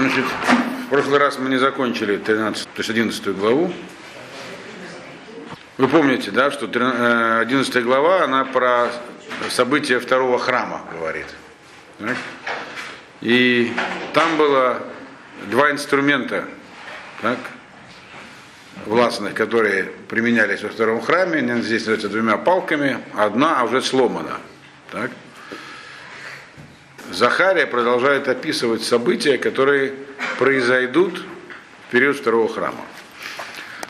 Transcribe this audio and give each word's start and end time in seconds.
Значит, 0.00 0.24
в 0.24 0.88
прошлый 0.88 1.18
раз 1.18 1.38
мы 1.38 1.50
не 1.50 1.58
закончили 1.58 2.16
13, 2.16 2.64
то 2.64 2.70
есть 2.78 2.88
11 2.88 3.36
главу. 3.36 3.70
Вы 5.76 5.88
помните, 5.88 6.30
да, 6.30 6.50
что 6.50 6.64
11 6.64 7.84
глава, 7.84 8.24
она 8.24 8.46
про 8.46 8.90
события 9.50 10.00
второго 10.00 10.38
храма 10.38 10.80
говорит. 10.90 11.26
И 13.20 13.74
там 14.14 14.38
было 14.38 14.82
два 15.50 15.70
инструмента 15.70 16.46
так, 17.20 17.36
властных, 18.86 19.34
которые 19.34 19.84
применялись 20.08 20.62
во 20.62 20.70
втором 20.70 21.02
храме. 21.02 21.40
Они 21.40 21.60
здесь 21.60 21.82
называются 21.82 22.08
двумя 22.08 22.38
палками. 22.38 23.00
Одна 23.14 23.64
уже 23.64 23.82
сломана. 23.82 24.38
Так? 24.90 25.10
Захария 27.10 27.66
продолжает 27.66 28.28
описывать 28.28 28.84
события, 28.84 29.36
которые 29.36 29.94
произойдут 30.38 31.20
в 31.88 31.90
период 31.90 32.16
второго 32.16 32.48
храма. 32.48 32.84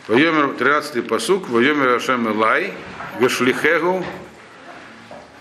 Вайомер 0.07 0.55
13 0.55 1.07
посук, 1.07 1.47
Вайомер 1.47 1.95
Ашем 1.95 2.27
Элай, 2.27 2.73
Гешлихегу, 3.19 4.03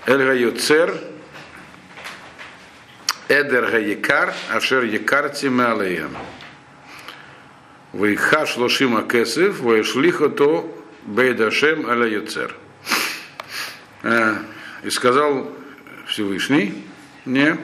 Эльга 0.04 0.34
Юцер, 0.34 0.94
Эдер 3.28 3.70
Гаякар, 3.70 4.34
Ашер 4.50 4.84
Якар 4.84 5.30
Тималеем. 5.30 6.14
Вайха 7.94 8.44
Шлошима 8.44 9.02
Кесев, 9.08 9.60
Вайшлихото 9.60 10.70
Бейдашем 11.04 11.88
Аля 11.88 12.06
Юцер. 12.06 12.54
И 14.82 14.90
сказал 14.90 15.50
Всевышний, 16.06 16.84
не, 17.24 17.56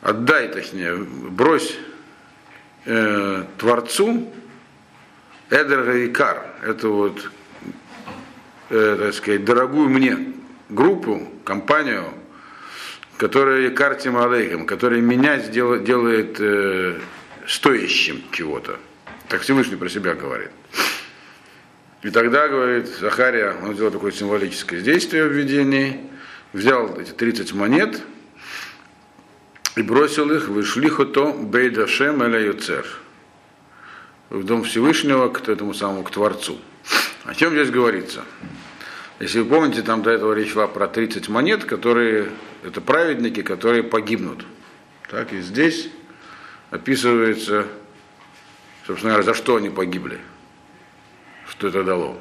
отдай, 0.00 0.48
точнее, 0.48 0.96
брось 0.96 1.76
э, 2.84 3.44
Творцу 3.58 4.32
Эдер 5.50 6.06
Икар, 6.06 6.46
это 6.62 6.88
вот, 6.88 7.30
э, 8.70 8.96
так 8.98 9.14
сказать, 9.14 9.44
дорогую 9.44 9.88
мне 9.88 10.34
группу, 10.68 11.26
компанию, 11.44 12.04
которая 13.16 13.68
Икар 13.68 13.94
Тималейхем, 13.94 14.66
которая 14.66 15.00
меня 15.00 15.38
сделает, 15.38 15.84
делает 15.84 16.36
э, 16.38 16.98
стоящим 17.46 18.22
чего-то. 18.30 18.78
Так 19.28 19.40
Всевышний 19.40 19.76
про 19.76 19.88
себя 19.88 20.14
говорит. 20.14 20.50
И 22.02 22.10
тогда, 22.10 22.46
говорит 22.46 22.86
Захария, 22.86 23.56
он 23.62 23.74
сделал 23.74 23.90
такое 23.90 24.12
символическое 24.12 24.80
действие 24.80 25.24
в 25.24 25.32
видении, 25.32 26.00
взял 26.52 26.96
эти 26.98 27.10
30 27.10 27.54
монет 27.54 28.00
и 29.78 29.82
бросил 29.82 30.32
их 30.32 30.48
в 30.48 30.60
Ишлихото 30.60 31.32
Бейдашем 31.32 32.20
Эля 32.22 32.40
Юцер 32.40 32.84
в 34.28 34.42
Дом 34.42 34.64
Всевышнего 34.64 35.28
к 35.28 35.48
этому 35.48 35.72
самому, 35.72 36.02
к 36.02 36.10
Творцу. 36.10 36.58
О 37.24 37.32
чем 37.32 37.52
здесь 37.52 37.70
говорится? 37.70 38.24
Если 39.20 39.38
вы 39.38 39.48
помните, 39.48 39.82
там 39.82 40.02
до 40.02 40.10
этого 40.10 40.32
речь 40.32 40.50
шла 40.50 40.66
про 40.66 40.88
30 40.88 41.28
монет, 41.28 41.64
которые, 41.64 42.28
это 42.64 42.80
праведники, 42.80 43.42
которые 43.42 43.84
погибнут. 43.84 44.44
Так 45.08 45.32
и 45.32 45.40
здесь 45.40 45.88
описывается, 46.70 47.68
собственно 48.84 49.12
говоря, 49.12 49.32
за 49.32 49.34
что 49.34 49.54
они 49.56 49.70
погибли, 49.70 50.18
что 51.48 51.68
это 51.68 51.84
дало. 51.84 52.20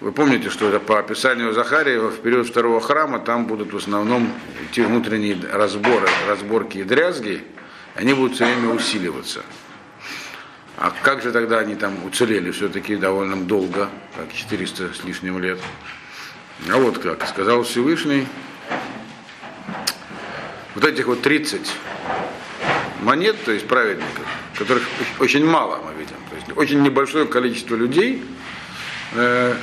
Вы 0.00 0.12
помните, 0.12 0.48
что 0.48 0.68
это 0.68 0.78
по 0.78 1.00
описанию 1.00 1.52
Захария 1.52 1.98
в 1.98 2.20
период 2.20 2.46
второго 2.46 2.80
храма 2.80 3.18
там 3.18 3.46
будут 3.46 3.72
в 3.72 3.76
основном 3.76 4.32
идти 4.62 4.82
внутренние 4.82 5.36
разборы, 5.52 6.08
разборки 6.28 6.78
и 6.78 6.84
дрязги, 6.84 7.42
они 7.96 8.14
будут 8.14 8.36
все 8.36 8.44
время 8.44 8.68
усиливаться. 8.72 9.42
А 10.76 10.92
как 11.02 11.22
же 11.22 11.32
тогда 11.32 11.58
они 11.58 11.74
там 11.74 12.04
уцелели 12.04 12.52
все-таки 12.52 12.94
довольно 12.94 13.34
долго, 13.34 13.90
как 14.16 14.32
400 14.32 14.94
с 14.94 15.04
лишним 15.04 15.40
лет? 15.40 15.58
А 16.70 16.76
вот 16.76 16.98
как, 16.98 17.26
сказал 17.26 17.64
Всевышний, 17.64 18.28
вот 20.76 20.84
этих 20.84 21.06
вот 21.06 21.22
30 21.22 21.72
монет, 23.00 23.34
то 23.44 23.50
есть 23.50 23.66
праведников, 23.66 24.24
которых 24.56 24.84
очень 25.18 25.44
мало 25.44 25.82
мы 25.84 25.92
видим, 26.00 26.16
то 26.30 26.36
есть 26.36 26.56
очень 26.56 26.82
небольшое 26.82 27.26
количество 27.26 27.74
людей, 27.74 28.22
э, 29.14 29.56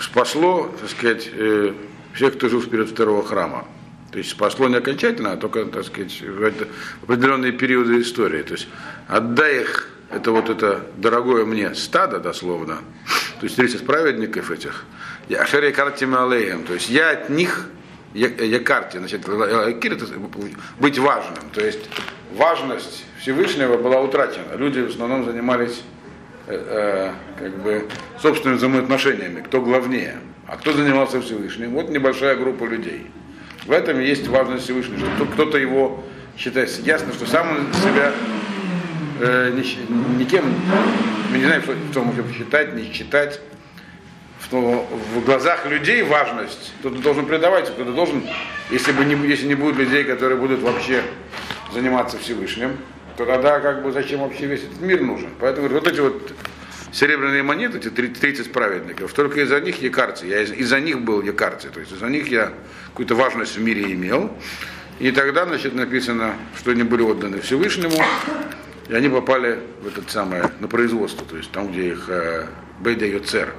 спасло, 0.00 0.70
так 0.80 0.90
сказать, 0.90 1.28
э, 1.32 1.72
всех, 2.14 2.36
кто 2.36 2.48
жил 2.48 2.60
вперед 2.60 2.88
второго 2.88 3.24
храма. 3.24 3.66
То 4.10 4.18
есть 4.18 4.30
спасло 4.30 4.68
не 4.68 4.76
окончательно, 4.76 5.32
а 5.32 5.36
только, 5.36 5.64
так 5.66 5.84
сказать, 5.84 6.20
в 6.20 6.52
определенные 7.04 7.52
периоды 7.52 8.00
истории. 8.00 8.42
То 8.42 8.54
есть 8.54 8.66
отдай 9.06 9.62
их, 9.62 9.88
это 10.10 10.32
вот 10.32 10.50
это 10.50 10.86
дорогое 10.96 11.44
мне 11.44 11.74
стадо, 11.74 12.18
дословно, 12.18 12.78
то 13.38 13.44
есть 13.44 13.56
30 13.56 13.86
праведников 13.86 14.50
этих, 14.50 14.84
я 15.28 15.46
шере 15.46 15.70
картим 15.70 16.16
алеем, 16.16 16.64
то 16.64 16.74
есть 16.74 16.90
я 16.90 17.10
от 17.10 17.30
них, 17.30 17.66
я, 18.12 18.26
я 18.28 18.58
карте, 18.58 18.98
значит, 18.98 19.28
это 19.28 19.36
быть 20.80 20.98
важным, 20.98 21.44
то 21.52 21.64
есть 21.64 21.88
важность 22.36 23.04
Всевышнего 23.20 23.76
была 23.76 24.00
утрачена. 24.00 24.56
Люди 24.56 24.80
в 24.80 24.88
основном 24.88 25.24
занимались 25.24 25.82
э, 26.52 27.12
как 27.38 27.62
бы 27.62 27.88
собственными 28.20 28.58
взаимоотношениями, 28.58 29.40
кто 29.40 29.60
главнее, 29.60 30.16
а 30.46 30.56
кто 30.56 30.72
занимался 30.72 31.20
Всевышним. 31.20 31.70
Вот 31.72 31.90
небольшая 31.90 32.36
группа 32.36 32.64
людей. 32.64 33.06
В 33.66 33.72
этом 33.72 34.00
есть 34.00 34.26
важность 34.28 34.64
Всевышнего, 34.64 35.06
что 35.16 35.26
кто-то 35.26 35.58
его 35.58 36.02
считает. 36.36 36.70
Ясно, 36.80 37.12
что 37.12 37.26
сам 37.26 37.50
он 37.50 37.72
себя 37.74 38.12
э, 39.20 39.52
ни, 39.54 40.18
никем, 40.18 40.44
мы 41.30 41.38
не 41.38 41.44
знаем, 41.44 41.62
что, 41.62 41.74
что 41.92 42.02
можем 42.02 42.32
считать, 42.32 42.74
не 42.74 42.92
считать. 42.92 43.40
Что 44.42 44.88
в 45.14 45.24
глазах 45.24 45.66
людей 45.66 46.02
важность 46.02 46.72
кто-то 46.80 46.96
должен 47.00 47.26
придавать, 47.26 47.70
кто-то 47.70 47.92
должен, 47.92 48.24
если, 48.70 48.90
бы 48.92 49.04
не, 49.04 49.14
если 49.28 49.46
не 49.46 49.54
будет 49.54 49.76
людей, 49.76 50.02
которые 50.02 50.38
будут 50.38 50.60
вообще 50.62 51.02
заниматься 51.72 52.18
Всевышним, 52.18 52.78
то 53.16 53.26
тогда 53.26 53.60
как 53.60 53.82
бы 53.82 53.92
зачем 53.92 54.20
вообще 54.20 54.46
весь 54.46 54.64
этот 54.64 54.80
мир 54.80 55.00
нужен? 55.00 55.30
Поэтому 55.38 55.68
вот 55.68 55.86
эти 55.86 56.00
вот 56.00 56.32
серебряные 56.92 57.42
монеты, 57.42 57.78
эти 57.78 57.88
30 57.88 58.52
праведников, 58.52 59.12
только 59.12 59.40
из-за 59.42 59.60
них 59.60 59.80
якарцы. 59.82 60.26
Я 60.26 60.42
из-за 60.42 60.80
них 60.80 61.02
был 61.02 61.22
якарцы, 61.22 61.68
то 61.68 61.80
есть 61.80 61.92
из-за 61.92 62.06
них 62.06 62.28
я 62.28 62.52
какую-то 62.88 63.14
важность 63.14 63.56
в 63.56 63.60
мире 63.60 63.92
имел. 63.92 64.30
И 64.98 65.12
тогда, 65.12 65.46
значит, 65.46 65.74
написано, 65.74 66.34
что 66.58 66.72
они 66.72 66.82
были 66.82 67.02
отданы 67.02 67.40
Всевышнему, 67.40 67.96
и 68.88 68.94
они 68.94 69.08
попали 69.08 69.60
в 69.82 69.86
этот 69.86 70.10
самое, 70.10 70.50
на 70.60 70.68
производство, 70.68 71.24
то 71.26 71.36
есть 71.36 71.50
там, 71.52 71.72
где 71.72 71.88
их 71.88 72.06
э, 72.08 72.46
бейда 72.80 73.06
йоцер, 73.06 73.54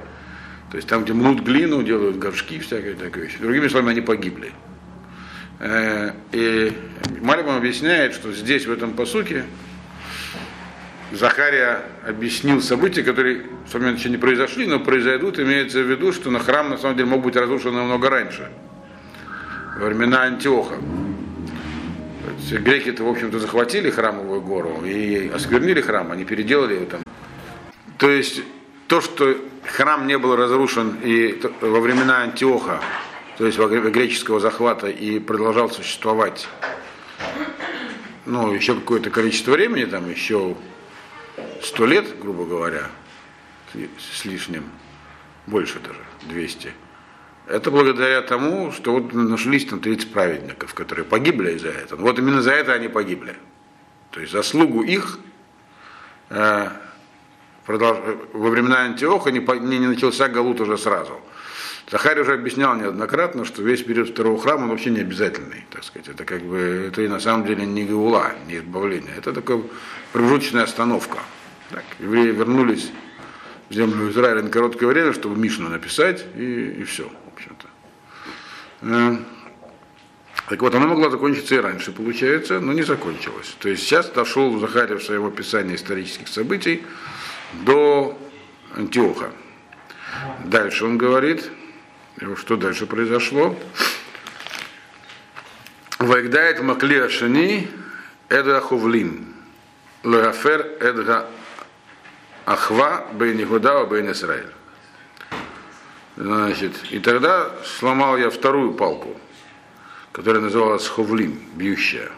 то 0.70 0.76
есть 0.76 0.88
там, 0.88 1.04
где 1.04 1.14
мнут 1.14 1.40
глину, 1.40 1.82
делают 1.82 2.18
горшки, 2.18 2.58
всякие 2.58 2.94
такие 2.94 3.24
вещи. 3.24 3.38
Другими 3.38 3.68
словами, 3.68 3.92
они 3.92 4.00
погибли. 4.02 4.52
Э, 5.64 6.10
и 6.32 6.72
Малибам 7.20 7.56
объясняет, 7.56 8.14
что 8.14 8.32
здесь, 8.32 8.66
в 8.66 8.72
этом 8.72 8.94
посуке, 8.94 9.44
Захария 11.12 11.82
объяснил 12.04 12.60
события, 12.60 13.04
которые 13.04 13.44
в 13.66 13.74
момент 13.74 14.00
еще 14.00 14.10
не 14.10 14.16
произошли, 14.16 14.66
но 14.66 14.80
произойдут, 14.80 15.38
имеется 15.38 15.80
в 15.80 15.88
виду, 15.88 16.12
что 16.12 16.32
на 16.32 16.40
храм 16.40 16.68
на 16.68 16.78
самом 16.78 16.96
деле 16.96 17.08
мог 17.08 17.22
быть 17.22 17.36
разрушен 17.36 17.74
намного 17.74 18.10
раньше, 18.10 18.50
во 19.78 19.86
времена 19.86 20.22
Антиоха. 20.22 20.74
Греки-то, 22.50 23.04
в 23.04 23.08
общем-то, 23.08 23.38
захватили 23.38 23.88
храмовую 23.88 24.40
гору 24.40 24.82
и 24.84 25.30
осквернили 25.32 25.80
храм, 25.80 26.10
они 26.10 26.24
переделали 26.24 26.74
его 26.74 26.86
там. 26.86 27.02
То 27.98 28.10
есть 28.10 28.42
то, 28.88 29.00
что 29.00 29.36
храм 29.64 30.08
не 30.08 30.18
был 30.18 30.34
разрушен 30.34 30.96
и 31.04 31.40
во 31.60 31.80
времена 31.80 32.22
Антиоха, 32.22 32.80
то 33.38 33.46
есть 33.46 33.58
греческого 33.58 34.40
захвата 34.40 34.88
и 34.88 35.18
продолжал 35.18 35.70
существовать 35.70 36.48
ну, 38.26 38.52
еще 38.52 38.74
какое-то 38.74 39.10
количество 39.10 39.52
времени, 39.52 39.84
там 39.84 40.08
еще 40.08 40.56
сто 41.62 41.86
лет, 41.86 42.18
грубо 42.20 42.44
говоря, 42.44 42.88
с 43.74 44.24
лишним, 44.24 44.64
больше 45.46 45.80
даже, 45.80 46.00
200. 46.28 46.72
Это 47.48 47.70
благодаря 47.70 48.22
тому, 48.22 48.70
что 48.70 48.92
вот 48.92 49.12
нашлись 49.12 49.66
там 49.66 49.80
30 49.80 50.12
праведников, 50.12 50.74
которые 50.74 51.04
погибли 51.04 51.52
из-за 51.52 51.70
этого. 51.70 52.00
Вот 52.00 52.18
именно 52.18 52.40
за 52.40 52.52
это 52.52 52.72
они 52.72 52.88
погибли. 52.88 53.34
То 54.10 54.20
есть 54.20 54.32
заслугу 54.32 54.82
их 54.82 55.18
э, 56.30 56.68
продолж... 57.66 57.98
во 58.32 58.50
времена 58.50 58.82
Антиоха 58.82 59.32
не, 59.32 59.40
не, 59.40 59.78
не 59.78 59.86
начался 59.88 60.28
Галут 60.28 60.60
уже 60.60 60.78
сразу. 60.78 61.20
Захарий 61.92 62.22
уже 62.22 62.32
объяснял 62.32 62.74
неоднократно, 62.74 63.44
что 63.44 63.62
весь 63.62 63.82
период 63.82 64.08
второго 64.08 64.40
храма 64.40 64.62
он 64.62 64.70
вообще 64.70 64.88
не 64.88 65.00
обязательный, 65.00 65.66
так 65.68 65.84
сказать. 65.84 66.08
Это 66.08 66.24
как 66.24 66.40
бы, 66.40 66.86
это 66.88 67.02
и 67.02 67.08
на 67.08 67.20
самом 67.20 67.44
деле 67.44 67.66
не 67.66 67.84
гаула, 67.84 68.32
не 68.46 68.56
избавление. 68.56 69.12
Это 69.14 69.34
такая 69.34 69.60
промежуточная 70.14 70.62
остановка. 70.62 71.18
Так, 71.68 71.84
евреи 71.98 72.30
вернулись 72.30 72.90
в 73.68 73.74
землю 73.74 74.10
Израиля 74.10 74.40
на 74.40 74.48
короткое 74.48 74.86
время, 74.86 75.12
чтобы 75.12 75.38
Мишну 75.38 75.68
написать, 75.68 76.24
и, 76.34 76.78
и 76.80 76.84
все, 76.84 77.02
в 77.02 77.34
общем-то. 77.34 77.68
Э, 78.80 79.16
Так 80.48 80.62
вот, 80.62 80.74
оно 80.74 80.86
могло 80.88 81.10
закончиться 81.10 81.56
и 81.56 81.58
раньше, 81.58 81.92
получается, 81.92 82.58
но 82.60 82.72
не 82.72 82.84
закончилось. 82.84 83.54
То 83.58 83.68
есть 83.68 83.82
сейчас 83.82 84.08
дошел 84.08 84.58
Захария 84.58 84.96
в 84.96 85.02
своем 85.02 85.26
описании 85.26 85.76
исторических 85.76 86.28
событий 86.28 86.84
до 87.66 88.18
Антиоха. 88.74 89.30
Дальше 90.46 90.86
он 90.86 90.96
говорит, 90.96 91.50
что 92.36 92.56
дальше 92.56 92.86
произошло. 92.86 93.56
Вайгдает 95.98 96.62
Макли 96.62 96.98
Ашани 96.98 97.68
Эдра 98.28 98.60
Хувлин. 98.60 99.34
Леафер 100.02 100.60
Эдра 100.80 101.26
Ахва 102.44 103.06
Бейн 103.12 103.42
Игуда 103.42 103.84
Бейн 103.84 104.10
Исраиль. 104.12 104.52
Значит, 106.16 106.72
и 106.90 106.98
тогда 106.98 107.50
сломал 107.64 108.18
я 108.18 108.30
вторую 108.30 108.74
палку, 108.74 109.16
которая 110.12 110.42
называлась 110.42 110.86
Ховлин, 110.86 111.40
бьющая. 111.54 112.10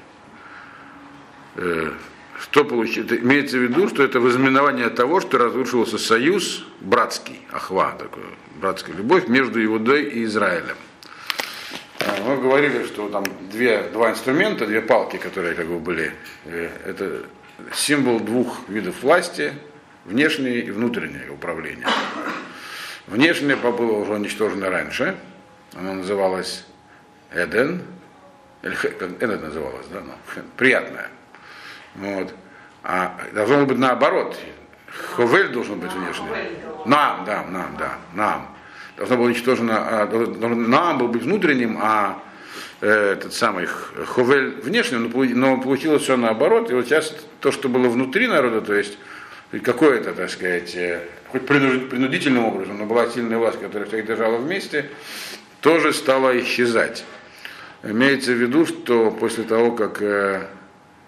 Что 2.55 2.65
получилось? 2.65 3.11
Имеется 3.11 3.59
в 3.59 3.63
виду, 3.63 3.89
что 3.89 4.05
это 4.05 4.21
возменование 4.21 4.89
того, 4.89 5.21
что 5.21 5.39
разрушился 5.39 5.99
союз 5.99 6.65
братский, 6.81 7.41
ахва, 7.51 7.91
такой, 7.99 8.23
братская 8.61 8.95
любовь 8.95 9.27
между 9.27 9.61
Иудой 9.65 10.05
и 10.05 10.23
Израилем. 10.23 10.77
А, 11.99 12.17
мы 12.25 12.37
говорили, 12.37 12.87
что 12.87 13.09
там 13.09 13.25
две, 13.51 13.83
два 13.93 14.13
инструмента, 14.13 14.69
две 14.69 14.83
палки, 14.83 15.17
которые 15.17 15.57
как 15.57 15.67
бы 15.67 15.81
были, 15.81 16.13
э, 16.45 16.71
это 16.87 17.25
символ 17.75 18.21
двух 18.21 18.69
видов 18.69 19.03
власти, 19.03 19.53
внешнее 20.05 20.61
и 20.61 20.71
внутреннее 20.71 21.33
управление. 21.33 21.89
Внешнее 23.09 23.57
было 23.57 23.99
уже 23.99 24.13
уничтожено 24.13 24.71
раньше, 24.71 25.17
оно 25.75 25.95
называлось 25.95 26.65
Эден, 27.33 27.83
или 28.63 28.77
как 28.77 29.03
Эден 29.21 29.41
называлось, 29.41 29.87
да, 29.93 30.03
ну, 30.03 30.43
приятное. 30.57 31.09
Вот. 31.97 32.35
А 32.85 33.17
должно 33.33 33.65
быть 33.65 33.79
наоборот. 33.79 34.37
Ховель 35.17 35.49
должен 35.49 35.81
быть 35.81 35.93
внешний. 35.93 36.29
Нам, 36.85 37.25
да, 37.25 37.45
нам, 37.49 37.77
да, 37.79 37.97
нам. 38.13 38.55
Должно 38.97 39.17
было 39.17 39.27
уничтожено, 39.27 39.75
а, 39.77 40.07
нам 40.07 40.99
был 40.99 41.09
быть 41.09 41.23
внутренним, 41.23 41.79
а 41.81 42.23
э, 42.81 43.13
этот 43.13 43.33
самый 43.33 43.67
Ховель 43.67 44.61
внешним, 44.61 45.11
но 45.11 45.57
получилось 45.57 46.03
все 46.03 46.17
наоборот. 46.17 46.71
И 46.71 46.75
вот 46.75 46.85
сейчас 46.85 47.13
то, 47.41 47.51
что 47.51 47.69
было 47.69 47.89
внутри 47.89 48.29
народа, 48.29 48.61
то 48.61 48.75
есть 48.75 48.99
какое-то, 49.65 50.13
так 50.13 50.31
сказать, 50.31 50.77
э, 50.77 51.01
хоть 51.29 51.47
принудительным 51.47 52.45
образом, 52.45 52.79
но 52.79 52.85
была 52.85 53.09
сильная 53.09 53.39
власть, 53.39 53.61
которая 53.61 53.89
всех 53.89 54.07
держала 54.07 54.37
вместе, 54.37 54.91
тоже 55.61 55.93
стала 55.95 56.39
исчезать. 56.39 57.05
Имеется 57.83 58.33
в 58.33 58.37
виду, 58.37 58.67
что 58.67 59.11
после 59.11 59.45
того, 59.45 59.73
как 59.73 60.03
э, 60.03 60.47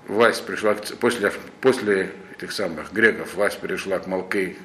власть 0.08 0.44
пришла, 0.46 0.74
после, 1.00 1.32
после 1.60 2.12
этих 2.36 2.52
самых 2.52 2.92
греков 2.92 3.34
власть 3.34 3.60
перешла 3.60 3.98
к 3.98 4.06
Малкей 4.06 4.58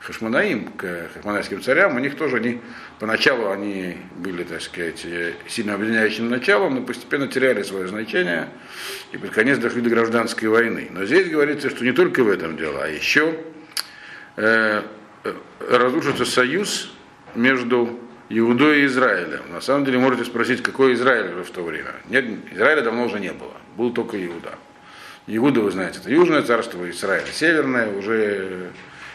Хашманаим, 0.00 0.72
к 0.78 1.10
хашманайским 1.12 1.60
царям, 1.60 1.94
у 1.94 1.98
них 1.98 2.16
тоже 2.16 2.36
они, 2.36 2.60
поначалу 2.98 3.50
они 3.50 3.98
были, 4.16 4.44
так 4.44 4.62
сказать, 4.62 5.06
сильно 5.46 5.74
объединяющим 5.74 6.30
началом, 6.30 6.76
но 6.76 6.80
постепенно 6.82 7.28
теряли 7.28 7.62
свое 7.62 7.86
значение 7.86 8.48
и 9.12 9.18
под 9.18 9.30
конец 9.30 9.58
дошли 9.58 9.82
до 9.82 9.90
гражданской 9.90 10.48
войны. 10.48 10.88
Но 10.90 11.04
здесь 11.04 11.28
говорится, 11.28 11.68
что 11.68 11.84
не 11.84 11.92
только 11.92 12.24
в 12.24 12.30
этом 12.30 12.56
дело, 12.56 12.84
а 12.84 12.88
еще 12.88 13.40
э, 14.36 14.82
разрушится 15.68 16.24
союз 16.24 16.94
между 17.34 18.00
Иудой 18.32 18.82
и 18.82 18.86
Израилем. 18.86 19.42
На 19.52 19.60
самом 19.60 19.84
деле 19.84 19.98
можете 19.98 20.24
спросить, 20.24 20.62
какой 20.62 20.94
Израиль 20.94 21.32
уже 21.32 21.42
в 21.42 21.50
то 21.50 21.62
время. 21.62 21.90
Нет, 22.08 22.24
Израиля 22.52 22.82
давно 22.82 23.04
уже 23.04 23.18
не 23.18 23.32
было, 23.32 23.54
был 23.76 23.92
только 23.92 24.24
Иуда. 24.24 24.54
Иуда, 25.26 25.60
вы 25.60 25.72
знаете, 25.72 25.98
это 25.98 26.10
южное 26.10 26.42
царство, 26.42 26.88
Израиль 26.88 27.26
северное, 27.32 27.88
уже 27.92 28.70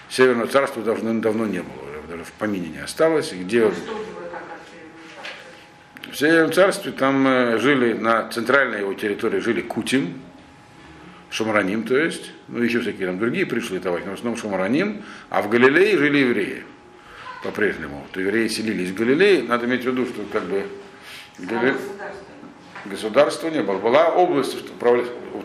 Северного 0.10 0.48
царства 0.48 0.84
давно, 0.84 1.20
давно 1.22 1.46
не 1.46 1.60
было, 1.60 1.86
даже 2.10 2.26
в 2.26 2.32
помине 2.34 2.68
не 2.68 2.80
осталось. 2.80 3.32
И 3.32 3.38
где... 3.38 3.72
В 6.12 6.18
Северном 6.18 6.54
царстве 6.54 6.92
там 6.92 7.28
э, 7.28 7.58
жили, 7.60 7.94
на 7.94 8.30
центральной 8.30 8.80
его 8.80 8.94
территории 8.94 9.40
жили 9.40 9.62
Кутим, 9.62 10.22
Шамараним, 11.30 11.84
то 11.84 11.98
есть, 11.98 12.32
ну 12.48 12.62
еще 12.62 12.80
всякие 12.80 13.08
там 13.08 13.20
другие 13.20 13.46
пришли 13.46 13.80
товарищи, 13.80 14.06
но 14.06 14.12
в 14.12 14.16
основном 14.16 14.40
Шамараним, 14.40 15.04
а 15.30 15.42
в 15.42 15.50
Галилее 15.50 15.98
жили 15.98 16.20
евреи 16.20 16.64
по-прежнему. 17.46 18.06
То 18.12 18.20
евреи 18.20 18.48
селились 18.48 18.90
в 18.90 18.96
Галилее, 18.96 19.44
надо 19.44 19.66
иметь 19.66 19.84
в 19.84 19.86
виду, 19.86 20.06
что 20.06 20.24
как 20.32 20.44
бы 20.44 20.66
Гали... 21.38 21.76
государства 22.86 23.50
не 23.50 23.62
было. 23.62 23.78
Была 23.78 24.10
область 24.10 24.58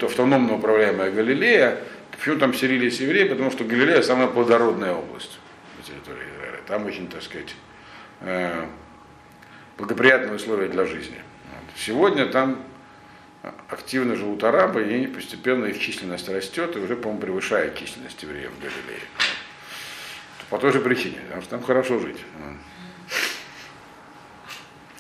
автономно 0.02 0.54
управляемая 0.54 1.10
Галилея, 1.10 1.78
Почему 2.20 2.38
там 2.38 2.52
селились 2.52 3.00
евреи? 3.00 3.26
Потому 3.26 3.50
что 3.50 3.64
Галилея 3.64 4.02
самая 4.02 4.28
плодородная 4.28 4.92
область 4.92 5.38
на 5.78 5.82
территории 5.82 6.28
Израиля. 6.36 6.58
Там 6.66 6.84
очень, 6.84 7.08
так 7.08 7.22
сказать, 7.22 7.54
э, 8.20 8.66
благоприятные 9.78 10.34
условия 10.34 10.68
для 10.68 10.84
жизни. 10.84 11.16
Сегодня 11.74 12.26
там 12.26 12.62
активно 13.68 14.16
живут 14.16 14.44
арабы, 14.44 14.86
и 14.86 15.06
постепенно 15.06 15.64
их 15.64 15.80
численность 15.80 16.28
растет, 16.28 16.76
и 16.76 16.80
уже, 16.80 16.94
по-моему, 16.94 17.22
превышает 17.22 17.74
численность 17.74 18.22
евреев 18.22 18.50
в 18.50 18.60
Галилее. 18.60 19.00
По 20.50 20.58
той 20.58 20.72
же 20.72 20.80
причине, 20.80 21.18
потому 21.26 21.42
что 21.42 21.50
там 21.52 21.62
хорошо 21.62 22.00
жить. 22.00 22.18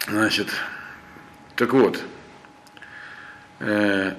Значит, 0.06 0.48
так 1.56 1.72
вот, 1.72 2.00
э, 3.58 4.14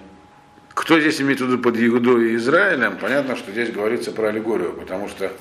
кто 0.69 0.99
здесь 0.99 1.21
имеет 1.21 1.39
в 1.39 1.45
виду 1.45 1.57
под 1.57 1.77
Иудой 1.77 2.31
и 2.31 2.35
Израилем, 2.35 2.97
понятно, 2.97 3.35
что 3.35 3.51
здесь 3.51 3.71
говорится 3.71 4.11
про 4.11 4.27
аллегорию, 4.27 4.73
потому 4.73 5.07
что 5.07 5.31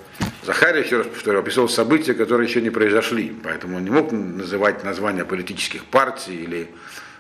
Захария, 0.43 0.83
еще 0.83 0.99
раз 0.99 1.09
повторю, 1.09 1.41
описал 1.41 1.69
события, 1.69 2.15
которые 2.15 2.49
еще 2.49 2.63
не 2.63 2.71
произошли, 2.71 3.37
поэтому 3.43 3.77
он 3.77 3.85
не 3.85 3.91
мог 3.91 4.13
называть 4.13 4.85
названия 4.85 5.25
политических 5.25 5.85
партий 5.85 6.45
или 6.45 6.71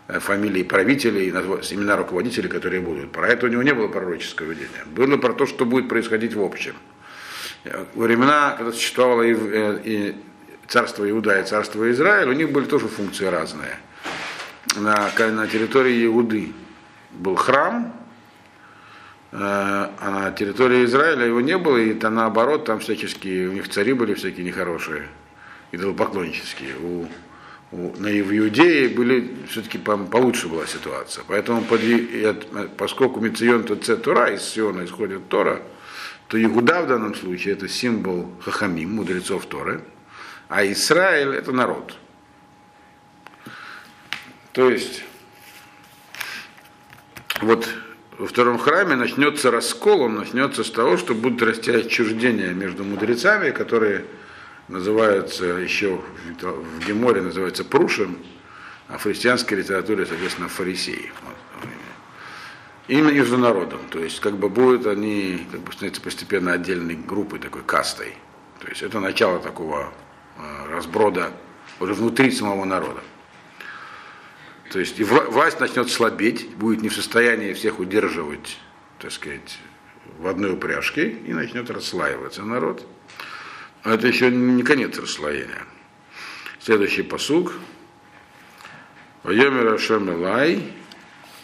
э, 0.08 0.20
фамилии 0.20 0.62
правителей, 0.62 1.30
имена 1.30 1.96
руководителей, 1.96 2.48
которые 2.48 2.80
будут. 2.80 3.10
Про 3.12 3.28
это 3.28 3.46
у 3.46 3.48
него 3.48 3.62
не 3.62 3.74
было 3.74 3.88
пророческого 3.88 4.46
видения. 4.46 4.84
Было 4.86 5.16
про 5.16 5.32
то, 5.32 5.46
что 5.46 5.66
будет 5.66 5.88
происходить 5.88 6.34
в 6.34 6.42
общем. 6.42 6.74
Времена, 7.94 8.54
когда 8.56 8.72
существовало 8.72 9.22
и, 9.22 9.34
э, 9.34 9.80
и 9.84 10.16
царство 10.66 11.08
Иуда, 11.08 11.40
и 11.40 11.44
царство 11.44 11.90
Израиль, 11.90 12.28
у 12.28 12.32
них 12.32 12.50
были 12.52 12.64
тоже 12.64 12.88
функции 12.88 13.26
разные. 13.26 13.78
На, 14.76 15.10
на 15.18 15.46
территории 15.46 16.06
Иуды 16.06 16.52
был 17.12 17.34
храм, 17.34 17.92
Э, 19.32 19.36
а 20.00 20.10
на 20.10 20.32
территории 20.32 20.84
Израиля 20.84 21.26
его 21.26 21.40
не 21.40 21.56
было, 21.56 21.76
и 21.76 21.94
то 21.94 22.10
наоборот, 22.10 22.64
там 22.64 22.80
всяческие, 22.80 23.48
у 23.48 23.52
них 23.52 23.68
цари 23.68 23.92
были 23.92 24.14
всякие 24.14 24.44
нехорошие, 24.44 25.08
идолопоклоннические. 25.70 26.74
У, 26.82 27.06
у, 27.70 27.96
на, 27.98 28.08
Иудее 28.08 28.88
были 28.88 29.36
все-таки 29.48 29.78
получше 29.78 30.48
была 30.48 30.66
ситуация. 30.66 31.22
Поэтому, 31.28 31.62
под, 31.62 31.80
поскольку 32.76 33.20
Мицион 33.20 33.64
Ц 33.80 33.96
Тора, 33.96 34.34
из 34.34 34.42
Сиона 34.42 34.84
исходит 34.84 35.28
Тора, 35.28 35.62
то 36.30 36.40
Игуда 36.40 36.82
в 36.82 36.86
данном 36.86 37.16
случае 37.16 37.54
это 37.54 37.68
символ 37.68 38.32
Хахамим, 38.40 38.94
мудрецов 38.94 39.46
Торы, 39.46 39.82
а 40.48 40.64
Израиль 40.64 41.34
это 41.34 41.50
народ. 41.50 41.96
То 44.52 44.70
есть, 44.70 45.02
вот 47.40 47.68
во 48.16 48.28
втором 48.28 48.58
храме 48.58 48.94
начнется 48.94 49.50
раскол, 49.50 50.02
он 50.02 50.14
начнется 50.14 50.62
с 50.62 50.70
того, 50.70 50.96
что 50.96 51.14
будут 51.14 51.42
расти 51.42 51.72
отчуждения 51.72 52.52
между 52.52 52.84
мудрецами, 52.84 53.50
которые 53.50 54.04
называются 54.68 55.46
еще 55.46 56.00
в 56.40 56.86
Геморе 56.86 57.22
называются 57.22 57.64
прушем, 57.64 58.18
а 58.86 58.98
в 58.98 59.02
христианской 59.02 59.58
литературе, 59.58 60.06
соответственно, 60.06 60.48
фарисеи. 60.48 61.10
Именно 62.90 63.10
между 63.12 63.38
народом. 63.38 63.78
То 63.88 64.00
есть 64.00 64.18
как 64.18 64.36
бы 64.36 64.48
будут 64.48 64.84
они 64.84 65.46
как 65.52 65.60
бы, 65.60 65.72
становятся 65.72 66.02
постепенно 66.02 66.52
отдельной 66.52 66.96
группой, 66.96 67.38
такой 67.38 67.62
кастой. 67.62 68.16
То 68.58 68.66
есть 68.66 68.82
это 68.82 68.98
начало 68.98 69.38
такого 69.38 69.92
э, 70.36 70.72
разброда 70.72 71.32
уже 71.78 71.94
внутри 71.94 72.32
самого 72.32 72.64
народа. 72.64 73.00
То 74.72 74.80
есть 74.80 74.98
и 74.98 75.04
власть 75.04 75.60
начнет 75.60 75.88
слабеть, 75.88 76.52
будет 76.56 76.82
не 76.82 76.88
в 76.88 76.94
состоянии 76.94 77.52
всех 77.52 77.78
удерживать, 77.78 78.58
так 78.98 79.12
сказать, 79.12 79.60
в 80.18 80.26
одной 80.26 80.54
упряжке, 80.54 81.10
и 81.10 81.32
начнет 81.32 81.70
расслаиваться 81.70 82.42
народ. 82.42 82.84
Но 83.84 83.94
это 83.94 84.08
еще 84.08 84.32
не 84.32 84.64
конец 84.64 84.98
расслоения. 84.98 85.62
Следующий 86.58 87.02
посуг. 87.02 87.52
Вайомер 89.22 89.74
Ашем 89.74 90.06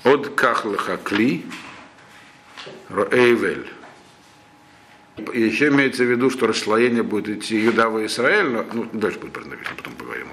от 0.07 0.29
Кахлаха 0.37 0.97
Кли, 0.97 1.45
Роэйвель. 2.89 3.67
И 5.33 5.41
еще 5.41 5.69
имеется 5.69 6.05
в 6.05 6.11
виду, 6.11 6.31
что 6.31 6.47
расслоение 6.47 7.03
будет 7.03 7.29
идти 7.29 7.59
Юдава 7.59 8.01
и 8.01 8.07
Израиль, 8.07 8.51
но 8.51 8.65
ну, 8.73 8.89
дальше 8.93 9.19
будет 9.19 9.35
написано, 9.47 9.77
потом 9.77 9.95
поговорим. 9.95 10.29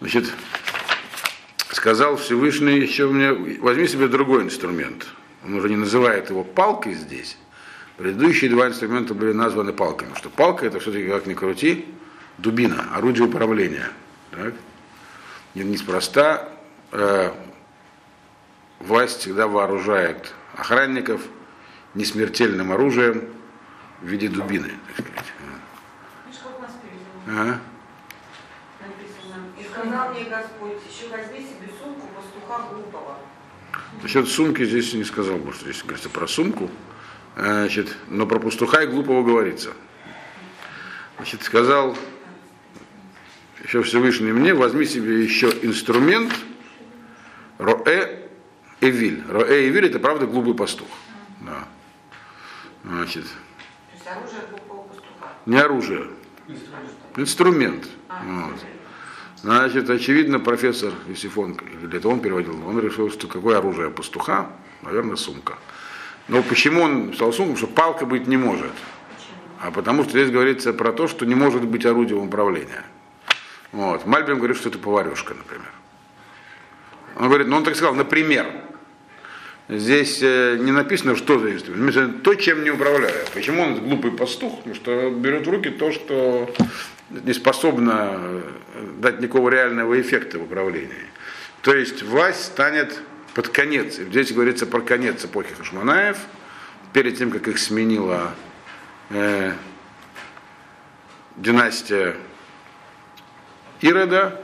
Значит, 0.00 0.32
сказал 1.70 2.16
Всевышний 2.16 2.78
еще 2.78 3.08
мне, 3.08 3.32
возьми 3.60 3.86
себе 3.86 4.08
другой 4.08 4.44
инструмент. 4.44 5.06
Он 5.44 5.54
уже 5.54 5.68
не 5.68 5.76
называет 5.76 6.30
его 6.30 6.42
палкой 6.42 6.94
здесь. 6.94 7.36
Предыдущие 7.98 8.50
два 8.50 8.68
инструмента 8.68 9.12
были 9.14 9.32
названы 9.32 9.72
палками. 9.72 10.14
Что 10.16 10.30
палка 10.30 10.64
это 10.64 10.80
все-таки, 10.80 11.08
как 11.08 11.26
ни 11.26 11.34
крути, 11.34 11.84
дубина, 12.38 12.86
орудие 12.94 13.26
управления. 13.26 13.90
Так? 14.30 14.54
Неспроста 15.54 16.48
э, 16.92 17.32
власть 18.82 19.20
всегда 19.20 19.46
вооружает 19.46 20.32
охранников 20.56 21.22
несмертельным 21.94 22.72
оружием 22.72 23.28
в 24.00 24.06
виде 24.06 24.28
дубины, 24.28 24.70
так 24.96 25.06
сказать. 25.06 25.32
Ага. 27.26 27.60
И 29.58 29.64
сказал 29.64 30.10
мне 30.10 30.24
Господь, 30.24 30.78
еще 30.90 31.08
возьми 31.08 31.40
себе 31.40 31.72
сумку 31.80 32.08
пастуха 32.16 32.68
глупого. 32.72 33.18
Насчет 34.02 34.28
сумки 34.28 34.64
здесь 34.64 34.92
не 34.94 35.04
сказал, 35.04 35.36
потому 35.36 35.52
что 35.52 35.64
здесь 35.64 35.82
говорится 35.82 36.10
про 36.10 36.26
сумку. 36.26 36.70
Значит, 37.36 37.96
но 38.08 38.26
про 38.26 38.38
пастуха 38.38 38.82
и 38.82 38.86
глупого 38.86 39.22
говорится. 39.22 39.72
Значит, 41.16 41.42
сказал 41.44 41.96
еще 43.62 43.82
Всевышний 43.82 44.32
мне, 44.32 44.54
возьми 44.54 44.84
себе 44.84 45.22
еще 45.22 45.48
инструмент 45.62 46.34
Роэ 47.58 48.21
Эвиль. 48.82 49.22
Роэ 49.28 49.68
Эвиль 49.68 49.86
это 49.86 49.98
правда 50.00 50.26
глупый 50.26 50.54
пастух. 50.54 50.88
Да. 51.40 51.64
Значит, 52.84 53.24
То 53.24 53.94
есть 53.94 54.06
оружие 54.08 54.42
глупого 54.50 54.82
пастуха. 54.88 55.28
не 55.46 55.56
оружие, 55.56 56.06
инструмент. 57.16 57.86
А, 58.08 58.22
Вот. 58.24 58.60
Значит, 59.42 59.88
очевидно, 59.90 60.40
профессор 60.40 60.92
Исифон, 61.08 61.58
или 61.82 61.96
это 61.96 62.08
он 62.08 62.20
переводил, 62.20 62.54
он 62.66 62.78
решил, 62.80 63.10
что 63.10 63.26
какое 63.28 63.58
оружие 63.58 63.90
пастуха, 63.90 64.50
наверное, 64.82 65.16
сумка. 65.16 65.58
Но 66.28 66.42
почему 66.42 66.82
он 66.82 67.12
стал 67.14 67.32
сумку? 67.32 67.54
Потому 67.54 67.56
что 67.56 67.66
палка 67.66 68.06
быть 68.06 68.26
не 68.26 68.36
может. 68.36 68.72
А 69.60 69.70
потому 69.70 70.02
что 70.02 70.12
здесь 70.12 70.30
говорится 70.30 70.72
про 70.72 70.92
то, 70.92 71.06
что 71.06 71.24
не 71.24 71.34
может 71.36 71.62
быть 71.64 71.86
орудием 71.86 72.18
управления. 72.18 72.84
Вот. 73.70 74.06
Мальбим 74.06 74.38
говорит, 74.38 74.56
что 74.56 74.68
это 74.68 74.78
поварешка, 74.78 75.34
например. 75.34 75.70
Он 77.16 77.28
говорит, 77.28 77.46
ну 77.46 77.56
он 77.56 77.64
так 77.64 77.76
сказал, 77.76 77.94
например. 77.94 78.46
Здесь 79.68 80.18
э, 80.22 80.56
не 80.58 80.72
написано, 80.72 81.16
что 81.16 81.38
за 81.38 81.52
инструмент. 81.52 81.84
Написано, 81.84 82.12
То, 82.20 82.34
чем 82.34 82.64
не 82.64 82.70
управляю. 82.70 83.24
Почему 83.32 83.62
он 83.62 83.80
глупый 83.80 84.10
пастух? 84.10 84.58
Потому 84.58 84.74
что 84.74 85.10
берет 85.10 85.46
в 85.46 85.50
руки 85.50 85.70
то, 85.70 85.92
что 85.92 86.52
не 87.10 87.32
способно 87.32 88.18
э, 88.18 88.42
дать 88.98 89.20
никакого 89.20 89.48
реального 89.50 90.00
эффекта 90.00 90.38
в 90.38 90.42
управлении. 90.42 91.06
То 91.62 91.74
есть 91.74 92.02
власть 92.02 92.44
станет 92.44 93.00
под 93.34 93.48
конец. 93.48 93.96
Здесь 93.96 94.32
говорится 94.32 94.66
про 94.66 94.80
конец 94.80 95.24
эпохи 95.24 95.54
Хашманаев, 95.54 96.18
перед 96.92 97.16
тем, 97.16 97.30
как 97.30 97.46
их 97.46 97.58
сменила 97.58 98.34
э, 99.10 99.52
династия 101.36 102.16
Ирода, 103.80 104.41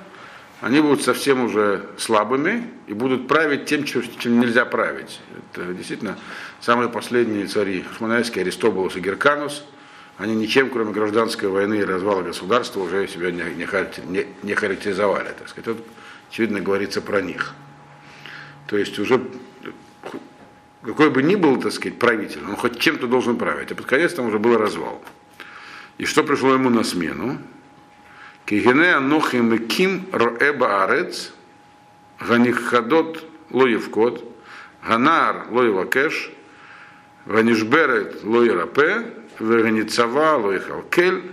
они 0.60 0.80
будут 0.80 1.02
совсем 1.02 1.44
уже 1.44 1.86
слабыми 1.98 2.68
и 2.86 2.92
будут 2.92 3.28
править 3.28 3.66
тем, 3.66 3.84
чем, 3.84 4.02
нельзя 4.40 4.64
править. 4.64 5.20
Это 5.52 5.72
действительно 5.72 6.18
самые 6.60 6.88
последние 6.88 7.46
цари 7.46 7.82
Хашманаевские, 7.82 8.42
Аристобулус 8.42 8.96
и 8.96 9.00
Герканус, 9.00 9.64
они 10.16 10.34
ничем, 10.34 10.70
кроме 10.70 10.92
гражданской 10.92 11.48
войны 11.48 11.74
и 11.74 11.84
развала 11.84 12.22
государства, 12.22 12.80
уже 12.80 13.06
себя 13.06 13.30
не, 13.30 13.44
не- 13.54 14.26
не 14.42 14.54
характеризовали. 14.54 15.28
Так 15.38 15.48
сказать. 15.48 15.64
Тут, 15.64 15.86
очевидно, 16.28 16.60
говорится 16.60 17.00
про 17.00 17.20
них. 17.20 17.54
То 18.66 18.76
есть 18.76 18.98
уже 18.98 19.22
какой 20.82 21.10
бы 21.10 21.22
ни 21.22 21.36
был, 21.36 21.60
так 21.60 21.72
сказать, 21.72 21.98
правитель, 21.98 22.44
он 22.44 22.56
хоть 22.56 22.80
чем-то 22.80 23.06
должен 23.06 23.36
править. 23.36 23.70
А 23.70 23.74
под 23.76 23.86
конец 23.86 24.14
там 24.14 24.26
уже 24.26 24.38
был 24.40 24.58
развал. 24.58 25.02
И 25.98 26.04
что 26.04 26.24
пришло 26.24 26.52
ему 26.52 26.68
на 26.68 26.82
смену? 26.82 27.38
Кигене 28.48 28.94
анохим 28.94 29.52
и 29.52 29.58
ким 29.58 30.08
роэба 30.10 30.84
арец, 30.84 31.32
ганихадот 32.18 33.22
лоевкот, 33.50 34.24
ганар 34.82 35.48
лоевакеш, 35.50 36.30
ганишберет 37.26 38.24
лоерапе, 38.24 39.12
веганицава 39.38 40.38
лоехалкель, 40.38 41.30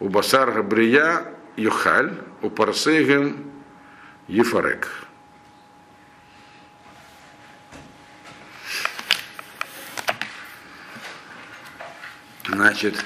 у 0.00 0.08
басар 0.08 0.50
габрия 0.50 1.24
йохаль, 1.58 2.14
у 2.40 2.48
парсегем 2.48 3.52
ефарек. 4.26 4.88
Значит, 12.48 13.04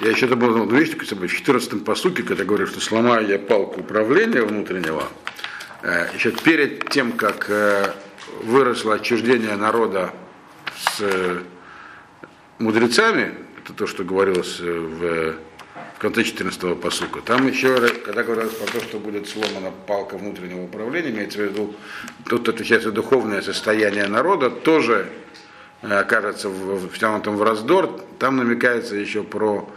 я 0.00 0.10
еще 0.10 0.28
забыл 0.28 0.50
одну 0.62 0.76
вещь, 0.76 0.90
в 0.90 1.00
14-м 1.00 1.80
посуке, 1.80 2.22
когда 2.22 2.44
говорю, 2.44 2.66
что 2.66 2.80
сломаю 2.80 3.26
я 3.28 3.38
палку 3.38 3.80
управления 3.80 4.42
внутреннего, 4.42 5.04
э, 5.82 6.08
еще 6.14 6.32
перед 6.32 6.88
тем, 6.90 7.12
как 7.12 7.46
э, 7.48 7.92
выросло 8.42 8.94
отчуждение 8.94 9.56
народа 9.56 10.12
с 10.76 11.00
э, 11.00 11.38
мудрецами, 12.58 13.34
это 13.62 13.72
то, 13.72 13.86
что 13.86 14.02
говорилось 14.04 14.58
в, 14.58 15.34
в 15.94 15.98
конце 15.98 16.22
14-го 16.22 16.74
посука, 16.74 17.20
там 17.20 17.46
еще, 17.46 17.88
когда 18.04 18.24
говорилось 18.24 18.54
про 18.54 18.66
то, 18.66 18.80
что 18.84 18.98
будет 18.98 19.28
сломана 19.28 19.70
палка 19.86 20.18
внутреннего 20.18 20.64
управления, 20.64 21.10
имеется 21.10 21.38
в 21.38 21.42
виду, 21.42 21.74
тут 22.28 22.48
отвечается 22.48 22.90
духовное 22.90 23.42
состояние 23.42 24.08
народа, 24.08 24.50
тоже 24.50 25.08
окажется 25.82 26.48
в- 26.48 26.88
втянутым 26.88 27.36
в 27.36 27.42
раздор, 27.42 28.00
там 28.18 28.38
намекается 28.38 28.96
еще 28.96 29.22
про 29.22 29.70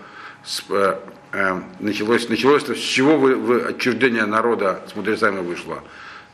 с- 0.43 0.63
э, 0.69 0.99
э, 1.33 1.61
началось, 1.79 2.29
началось 2.29 2.63
с 2.67 2.77
чего 2.77 3.17
вы, 3.17 3.35
вы- 3.35 3.61
отчуждение 3.61 4.25
народа 4.25 4.83
с 4.91 4.95
мудрецами 4.95 5.39
вышло? 5.41 5.83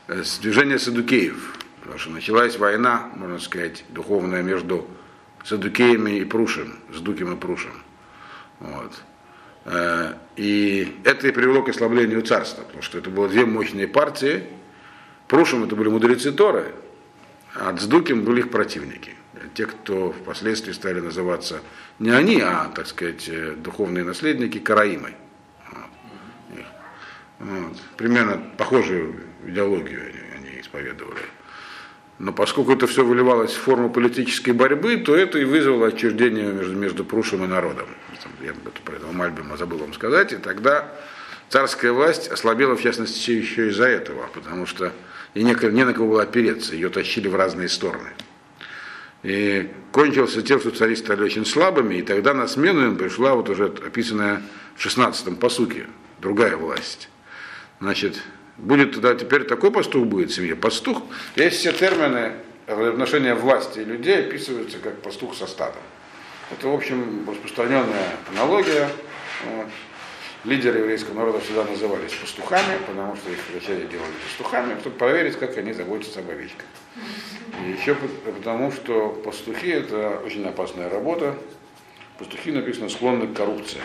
Э, 0.08 0.22
С 0.22 0.38
движения 0.38 0.78
садукеев. 0.78 1.58
Потому 1.80 1.98
что 1.98 2.10
началась 2.10 2.56
война, 2.58 3.10
можно 3.16 3.38
сказать, 3.38 3.84
духовная 3.90 4.42
между 4.42 4.88
садукеями 5.44 6.18
и 6.18 6.24
Прушем, 6.24 6.78
с 6.94 7.00
Дуким 7.00 7.34
и 7.34 7.36
Прушем. 7.36 7.72
Вот. 8.60 8.92
Э, 9.66 10.14
И 10.36 10.96
это 11.04 11.28
и 11.28 11.30
привело 11.30 11.62
к 11.62 11.68
ослаблению 11.68 12.22
царства, 12.22 12.62
потому 12.62 12.82
что 12.82 12.98
это 12.98 13.08
было 13.10 13.28
две 13.28 13.44
мощные 13.44 13.86
партии. 13.86 14.44
Прушем 15.28 15.62
это 15.64 15.76
были 15.76 15.88
мудрецы 15.88 16.32
Торы, 16.32 16.72
а 17.54 17.72
Цдуким 17.76 18.24
были 18.24 18.40
их 18.40 18.50
противники. 18.50 19.14
Те, 19.54 19.66
кто 19.66 20.12
впоследствии 20.12 20.72
стали 20.72 21.00
называться 21.00 21.60
не 21.98 22.10
они, 22.10 22.40
а, 22.40 22.70
так 22.74 22.86
сказать, 22.86 23.28
э, 23.28 23.54
духовные 23.56 24.04
наследники 24.04 24.58
Караимой. 24.58 25.14
Вот. 27.40 27.76
Примерно 27.96 28.42
похожую 28.56 29.20
идеологию 29.46 30.00
они, 30.00 30.48
они 30.48 30.60
исповедовали. 30.60 31.20
Но 32.18 32.32
поскольку 32.32 32.72
это 32.72 32.86
все 32.86 33.04
выливалось 33.04 33.52
в 33.52 33.60
форму 33.60 33.90
политической 33.90 34.52
борьбы, 34.52 34.96
то 34.98 35.16
это 35.16 35.38
и 35.38 35.44
вызвало 35.44 35.88
отчуждение 35.88 36.52
между, 36.52 36.76
между 36.76 37.04
Прушем 37.04 37.44
и 37.44 37.46
народом. 37.46 37.88
Я 38.40 38.52
про 38.84 38.96
этого 38.96 39.12
Мальбима 39.12 39.56
забыл 39.56 39.78
вам 39.78 39.92
сказать. 39.94 40.32
И 40.32 40.36
тогда 40.36 40.92
царская 41.48 41.92
власть 41.92 42.28
ослабела, 42.28 42.76
в 42.76 42.82
частности, 42.82 43.32
еще 43.32 43.68
из-за 43.68 43.88
этого, 43.88 44.28
потому 44.32 44.64
что 44.64 44.92
и 45.34 45.42
не, 45.42 45.54
не 45.72 45.84
на 45.84 45.92
кого 45.92 46.10
было 46.10 46.22
опереться, 46.22 46.74
ее 46.74 46.88
тащили 46.88 47.26
в 47.26 47.34
разные 47.34 47.68
стороны. 47.68 48.10
И 49.24 49.70
кончился 49.90 50.42
тем, 50.42 50.60
что 50.60 50.70
цари 50.70 50.94
стали 50.94 51.22
очень 51.22 51.46
слабыми, 51.46 51.94
и 51.94 52.02
тогда 52.02 52.34
на 52.34 52.46
смену 52.46 52.86
им 52.86 52.96
пришла 52.96 53.34
вот 53.34 53.48
уже 53.48 53.64
описанная 53.64 54.42
в 54.76 54.84
16-м 54.84 55.36
посуке 55.36 55.86
другая 56.20 56.56
власть. 56.56 57.08
Значит, 57.80 58.22
будет 58.58 58.92
тогда 58.92 59.14
теперь 59.14 59.44
такой 59.44 59.70
пастух 59.70 60.06
будет 60.06 60.30
в 60.30 60.34
семье. 60.34 60.56
Пастух, 60.56 61.02
есть 61.36 61.56
все 61.56 61.72
термины 61.72 62.34
в 62.66 62.82
отношении 62.90 63.32
власти 63.32 63.78
и 63.78 63.84
людей 63.84 64.18
описываются 64.20 64.78
как 64.78 65.00
пастух 65.00 65.34
со 65.34 65.46
стадом. 65.46 65.82
Это, 66.50 66.68
в 66.68 66.74
общем, 66.74 67.26
распространенная 67.26 68.16
аналогия. 68.30 68.90
Вот. 69.46 69.66
Лидеры 70.44 70.80
еврейского 70.80 71.14
народа 71.14 71.40
всегда 71.40 71.64
назывались 71.64 72.12
пастухами, 72.12 72.76
потому 72.86 73.16
что 73.16 73.30
их 73.30 73.38
вначале 73.50 73.86
делали 73.86 74.12
пастухами, 74.28 74.78
чтобы 74.78 74.96
проверить, 74.96 75.38
как 75.38 75.56
они 75.56 75.72
заботятся 75.72 76.20
об 76.20 76.28
овечках. 76.28 76.66
И 77.64 77.70
еще 77.70 77.94
потому, 77.94 78.70
что 78.70 79.08
пастухи 79.24 79.70
это 79.70 80.20
очень 80.24 80.46
опасная 80.46 80.90
работа. 80.90 81.34
Пастухи 82.18 82.52
написано 82.52 82.90
склонны 82.90 83.26
к 83.28 83.34
коррупции. 83.34 83.80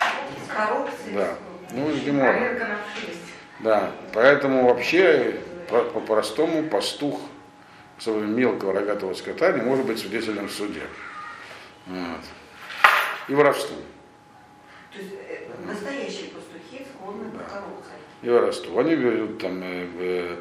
С 0.00 0.52
коррупцией. 0.52 1.14
Да. 1.14 1.34
Ну, 1.70 1.90
из 1.90 2.02
Гемора. 2.02 2.58
Да, 3.60 3.92
поэтому 4.12 4.66
вообще 4.66 5.36
по- 5.68 5.82
по-простому 5.84 6.64
пастух, 6.64 7.20
особенно 7.98 8.26
мелкого 8.26 8.72
рогатого 8.72 9.14
скота, 9.14 9.52
не 9.52 9.62
может 9.62 9.86
быть 9.86 10.00
свидетелем 10.00 10.48
в 10.48 10.52
суде. 10.52 10.82
Вот. 11.86 12.20
И 13.28 13.34
воровству. 13.34 13.76
То 14.92 14.98
есть 14.98 15.12
э, 15.28 15.66
настоящие 15.66 16.30
пастухи 16.30 16.86
склонны 16.86 17.30
к 17.30 17.52
коррупции. 17.52 17.92
и 18.22 18.28
воровству. 18.30 18.78
Они 18.78 18.96
берут 18.96 19.38
там, 19.38 19.60
э, 19.62 19.86
э, 19.98 20.36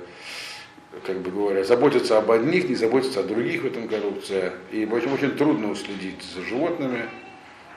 как 1.05 1.17
бы 1.17 1.31
говоря, 1.31 1.63
заботятся 1.63 2.17
об 2.17 2.31
одних, 2.31 2.69
не 2.69 2.75
заботятся 2.75 3.19
о 3.19 3.23
других, 3.23 3.63
в 3.63 3.65
этом 3.65 3.87
коррупция. 3.87 4.53
И 4.71 4.85
очень, 4.85 5.11
очень 5.13 5.31
трудно 5.31 5.69
уследить 5.71 6.23
за 6.23 6.41
животными. 6.41 7.05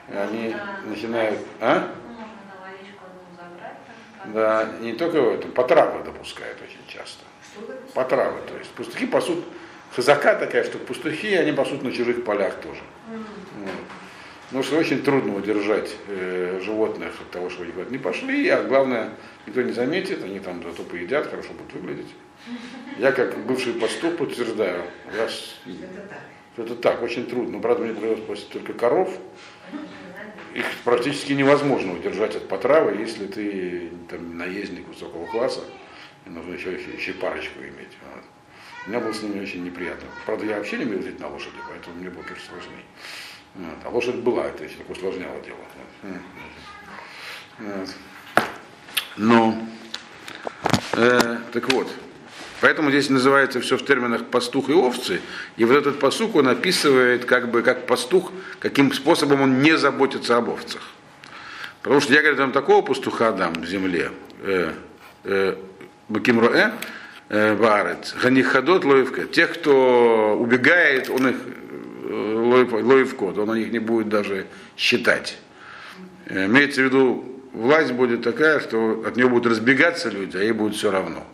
И 0.09 0.15
они 0.15 0.55
начинают... 0.85 1.39
А? 1.59 1.93
Можно 2.07 2.23
на 2.23 2.71
водичку 2.71 3.05
одну 3.05 3.35
забрать. 3.37 4.33
Да, 4.33 4.69
не 4.79 4.93
только 4.93 5.21
в 5.21 5.29
этом, 5.33 5.51
потравы 5.51 6.03
допускают 6.03 6.57
очень 6.61 6.87
часто. 6.87 7.23
Что 7.51 7.65
вы 7.67 7.73
Потравы, 7.93 8.39
то 8.47 8.57
есть 8.57 8.71
пастухи 8.71 9.07
пасут, 9.07 9.43
хазака 9.93 10.35
такая, 10.35 10.63
что 10.63 10.77
пастухи, 10.77 11.35
они 11.35 11.51
пасут 11.51 11.83
на 11.83 11.91
чужих 11.91 12.23
полях 12.23 12.55
тоже. 12.61 12.79
Вот. 13.09 13.71
Потому 14.51 14.63
что 14.65 14.77
очень 14.79 15.01
трудно 15.01 15.35
удержать 15.37 15.95
э, 16.09 16.59
животных 16.61 17.13
от 17.21 17.31
того, 17.31 17.49
что 17.49 17.63
они 17.63 17.71
куда-то 17.71 17.89
не 17.89 17.97
пошли, 17.97 18.49
а 18.49 18.61
главное, 18.63 19.11
никто 19.47 19.61
не 19.61 19.71
заметит, 19.71 20.21
они 20.25 20.41
там 20.41 20.61
зато 20.61 20.83
поедят, 20.83 21.29
хорошо 21.29 21.53
будут 21.53 21.71
выглядеть. 21.71 22.13
Я 22.97 23.13
как 23.13 23.37
бывший 23.45 23.71
пастух 23.71 24.17
подтверждаю, 24.17 24.83
я 25.15 25.29
с- 25.29 25.57
Это 25.65 26.01
так. 26.09 26.19
что 26.53 26.63
это 26.63 26.75
так, 26.75 27.01
очень 27.01 27.27
трудно. 27.27 27.53
Ну, 27.53 27.61
правда, 27.61 27.85
мне 27.85 27.93
пришлось 27.93 28.19
пасти 28.27 28.51
только 28.51 28.73
коров. 28.73 29.17
Их 30.53 30.65
практически 30.83 31.31
невозможно 31.31 31.93
удержать 31.93 32.35
от 32.35 32.49
потравы, 32.49 32.99
если 32.99 33.27
ты 33.27 33.89
там, 34.09 34.37
наездник 34.37 34.85
высокого 34.85 35.27
класса, 35.27 35.61
и 36.25 36.29
нужно 36.29 36.55
еще, 36.55 36.73
еще, 36.73 36.91
еще 36.91 37.13
парочку 37.13 37.57
иметь. 37.61 37.95
Вот. 38.13 38.23
У 38.85 38.89
меня 38.89 38.99
было 38.99 39.13
с 39.13 39.21
ними 39.23 39.41
очень 39.41 39.63
неприятно. 39.63 40.09
Правда, 40.25 40.45
я 40.45 40.57
вообще 40.57 40.77
не 40.77 40.83
умел 40.83 40.97
ездить 40.97 41.21
на 41.21 41.29
лошади, 41.29 41.55
поэтому 41.69 41.95
мне 41.95 42.09
было, 42.09 42.23
конечно, 42.23 42.49
сложнее. 42.51 42.83
Вот. 43.55 43.77
А 43.83 43.89
лошадь 43.89 44.15
была, 44.15 44.45
это 44.45 44.63
еще 44.63 44.77
так 44.77 44.89
усложняло 44.89 45.39
дело. 45.41 45.57
Вот. 46.03 46.19
Вот. 47.59 47.89
Но, 49.17 49.67
э, 50.93 51.37
так 51.51 51.71
вот, 51.73 51.87
поэтому 52.61 52.89
здесь 52.89 53.09
называется 53.09 53.59
все 53.59 53.77
в 53.77 53.85
терминах 53.85 54.25
пастух 54.25 54.69
и 54.69 54.73
овцы, 54.73 55.21
и 55.57 55.65
вот 55.65 55.75
этот 55.75 55.99
пастух 55.99 56.35
он 56.35 56.47
описывает 56.47 57.25
как 57.25 57.51
бы 57.51 57.61
как 57.61 57.87
пастух, 57.87 58.31
каким 58.59 58.93
способом 58.93 59.41
он 59.41 59.61
не 59.61 59.77
заботится 59.77 60.37
об 60.37 60.49
овцах. 60.49 60.81
Потому 61.81 61.99
что 61.99 62.13
я, 62.13 62.21
говорю, 62.21 62.37
там 62.37 62.51
такого 62.51 62.83
пастуха 62.83 63.31
дам 63.31 63.53
в 63.53 63.65
земле, 63.65 64.11
э, 64.41 64.73
э, 65.23 65.55
Бакимроэ, 66.07 66.71
э, 67.29 67.55
Варец, 67.55 68.13
Ганихадот 68.21 68.85
Лоевка, 68.85 69.25
тех, 69.25 69.53
кто 69.53 70.37
убегает, 70.39 71.09
он 71.09 71.29
их 71.29 71.35
э, 71.35 71.60
Лоевкот, 72.51 73.37
он 73.37 73.55
их 73.55 73.71
не 73.71 73.79
будет 73.79 74.09
даже 74.09 74.47
считать. 74.77 75.37
Э, 76.25 76.45
Имеется 76.45 76.81
в 76.81 76.85
виду, 76.85 77.41
власть 77.53 77.93
будет 77.93 78.23
такая, 78.23 78.59
что 78.59 79.03
от 79.05 79.15
нее 79.15 79.27
будут 79.27 79.51
разбегаться 79.51 80.09
люди, 80.09 80.37
а 80.37 80.41
ей 80.41 80.51
будет 80.51 80.75
все 80.75 80.91
равно. 80.91 81.25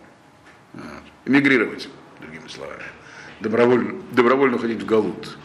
Эмигрировать, 1.26 1.90
другими 2.22 2.48
словами. 2.48 2.84
Добровольно, 3.40 4.02
добровольно 4.12 4.56
уходить 4.56 4.82
в 4.82 4.86
Галут. 4.86 5.38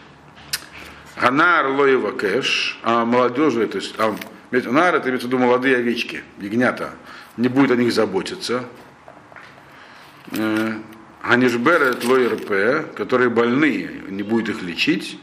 Анар 1.15 1.67
Лоева 1.67 2.11
Кэш, 2.11 2.79
а 2.83 3.05
молодежи, 3.05 3.67
то 3.67 3.77
есть, 3.77 3.95
а, 3.97 4.15
Нар 4.51 4.95
это 4.95 5.09
имеется 5.09 5.27
в 5.27 5.31
виду 5.31 5.39
молодые 5.39 5.77
овечки, 5.77 6.23
ягнята, 6.39 6.91
не 7.37 7.47
будет 7.47 7.71
о 7.71 7.75
них 7.75 7.91
заботиться. 7.91 8.65
Э, 10.31 10.73
Анишбер 11.21 11.81
это 11.81 12.07
ЛОИРП, 12.07 12.95
которые 12.95 13.29
больные, 13.29 13.89
не 14.09 14.23
будет 14.23 14.49
их 14.49 14.61
лечить. 14.61 15.19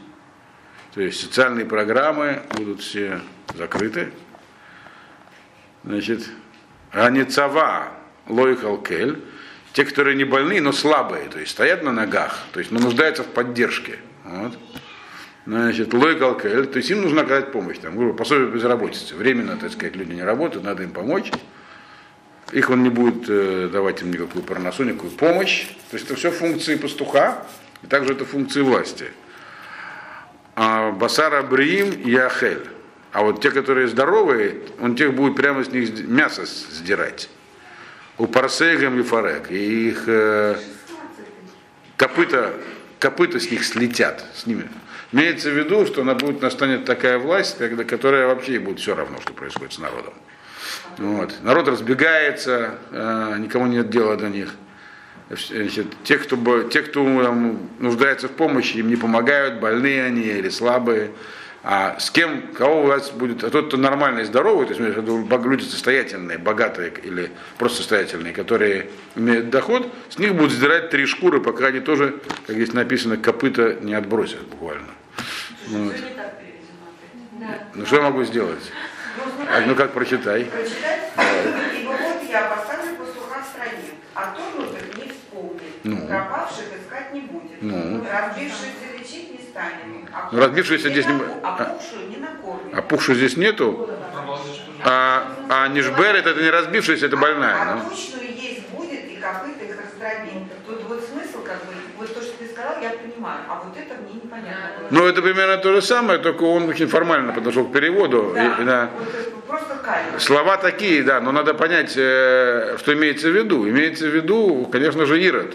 То 0.93 1.01
есть 1.01 1.21
социальные 1.21 1.65
программы 1.65 2.41
будут 2.55 2.81
все 2.81 3.21
закрыты. 3.55 4.11
Значит, 5.83 6.29
Аницава 6.91 7.93
Лой 8.27 8.55
Халкель, 8.55 9.19
те, 9.73 9.85
которые 9.85 10.17
не 10.17 10.25
больные, 10.25 10.61
но 10.61 10.73
слабые, 10.73 11.29
то 11.29 11.39
есть 11.39 11.51
стоят 11.51 11.81
на 11.83 11.91
ногах, 11.91 12.39
то 12.51 12.59
есть 12.59 12.71
но 12.71 12.79
нуждаются 12.79 13.23
в 13.23 13.27
поддержке. 13.27 13.99
Вот. 14.25 14.57
Значит, 15.45 15.93
Лой 15.93 16.19
Халкель, 16.19 16.67
то 16.67 16.77
есть 16.77 16.89
им 16.91 17.01
нужно 17.01 17.21
оказать 17.21 17.51
помощь, 17.51 17.77
там, 17.79 17.95
грубо, 17.95 18.15
пособие 18.15 18.49
по 18.49 18.55
безработице. 18.55 19.15
Временно, 19.15 19.57
так 19.57 19.71
сказать, 19.71 19.95
люди 19.95 20.11
не 20.11 20.23
работают, 20.23 20.65
надо 20.65 20.83
им 20.83 20.91
помочь. 20.91 21.31
Их 22.51 22.69
он 22.69 22.83
не 22.83 22.89
будет 22.89 23.29
э, 23.29 23.69
давать 23.71 24.01
им 24.01 24.11
никакую 24.11 24.43
парносу, 24.43 24.83
никакую 24.83 25.13
помощь. 25.13 25.67
То 25.89 25.95
есть 25.97 26.05
это 26.05 26.15
все 26.15 26.31
функции 26.31 26.75
пастуха, 26.75 27.45
и 27.81 27.87
также 27.87 28.11
это 28.11 28.25
функции 28.25 28.61
власти. 28.61 29.07
А 30.55 30.91
Басара 30.91 31.41
Бриим 31.43 31.91
и 31.91 32.15
Ахель. 32.15 32.67
А 33.11 33.23
вот 33.23 33.41
те, 33.41 33.51
которые 33.51 33.87
здоровые, 33.87 34.61
он 34.79 34.95
тех 34.95 35.13
будет 35.13 35.35
прямо 35.35 35.63
с 35.63 35.69
них 35.69 36.07
мясо 36.07 36.45
сдирать. 36.45 37.29
У 38.17 38.27
Парсегам 38.27 38.99
и 38.99 39.03
Фарек. 39.03 39.51
И 39.51 39.89
их 39.89 40.03
э, 40.07 40.55
копыта, 41.97 42.53
копыта 42.99 43.39
с 43.39 43.51
них 43.51 43.65
слетят, 43.65 44.23
с 44.33 44.45
ними. 44.45 44.69
Имеется 45.11 45.49
в 45.49 45.57
виду, 45.57 45.85
что 45.85 46.01
она 46.01 46.15
будет, 46.15 46.41
настанет 46.41 46.85
такая 46.85 47.17
власть, 47.17 47.57
когда, 47.57 47.83
которая 47.83 48.27
вообще 48.27 48.59
будет 48.59 48.79
все 48.79 48.95
равно, 48.95 49.19
что 49.21 49.33
происходит 49.33 49.73
с 49.73 49.79
народом. 49.79 50.13
Вот. 50.97 51.33
Народ 51.41 51.67
разбегается, 51.67 52.75
э, 52.91 53.35
никому 53.39 53.67
нет 53.67 53.89
дела 53.89 54.15
до 54.15 54.29
них. 54.29 54.55
Значит, 55.49 55.87
те, 56.03 56.17
кто, 56.17 56.63
те, 56.63 56.81
кто 56.81 57.23
там, 57.23 57.59
нуждается 57.79 58.27
в 58.27 58.31
помощи, 58.31 58.77
им 58.77 58.89
не 58.89 58.95
помогают, 58.97 59.59
больные 59.59 60.03
они 60.03 60.23
или 60.23 60.49
слабые. 60.49 61.11
А 61.63 61.99
с 61.99 62.09
кем, 62.09 62.47
кого 62.53 62.81
власть 62.81 63.13
будет, 63.13 63.43
а 63.43 63.51
тот, 63.51 63.67
кто 63.67 63.77
нормальный, 63.77 64.23
здоровый, 64.23 64.65
то 64.65 64.73
есть 64.73 64.81
люди 64.81 65.63
состоятельные, 65.63 66.39
богатые 66.39 66.91
или 67.03 67.31
просто 67.59 67.77
состоятельные, 67.77 68.33
которые 68.33 68.89
имеют 69.15 69.51
доход, 69.51 69.87
с 70.09 70.17
них 70.17 70.33
будут 70.33 70.51
сдирать 70.51 70.89
три 70.89 71.05
шкуры, 71.05 71.39
пока 71.39 71.67
они 71.67 71.79
тоже, 71.79 72.15
как 72.47 72.55
здесь 72.55 72.73
написано, 72.73 73.17
копыта 73.17 73.77
не 73.79 73.93
отбросят 73.93 74.41
буквально. 74.47 74.87
Вот. 75.67 75.93
Опять. 75.93 76.41
Да. 77.39 77.59
Ну 77.75 77.85
что 77.85 77.97
я 77.97 78.01
могу 78.01 78.23
сделать? 78.23 78.71
Ну, 79.17 79.45
А, 79.47 79.61
ну 79.61 79.75
как 79.75 79.91
прочитай. 79.91 80.45
Прочитать? 80.45 81.11
Ибо 81.79 81.89
вот 81.91 82.27
я 82.27 82.41
поставлю 82.41 82.95
пастуха 82.95 83.43
в 83.43 83.47
стране, 83.47 83.83
а 84.15 84.31
кто 84.31 84.60
Ну. 85.83 86.07
пропавших 86.07 86.65
искать 86.79 87.13
не 87.13 87.21
будет, 87.21 87.61
Ну. 87.61 88.05
разбившихся 88.11 88.85
лечить 88.97 89.31
не 89.31 89.45
станем, 89.49 90.07
а 90.13 90.29
Ну, 90.31 90.39
разбившихся 90.39 90.89
здесь 90.89 91.05
не 91.07 91.13
накормим. 91.13 92.71
А 92.73 92.81
пухшую 92.81 93.15
здесь 93.17 93.37
нету, 93.37 93.89
а, 94.83 95.27
а 95.49 95.67
нишбер 95.69 96.15
это, 96.15 96.29
это 96.31 96.41
не 96.41 96.49
разбившаяся, 96.49 97.05
это 97.07 97.17
больная. 97.17 97.55
А, 97.61 97.65
ну. 97.75 97.81
а 97.81 97.89
тучную 97.89 98.31
есть 98.35 98.69
будет, 98.69 99.05
и 99.11 99.15
копыта 99.15 99.63
их 99.65 99.71
раздробит. 99.79 100.65
Тут 100.67 100.83
вот 100.87 101.03
смысл, 101.03 101.43
как 101.43 101.57
бы, 101.65 101.73
вот 101.97 102.13
то, 102.13 102.21
что 102.21 102.31
ты 102.37 102.47
сказал, 102.47 102.81
я 102.81 102.89
понимаю, 102.91 103.39
а 103.49 103.61
вот 103.63 103.75
это 103.77 103.95
мне 104.01 104.13
непонятно. 104.23 104.87
Ну, 104.91 105.05
это 105.07 105.21
примерно 105.21 105.57
то 105.57 105.73
же 105.73 105.81
самое, 105.81 106.19
только 106.19 106.43
он 106.43 106.69
очень 106.69 106.87
формально 106.87 107.33
подошел 107.33 107.65
к 107.65 107.71
переводу. 107.71 108.33
да, 108.35 108.57
И, 108.59 108.63
да. 108.65 108.89
вот 108.97 109.45
просто. 109.45 109.71
Слова 110.19 110.57
такие, 110.57 111.03
да, 111.03 111.19
но 111.19 111.31
надо 111.31 111.53
понять, 111.53 111.93
э, 111.97 112.77
что 112.77 112.93
имеется 112.93 113.29
в 113.29 113.35
виду. 113.35 113.67
Имеется 113.67 114.05
в 114.05 114.15
виду, 114.15 114.69
конечно 114.71 115.05
же, 115.05 115.19
Ирод. 115.21 115.53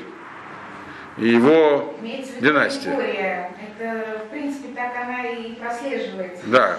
И 1.18 1.28
его 1.28 1.94
Имеется 2.00 2.40
династия. 2.40 2.90
Это, 2.90 4.24
в 4.26 4.30
принципе, 4.30 4.68
так 4.74 4.92
она 5.02 5.24
и 5.24 5.54
прослеживается. 5.54 6.42
Да. 6.46 6.78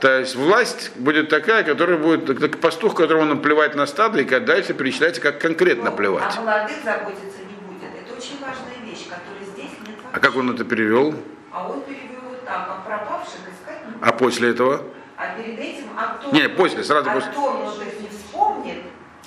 То 0.00 0.18
есть 0.18 0.36
власть 0.36 0.92
будет 0.96 1.28
такая, 1.30 1.64
которая 1.64 1.96
будет, 1.98 2.38
как 2.38 2.58
пастух, 2.60 2.94
которому 2.94 3.24
наплевать 3.24 3.74
на 3.74 3.86
стадо, 3.86 4.20
и 4.20 4.24
как 4.24 4.44
дальше 4.44 4.74
перечисляется, 4.74 5.20
как 5.22 5.40
конкретно 5.40 5.90
Ну, 5.90 5.96
плевать. 5.96 6.24
А 6.36 6.40
молодых 6.40 6.76
заботиться 6.84 7.38
не 7.40 7.56
будет. 7.66 7.90
Это 8.02 8.14
очень 8.14 8.38
важная 8.40 8.84
вещь, 8.84 9.04
которой 9.08 9.44
здесь 9.52 9.78
нет 9.86 9.96
вообще. 9.96 10.08
А 10.12 10.20
как 10.20 10.36
он 10.36 10.50
это 10.54 10.64
перевел? 10.64 11.14
А 11.50 11.68
он 11.68 11.80
перевел 11.82 12.20
вот 12.28 12.44
так, 12.44 12.68
а 12.68 12.82
пропавших 12.86 13.40
искать 13.50 13.86
не. 13.86 13.94
А 14.02 14.12
после 14.12 14.50
этого? 14.50 14.82
А 15.16 15.34
перед 15.36 15.58
этим, 15.58 15.86
а 15.96 16.18
кто... 16.18 16.30
Не, 16.32 16.48
после, 16.50 16.84
сразу 16.84 17.10
а 17.10 17.14
после. 17.14 17.30
кто 17.32 17.52
нужных 17.54 18.00
не 18.00 18.08
вспомнит, 18.08 18.76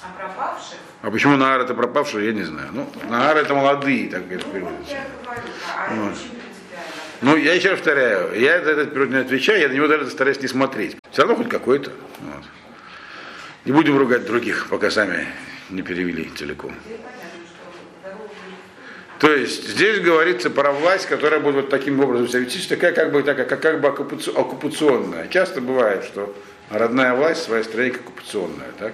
а 0.03 0.17
пропавших... 0.17 0.77
А 1.01 1.11
почему 1.11 1.37
Наар 1.37 1.61
это 1.61 1.73
пропавший, 1.73 2.25
я 2.25 2.33
не 2.33 2.43
знаю. 2.43 2.69
Ну, 2.71 2.89
Наар 3.09 3.37
это 3.37 3.53
молодые, 3.55 4.09
так 4.09 4.23
это 4.31 4.33
Ну, 4.33 4.43
вот 4.45 4.53
переводится. 4.53 4.93
я 4.93 5.05
говорю, 5.23 5.41
а 5.77 5.93
Вот. 5.95 6.17
Ну, 7.21 7.35
я 7.37 7.53
еще 7.53 7.69
раз 7.69 7.77
повторяю, 7.79 8.39
я 8.39 8.63
за 8.63 8.71
этот 8.71 8.93
период 8.93 9.11
не 9.11 9.17
отвечаю, 9.17 9.59
я 9.61 9.69
на 9.69 9.73
него 9.73 9.87
даже 9.87 10.09
стараюсь 10.09 10.41
не 10.41 10.47
смотреть. 10.47 10.97
Все 11.11 11.21
равно 11.21 11.35
хоть 11.35 11.49
какой-то. 11.49 11.91
Вот. 12.21 12.43
Не 13.65 13.71
будем 13.73 13.97
ругать 13.97 14.25
других, 14.25 14.67
пока 14.69 14.89
сами 14.89 15.27
не 15.69 15.83
перевели 15.83 16.31
целиком. 16.35 16.73
То 19.19 19.31
есть 19.31 19.69
здесь 19.69 19.99
говорится 19.99 20.49
про 20.49 20.71
власть, 20.71 21.05
которая 21.05 21.39
будет 21.39 21.55
вот 21.55 21.69
таким 21.69 21.99
образом 21.99 22.27
себя 22.27 22.39
вести, 22.39 22.67
такая 22.67 22.91
как 22.91 23.11
бы, 23.11 23.21
такая, 23.21 23.45
как, 23.45 23.61
как 23.61 23.79
бы 23.79 23.87
оккупаци- 23.89 24.35
оккупационная. 24.35 25.27
Часто 25.27 25.61
бывает, 25.61 26.03
что 26.05 26.35
родная 26.71 27.13
власть 27.13 27.41
в 27.41 27.43
своей 27.45 27.63
стране 27.63 27.91
как 27.91 28.01
оккупационная. 28.01 28.71
Так? 28.79 28.93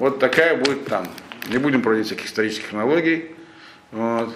Вот 0.00 0.18
такая 0.18 0.56
будет 0.56 0.86
там. 0.86 1.06
Не 1.48 1.58
будем 1.58 1.82
проводить 1.82 2.06
всяких 2.06 2.26
исторических 2.26 2.72
аналогий. 2.72 3.32
Вот. 3.92 4.34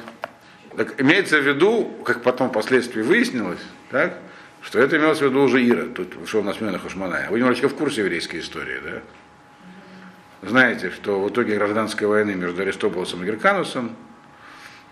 Так, 0.77 1.00
имеется 1.00 1.38
в 1.38 1.46
виду, 1.46 1.90
как 2.05 2.22
потом 2.22 2.50
впоследствии 2.50 3.00
выяснилось, 3.00 3.61
так, 3.90 4.18
что 4.61 4.79
это 4.79 4.98
имелось 4.98 5.20
в 5.20 5.22
виду 5.22 5.40
уже 5.40 5.66
Ира, 5.66 5.87
тут 5.87 6.16
шел 6.29 6.42
на 6.42 6.53
смену 6.53 6.79
Хашманая. 6.79 7.31
Вы 7.31 7.38
немножечко 7.38 7.70
в 7.70 7.77
курсе 7.77 8.03
еврейской 8.03 8.40
истории, 8.40 8.79
да? 8.85 10.48
знаете, 10.48 10.90
что 10.90 11.22
в 11.22 11.31
итоге 11.31 11.57
гражданской 11.57 12.07
войны 12.07 12.35
между 12.35 12.61
Аристобулосом 12.61 13.22
и 13.22 13.27
Герканусом 13.27 13.96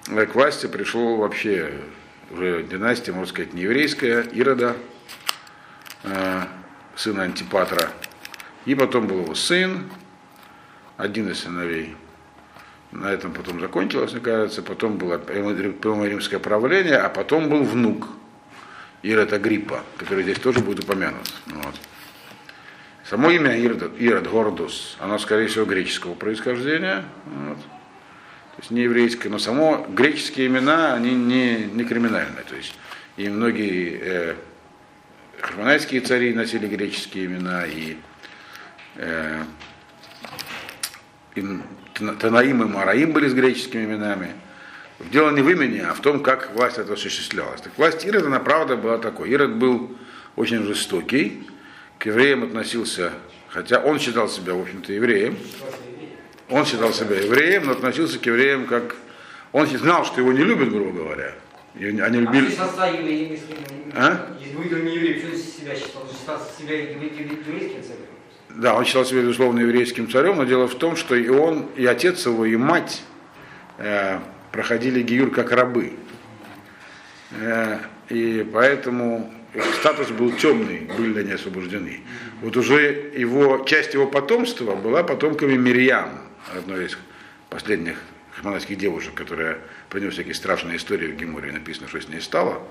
э, 0.08 0.24
к 0.24 0.34
власти 0.34 0.68
пришло 0.68 1.16
вообще 1.16 1.72
уже 2.30 2.62
династия, 2.62 3.12
можно 3.12 3.28
сказать, 3.28 3.52
не 3.52 3.62
еврейская, 3.62 4.22
Ирода, 4.22 4.76
э, 6.04 6.42
сына 6.96 7.24
Антипатра. 7.24 7.90
И 8.64 8.74
потом 8.74 9.06
был 9.06 9.24
его 9.24 9.34
сын, 9.34 9.90
один 11.02 11.28
из 11.30 11.40
сыновей. 11.40 11.96
На 12.92 13.10
этом 13.10 13.32
потом 13.32 13.60
закончилось, 13.60 14.12
мне 14.12 14.20
кажется. 14.20 14.62
Потом 14.62 14.98
было 14.98 15.20
римское 15.26 16.38
правление, 16.38 16.98
а 16.98 17.08
потом 17.08 17.48
был 17.48 17.64
внук 17.64 18.08
Ирод 19.02 19.32
Агриппа, 19.32 19.82
который 19.96 20.22
здесь 20.22 20.38
тоже 20.38 20.60
будет 20.60 20.84
упомянут. 20.84 21.32
Вот. 21.46 21.74
Само 23.04 23.30
имя 23.30 23.56
Ирод, 23.56 23.98
Ирод 23.98 24.28
Гордус, 24.28 24.96
оно, 25.00 25.18
скорее 25.18 25.48
всего, 25.48 25.64
греческого 25.64 26.14
происхождения. 26.14 27.04
Вот. 27.26 27.58
То 27.58 28.58
есть 28.58 28.70
не 28.70 28.82
еврейское, 28.82 29.28
но 29.28 29.38
само 29.38 29.86
греческие 29.88 30.46
имена, 30.46 30.94
они 30.94 31.14
не, 31.14 31.64
не 31.64 31.84
криминальные. 31.84 32.44
То 32.48 32.54
есть 32.54 32.74
и 33.16 33.28
многие 33.28 33.98
э, 34.00 34.34
хармонайские 35.40 36.00
цари 36.02 36.32
носили 36.32 36.68
греческие 36.68 37.26
имена, 37.26 37.66
и, 37.66 37.96
э, 38.96 39.42
Танаим 42.18 42.62
и 42.62 42.66
Мараим 42.66 43.12
были 43.12 43.28
с 43.28 43.34
греческими 43.34 43.84
именами. 43.84 44.34
Дело 45.10 45.30
не 45.30 45.42
в 45.42 45.48
имени, 45.48 45.78
а 45.78 45.94
в 45.94 46.00
том, 46.00 46.22
как 46.22 46.54
власть 46.54 46.78
это 46.78 46.92
осуществлялась. 46.92 47.60
Так 47.60 47.76
власть 47.76 48.04
Ирода, 48.04 48.26
она 48.26 48.38
правда 48.38 48.76
была 48.76 48.98
такой. 48.98 49.30
Ирод 49.30 49.52
был 49.56 49.96
очень 50.36 50.62
жестокий, 50.62 51.46
к 51.98 52.06
евреям 52.06 52.44
относился, 52.44 53.12
хотя 53.48 53.80
он 53.80 53.98
считал 53.98 54.28
себя, 54.28 54.54
в 54.54 54.60
общем-то, 54.60 54.92
евреем. 54.92 55.36
Он 56.48 56.66
считал 56.66 56.92
себя 56.92 57.18
евреем, 57.18 57.66
но 57.66 57.72
относился 57.72 58.18
к 58.18 58.26
евреям 58.26 58.66
как... 58.66 58.96
Он 59.52 59.66
знал, 59.66 60.04
что 60.04 60.20
его 60.20 60.32
не 60.32 60.44
любят, 60.44 60.70
грубо 60.70 60.92
говоря. 60.92 61.34
И 61.74 61.86
они 61.86 62.18
любили... 62.20 62.46
А? 63.94 64.36
Еврей, 64.94 65.18
что 65.18 65.36
себя 65.36 65.74
считал? 65.74 66.08
Считал 66.10 66.40
себя 66.58 66.78
еврейским 66.78 67.82
царем? 67.82 68.11
Да, 68.56 68.74
он 68.74 68.84
считал 68.84 69.04
себя, 69.04 69.22
безусловно, 69.22 69.60
еврейским 69.60 70.10
царем, 70.10 70.36
но 70.36 70.44
дело 70.44 70.68
в 70.68 70.74
том, 70.74 70.96
что 70.96 71.14
и 71.14 71.28
он, 71.28 71.68
и 71.76 71.86
отец 71.86 72.26
его, 72.26 72.44
и 72.44 72.56
мать 72.56 73.02
э, 73.78 74.18
проходили 74.50 75.02
гиюр 75.02 75.30
как 75.30 75.52
рабы. 75.52 75.94
Э, 77.30 77.78
и 78.08 78.46
поэтому 78.52 79.32
их 79.54 79.64
статус 79.76 80.08
был 80.08 80.32
темный, 80.32 80.88
были 80.96 81.20
они 81.20 81.32
освобождены. 81.32 82.00
Вот 82.42 82.56
уже 82.56 83.12
его, 83.16 83.64
часть 83.64 83.94
его 83.94 84.06
потомства 84.06 84.74
была 84.74 85.02
потомками 85.02 85.56
Мирьям, 85.56 86.20
одной 86.54 86.86
из 86.86 86.98
последних 87.48 87.96
хманайских 88.32 88.76
девушек, 88.76 89.14
которая 89.14 89.58
принес 89.88 90.14
всякие 90.14 90.34
страшные 90.34 90.76
истории 90.76 91.08
в 91.08 91.16
Геморе, 91.16 91.52
написано, 91.52 91.88
что 91.88 92.00
с 92.00 92.08
ней 92.08 92.20
стало. 92.20 92.62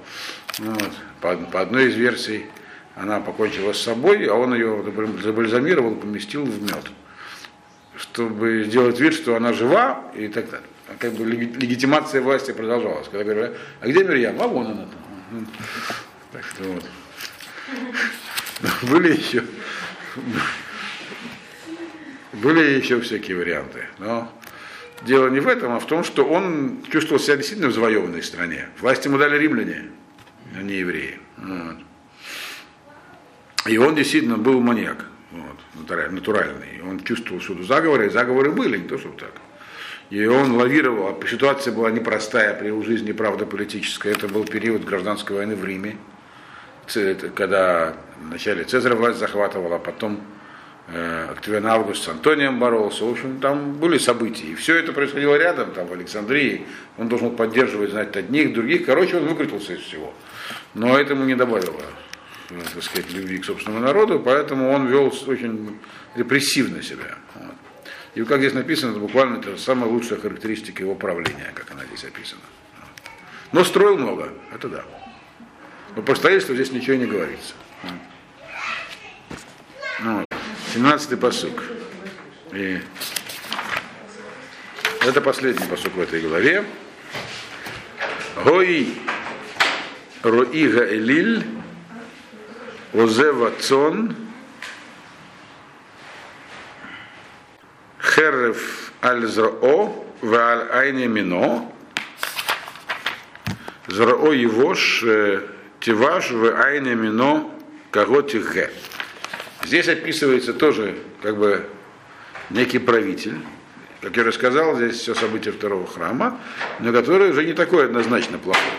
Вот. 0.59 0.91
По, 1.21 1.35
по 1.37 1.61
одной 1.61 1.87
из 1.87 1.95
версий 1.95 2.45
она 2.95 3.19
покончила 3.19 3.73
с 3.73 3.81
собой, 3.81 4.25
а 4.25 4.33
он 4.33 4.53
ее 4.53 4.83
забальзамировал, 5.23 5.95
поместил 5.95 6.43
в 6.43 6.61
мед, 6.61 6.91
чтобы 7.95 8.63
сделать 8.65 8.99
вид, 8.99 9.13
что 9.13 9.35
она 9.35 9.53
жива 9.53 10.11
и 10.15 10.27
так 10.27 10.49
далее. 10.49 10.67
А 10.87 10.93
как 10.97 11.13
бы 11.13 11.25
легитимация 11.25 12.21
власти 12.21 12.51
продолжалась. 12.51 13.07
Когда 13.07 13.23
говорили, 13.23 13.57
а 13.79 13.87
где 13.87 14.03
Мирьям? 14.03 14.41
А 14.41 14.47
вон 14.47 14.67
она 14.67 14.85
там. 14.85 15.41
Так 16.31 16.45
что 16.45 16.63
вот. 16.63 16.85
Были 18.89 19.17
еще, 19.17 19.43
были 22.33 22.77
еще 22.77 22.99
всякие 23.01 23.37
варианты. 23.37 23.85
Но 23.97 24.31
дело 25.03 25.29
не 25.29 25.39
в 25.39 25.47
этом, 25.47 25.73
а 25.73 25.79
в 25.79 25.87
том, 25.87 26.03
что 26.03 26.25
он 26.25 26.83
чувствовал 26.89 27.19
себя 27.19 27.37
действительно 27.37 27.69
в 27.69 27.73
завоеванной 27.73 28.23
стране. 28.23 28.69
Власть 28.79 29.05
ему 29.05 29.17
дали 29.17 29.37
римляне, 29.37 29.89
а 30.55 30.61
не 30.61 30.75
евреи. 30.75 31.19
Вот. 31.37 31.77
И 33.67 33.77
он 33.77 33.95
действительно 33.95 34.37
был 34.37 34.59
маньяк, 34.59 35.05
вот, 35.31 35.57
натуральный. 36.11 36.81
Он 36.83 36.99
чувствовал 37.03 37.39
всюду 37.39 37.63
заговоры, 37.63 38.07
и 38.07 38.09
заговоры 38.09 38.51
были, 38.51 38.77
не 38.77 38.87
то 38.87 38.97
чтобы 38.97 39.17
так. 39.17 39.33
И 40.09 40.25
он 40.25 40.53
лавировал, 40.53 41.07
а 41.07 41.27
ситуация 41.27 41.73
была 41.73 41.91
непростая 41.91 42.53
при 42.55 42.67
его 42.67 42.81
жизни, 42.81 43.11
правда, 43.11 43.45
политическая. 43.45 44.11
Это 44.11 44.27
был 44.27 44.43
период 44.45 44.83
гражданской 44.83 45.37
войны 45.37 45.55
в 45.55 45.63
Риме, 45.63 45.95
когда 47.35 47.95
вначале 48.19 48.63
Цезарь 48.63 48.95
власть 48.95 49.19
захватывала, 49.19 49.77
а 49.77 49.79
потом 49.79 50.19
э, 50.87 51.27
Октавиан 51.31 51.65
Август 51.67 52.03
с 52.03 52.09
Антонием 52.09 52.59
боролся. 52.59 53.05
В 53.05 53.11
общем, 53.11 53.39
там 53.39 53.75
были 53.75 53.97
события. 53.99 54.47
И 54.47 54.55
все 54.55 54.75
это 54.75 54.91
происходило 54.91 55.35
рядом, 55.37 55.71
там 55.71 55.87
в 55.87 55.93
Александрии. 55.93 56.65
Он 56.97 57.07
должен 57.07 57.35
поддерживать, 57.35 57.91
знать, 57.91 58.13
одних, 58.17 58.53
других. 58.53 58.85
Короче, 58.85 59.15
он 59.15 59.27
выкрутился 59.27 59.75
из 59.75 59.81
всего. 59.81 60.13
Но 60.73 60.97
этому 60.97 61.23
не 61.23 61.35
добавило 61.35 61.79
так 62.73 62.83
сказать, 62.83 63.11
любви 63.11 63.37
к 63.37 63.45
собственному 63.45 63.85
народу, 63.85 64.19
поэтому 64.19 64.71
он 64.71 64.87
вел 64.87 65.13
очень 65.27 65.79
репрессивно 66.15 66.81
себя. 66.81 67.17
Вот. 67.35 67.55
И 68.15 68.23
как 68.23 68.39
здесь 68.39 68.53
написано, 68.53 68.91
это 68.91 68.99
буквально 68.99 69.37
это 69.37 69.57
самая 69.57 69.89
лучшая 69.89 70.19
характеристика 70.19 70.83
его 70.83 70.95
правления, 70.95 71.51
как 71.53 71.71
она 71.71 71.85
здесь 71.85 72.03
описана. 72.03 72.41
Но 73.51 73.63
строил 73.63 73.97
много, 73.97 74.33
это 74.53 74.67
да. 74.69 74.83
Но 75.95 76.01
по 76.01 76.15
строительству 76.15 76.55
здесь 76.55 76.71
ничего 76.71 76.95
не 76.95 77.05
говорится. 77.05 77.53
Ну, 80.01 80.25
17-й 80.73 81.17
посук. 81.17 81.63
И 82.53 82.81
это 85.01 85.21
последний 85.21 85.65
посук 85.67 85.93
в 85.95 86.01
этой 86.01 86.21
главе. 86.21 86.65
Гой 88.43 88.93
Роига 90.23 90.85
Элиль 90.93 91.45
Озева 92.93 93.53
Цон, 93.59 94.15
Херев 98.01 98.91
Аль-Зрао, 99.01 100.05
Вааль 100.21 100.67
Айне 100.71 101.07
Мино, 101.07 101.71
Зрао 103.87 104.33
Евош, 104.33 105.05
Тиваш, 105.79 106.31
В 106.31 106.61
Айне 106.61 106.95
Мино, 106.95 107.49
Каготи 107.91 108.37
Г. 108.37 108.69
Здесь 109.63 109.87
описывается 109.87 110.53
тоже 110.53 110.97
как 111.21 111.37
бы 111.37 111.65
некий 112.49 112.79
правитель, 112.79 113.39
как 114.01 114.17
я 114.17 114.25
рассказал, 114.25 114.75
здесь 114.75 114.97
все 114.97 115.15
события 115.15 115.51
второго 115.51 115.87
храма, 115.87 116.41
но 116.79 116.91
который 116.91 117.31
уже 117.31 117.45
не 117.45 117.53
такой 117.53 117.85
однозначно 117.85 118.37
плохой, 118.37 118.73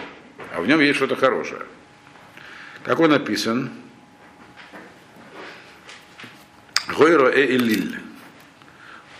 а 0.54 0.60
в 0.60 0.66
нем 0.66 0.80
есть 0.80 0.96
что-то 0.96 1.16
хорошее. 1.16 1.62
Как 2.84 3.00
он 3.00 3.10
написан, 3.10 3.70
Гойро 6.92 7.28
э 7.28 7.56
элиль. 7.56 7.98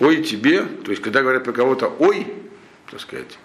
Ой 0.01 0.23
тебе, 0.23 0.63
то 0.63 0.91
есть 0.91 1.03
когда 1.03 1.23
говорят 1.23 1.45
про 1.45 1.53
кого-то 1.53 1.89
ой, 1.89 2.27
так 2.91 3.01
сказать, 3.01 3.39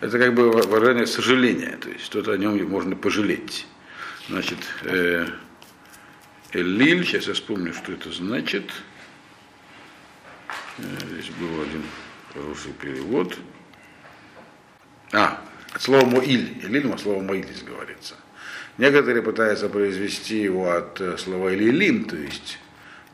это 0.00 0.18
как 0.18 0.34
бы 0.34 0.50
выражение 0.50 1.06
сожаления, 1.06 1.78
то 1.80 1.88
есть 1.88 2.04
что-то 2.04 2.32
о 2.32 2.36
нем 2.36 2.62
можно 2.68 2.96
пожалеть. 2.96 3.66
Значит, 4.28 4.58
э, 4.82 5.26
Элиль, 6.52 7.04
сейчас 7.04 7.26
я 7.26 7.34
вспомню, 7.34 7.74
что 7.74 7.92
это 7.92 8.10
значит. 8.12 8.70
Э, 10.78 10.82
здесь 11.10 11.30
был 11.30 11.62
один 11.62 11.82
хороший 12.32 12.72
перевод. 12.72 13.36
А, 15.12 15.42
от 15.72 15.82
слова 15.82 16.06
Моиль. 16.06 16.58
Элиль, 16.62 16.90
от 16.92 17.00
слова 17.00 17.22
Моиль 17.22 17.44
здесь 17.44 17.62
говорится. 17.62 18.14
Некоторые 18.78 19.22
пытаются 19.22 19.68
произвести 19.68 20.38
его 20.38 20.70
от 20.70 21.00
э, 21.00 21.18
слова 21.18 21.52
Элилим, 21.54 22.04
то 22.04 22.16
есть 22.16 22.58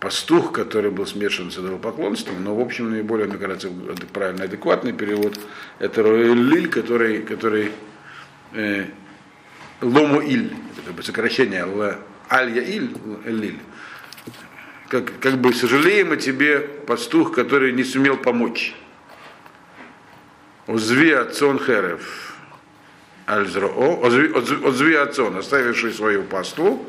пастух, 0.01 0.53
который 0.53 0.91
был 0.91 1.07
смешан 1.07 1.51
с 1.51 1.59
идолопоклонством, 1.59 2.43
но, 2.43 2.57
в 2.57 2.61
общем, 2.61 2.91
наиболее, 2.91 3.29
мне 3.29 3.37
кажется, 3.37 3.71
правильный, 4.13 4.47
адекватный 4.47 4.95
перевод, 4.95 5.39
это 5.79 6.03
Роэлиль, 6.03 6.69
который, 6.69 7.23
который 7.23 7.71
э, 8.53 8.87
Ломуиль, 9.83 10.55
это 10.73 10.87
как 10.87 10.95
бы 10.95 11.03
сокращение 11.03 11.67
Аль-Яиль, 12.31 12.91
Элиль. 13.27 13.59
Как, 14.89 15.21
как 15.21 15.39
бы 15.39 15.53
сожалеем 15.53 16.13
о 16.13 16.17
тебе, 16.17 16.59
пастух, 16.61 17.33
который 17.33 17.73
не 17.73 17.85
сумел 17.85 18.17
помочь. 18.17 18.75
Узви 20.67 21.13
отцон 21.13 21.59
херев. 21.61 22.35
Аль-Зроо, 23.29 24.01
озви 24.01 24.95
отцон, 24.95 25.37
оставивший 25.37 25.93
свою 25.93 26.25
пасту, 26.25 26.85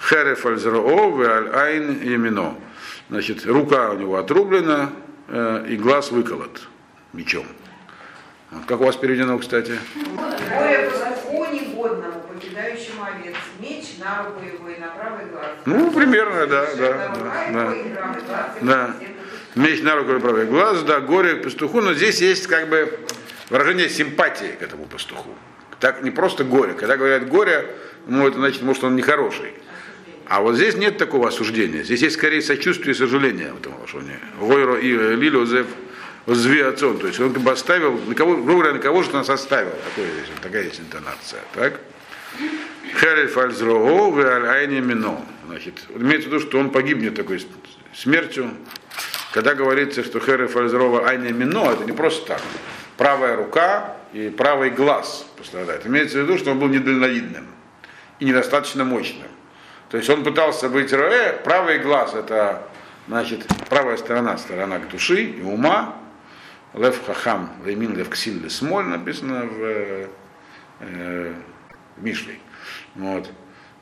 Хереф 0.00 0.46
альзрао, 0.46 1.20
аль-айн 1.20 2.02
емино. 2.02 2.56
Значит, 3.08 3.46
рука 3.46 3.90
у 3.90 3.98
него 3.98 4.16
отрублена 4.16 4.90
э, 5.28 5.66
и 5.68 5.76
глаз 5.76 6.10
выколот 6.10 6.62
мечом. 7.12 7.46
Вот, 8.50 8.64
как 8.66 8.80
у 8.80 8.84
вас 8.84 8.96
переведено, 8.96 9.38
кстати? 9.38 9.78
Боя 10.14 10.90
по 10.90 10.96
законе 10.96 11.60
годному, 11.74 12.20
покидающему 12.32 13.02
овец, 13.04 13.34
меч 13.60 13.96
на 13.98 14.24
руку 14.24 14.44
его 14.44 14.68
и 14.68 14.78
на 14.78 14.88
правый 14.88 15.26
глаз. 15.26 15.46
Ну, 15.64 15.90
примерно, 15.90 16.46
да, 16.46 16.66
да, 16.76 17.16
да, 17.52 17.74
да. 17.90 18.16
да. 18.60 18.96
Меч 19.54 19.82
на 19.82 19.96
руку 19.96 20.12
и 20.12 20.20
правый 20.20 20.46
глаз, 20.46 20.82
да, 20.82 21.00
горе 21.00 21.36
пастуху, 21.36 21.80
но 21.80 21.94
здесь 21.94 22.20
есть 22.20 22.46
как 22.46 22.68
бы 22.68 23.00
выражение 23.50 23.88
симпатии 23.88 24.56
к 24.58 24.62
этому 24.62 24.84
пастуху. 24.84 25.30
Так 25.80 26.02
не 26.02 26.10
просто 26.10 26.44
горе. 26.44 26.74
Когда 26.74 26.96
говорят 26.96 27.28
горе, 27.28 27.74
ну 28.06 28.26
это 28.26 28.38
значит, 28.38 28.62
может, 28.62 28.84
он 28.84 28.96
нехороший. 28.96 29.54
А 30.28 30.40
вот 30.40 30.56
здесь 30.56 30.76
нет 30.76 30.98
такого 30.98 31.28
осуждения. 31.28 31.84
Здесь 31.84 32.02
есть 32.02 32.16
скорее 32.16 32.42
сочувствие 32.42 32.94
и 32.94 32.98
сожаление 32.98 33.52
в 33.52 33.58
этом 33.58 33.74
отношении. 33.74 34.18
Гойро 34.40 34.76
и 34.76 34.90
Лилю 34.90 35.46
Зев 35.46 35.66
Зви 36.26 36.60
отцом. 36.60 36.98
То 36.98 37.06
есть 37.06 37.20
он 37.20 37.32
как 37.32 37.42
бы 37.42 37.52
оставил, 37.52 37.98
на 38.06 38.14
кого, 38.14 38.36
грубо 38.36 38.52
говоря, 38.62 38.72
на 38.72 38.78
кого 38.80 39.04
же 39.04 39.12
нас 39.12 39.30
оставил. 39.30 39.70
Такое 39.70 40.08
такая 40.42 40.64
есть 40.64 40.80
интонация. 40.80 41.40
Так? 41.54 41.80
Херель 43.00 43.28
фальзроо 43.28 44.10
в 44.10 44.50
айне 44.50 44.80
мино. 44.80 45.24
Значит, 45.46 45.84
имеется 45.94 46.28
в 46.28 46.32
виду, 46.32 46.40
что 46.40 46.58
он 46.58 46.70
погибнет 46.70 47.14
такой 47.14 47.46
смертью. 47.94 48.50
Когда 49.32 49.54
говорится, 49.54 50.02
что 50.02 50.18
Херель 50.18 50.48
фальзрова 50.48 51.08
айне 51.08 51.30
мино, 51.30 51.70
это 51.70 51.84
не 51.84 51.92
просто 51.92 52.26
так. 52.26 52.42
Правая 52.96 53.36
рука 53.36 53.96
и 54.12 54.28
правый 54.30 54.70
глаз 54.70 55.24
пострадает. 55.36 55.86
Имеется 55.86 56.18
в 56.18 56.22
виду, 56.22 56.36
что 56.36 56.50
он 56.50 56.58
был 56.58 56.68
недальновидным 56.68 57.46
и 58.18 58.24
недостаточно 58.24 58.84
мощным. 58.84 59.28
То 59.88 59.98
есть 59.98 60.10
он 60.10 60.24
пытался 60.24 60.68
быть 60.68 60.92
роэ, 60.92 61.40
правый 61.44 61.78
глаз 61.78 62.14
это 62.14 62.62
значит 63.06 63.46
правая 63.68 63.96
сторона, 63.96 64.36
сторона 64.36 64.78
к 64.78 64.88
души 64.88 65.22
и 65.22 65.42
ума, 65.42 65.96
Лев 66.74 67.04
Хахам, 67.06 67.52
Леймин 67.64 67.96
Лев 67.96 68.10
Ксиль 68.10 68.50
Смоль 68.50 68.84
написано 68.84 69.46
в, 69.46 69.62
э, 69.62 71.34
в 71.96 72.02
Мишлей. 72.02 72.40
Вот. 72.96 73.30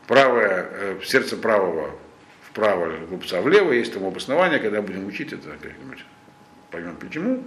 Правое, 0.06 0.68
э, 0.70 1.00
сердце 1.02 1.36
правого 1.36 1.90
вправо, 2.48 2.92
глупца 3.08 3.40
влево, 3.40 3.72
есть 3.72 3.94
там 3.94 4.04
обоснование, 4.04 4.60
когда 4.60 4.82
будем 4.82 5.06
учить 5.06 5.32
это 5.32 5.48
как-нибудь, 5.60 6.04
поймем 6.70 6.96
почему. 6.96 7.42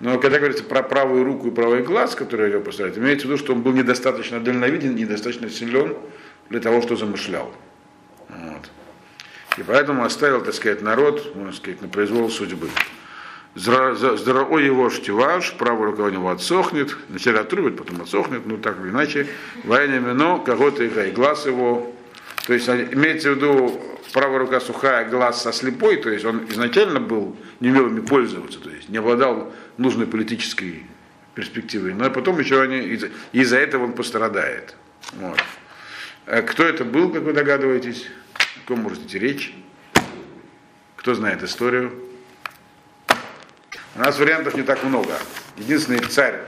Но 0.00 0.18
когда 0.18 0.38
говорится 0.38 0.64
про 0.64 0.82
правую 0.82 1.24
руку 1.24 1.48
и 1.48 1.50
правый 1.52 1.82
глаз, 1.82 2.16
который 2.16 2.50
ее 2.50 2.60
поставляет, 2.60 2.98
имеется 2.98 3.26
в 3.26 3.30
виду, 3.30 3.38
что 3.38 3.54
он 3.54 3.62
был 3.62 3.72
недостаточно 3.72 4.40
дальновиден, 4.40 4.94
недостаточно 4.96 5.48
силен 5.48 5.96
для 6.50 6.60
того, 6.60 6.82
что 6.82 6.96
замышлял. 6.96 7.54
Вот. 8.32 8.70
И 9.58 9.62
поэтому 9.62 10.04
оставил, 10.04 10.42
так 10.42 10.54
сказать, 10.54 10.82
народ, 10.82 11.34
можно 11.36 11.52
сказать, 11.52 11.82
на 11.82 11.88
произвол 11.88 12.30
судьбы. 12.30 12.68
Здоровой 13.54 14.64
его 14.64 14.88
штиваш, 14.88 15.52
правая 15.58 15.90
рука 15.90 16.04
у 16.04 16.08
него 16.08 16.30
отсохнет, 16.30 16.96
вначале 17.08 17.40
отрубит, 17.40 17.76
потом 17.76 18.00
отсохнет, 18.00 18.46
ну 18.46 18.56
так 18.56 18.80
или 18.80 18.88
иначе. 18.88 19.26
Войне 19.64 20.00
мино, 20.00 20.38
кого-то 20.38 20.84
и 20.84 21.10
глаз 21.10 21.44
его. 21.44 21.94
То 22.46 22.54
есть 22.54 22.68
имеется 22.68 23.30
в 23.30 23.36
виду 23.36 23.78
правая 24.12 24.38
рука 24.38 24.60
сухая, 24.60 25.08
глаз 25.08 25.42
со 25.42 25.52
слепой, 25.52 25.96
то 25.96 26.10
есть 26.10 26.24
он 26.24 26.46
изначально 26.48 27.00
был, 27.00 27.36
не 27.60 27.70
умел 27.70 27.88
ими 27.88 28.00
пользоваться, 28.00 28.58
то 28.58 28.70
есть 28.70 28.88
не 28.88 28.98
обладал 28.98 29.52
нужной 29.76 30.06
политической 30.06 30.86
перспективой, 31.34 31.94
но 31.94 32.10
потом 32.10 32.38
еще 32.38 32.60
они, 32.60 32.78
из-за, 32.78 33.10
из 33.32 33.52
этого 33.52 33.84
он 33.84 33.92
пострадает. 33.92 34.76
Вот. 35.14 35.38
А 36.26 36.42
кто 36.42 36.62
это 36.62 36.84
был, 36.84 37.10
как 37.10 37.22
вы 37.22 37.32
догадываетесь? 37.32 38.06
О 38.64 38.68
ком 38.68 38.80
может 38.80 39.00
идти 39.00 39.18
речь? 39.18 39.54
Кто 40.96 41.14
знает 41.14 41.42
историю? 41.42 41.92
У 43.96 43.98
нас 43.98 44.18
вариантов 44.18 44.54
не 44.54 44.62
так 44.62 44.84
много. 44.84 45.14
Единственный 45.56 45.98
царь, 45.98 46.40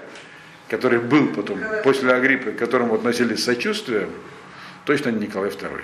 который 0.68 1.00
был 1.00 1.28
потом, 1.28 1.60
после 1.82 2.12
Агриппы, 2.12 2.52
к 2.52 2.58
которому 2.58 2.94
относились 2.94 3.40
с 3.40 3.44
сочувствием, 3.44 4.10
точно 4.84 5.10
не 5.10 5.26
Николай 5.26 5.50
II. 5.50 5.82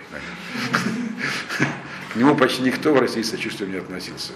К 2.13 2.17
нему 2.17 2.37
почти 2.37 2.63
никто 2.63 2.95
в 2.95 3.01
России 3.01 3.23
с 3.23 3.31
сочувствием 3.31 3.73
не 3.73 3.79
относился. 3.79 4.33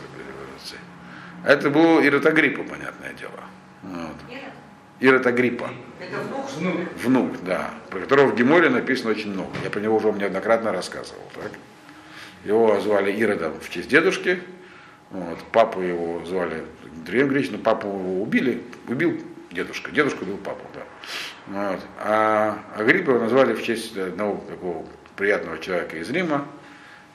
Это 1.44 1.70
был 1.70 2.00
Ирод 2.00 2.26
Агриппа, 2.26 2.62
понятное 2.64 3.12
дело. 3.12 3.40
Вот. 3.82 4.16
Ирод 5.00 5.26
Агриппа. 5.26 5.70
Это 6.00 6.18
внук? 6.18 6.50
Внук. 6.52 6.88
Внук, 7.02 7.44
да. 7.44 7.70
Про 7.90 8.00
которого 8.00 8.28
в 8.28 8.34
Геморе 8.34 8.70
написано 8.70 9.10
очень 9.10 9.32
много. 9.32 9.50
Я 9.62 9.70
про 9.70 9.80
него 9.80 9.96
уже 9.96 10.06
вам 10.06 10.18
неоднократно 10.18 10.72
рассказывал. 10.72 11.22
Так? 11.34 11.52
Его 12.44 12.80
звали 12.80 13.12
Иродом 13.12 13.58
в 13.60 13.70
честь 13.70 13.88
дедушки. 13.88 14.40
Вот. 15.10 15.38
Папу 15.52 15.80
его 15.80 16.24
звали 16.24 16.64
древнегреческом, 17.04 17.60
папу 17.60 17.88
его 17.88 18.22
убили, 18.22 18.62
убил 18.88 19.20
дедушка. 19.50 19.90
Дедушка 19.90 20.22
убил 20.22 20.38
папу, 20.38 20.66
да. 20.74 20.82
Вот. 21.46 21.80
А 21.98 22.58
Агриппа 22.76 23.10
его 23.10 23.20
назвали 23.20 23.54
в 23.54 23.62
честь 23.62 23.96
одного 23.96 24.44
такого 24.48 24.86
приятного 25.16 25.58
человека 25.58 25.96
из 25.96 26.10
Рима, 26.10 26.46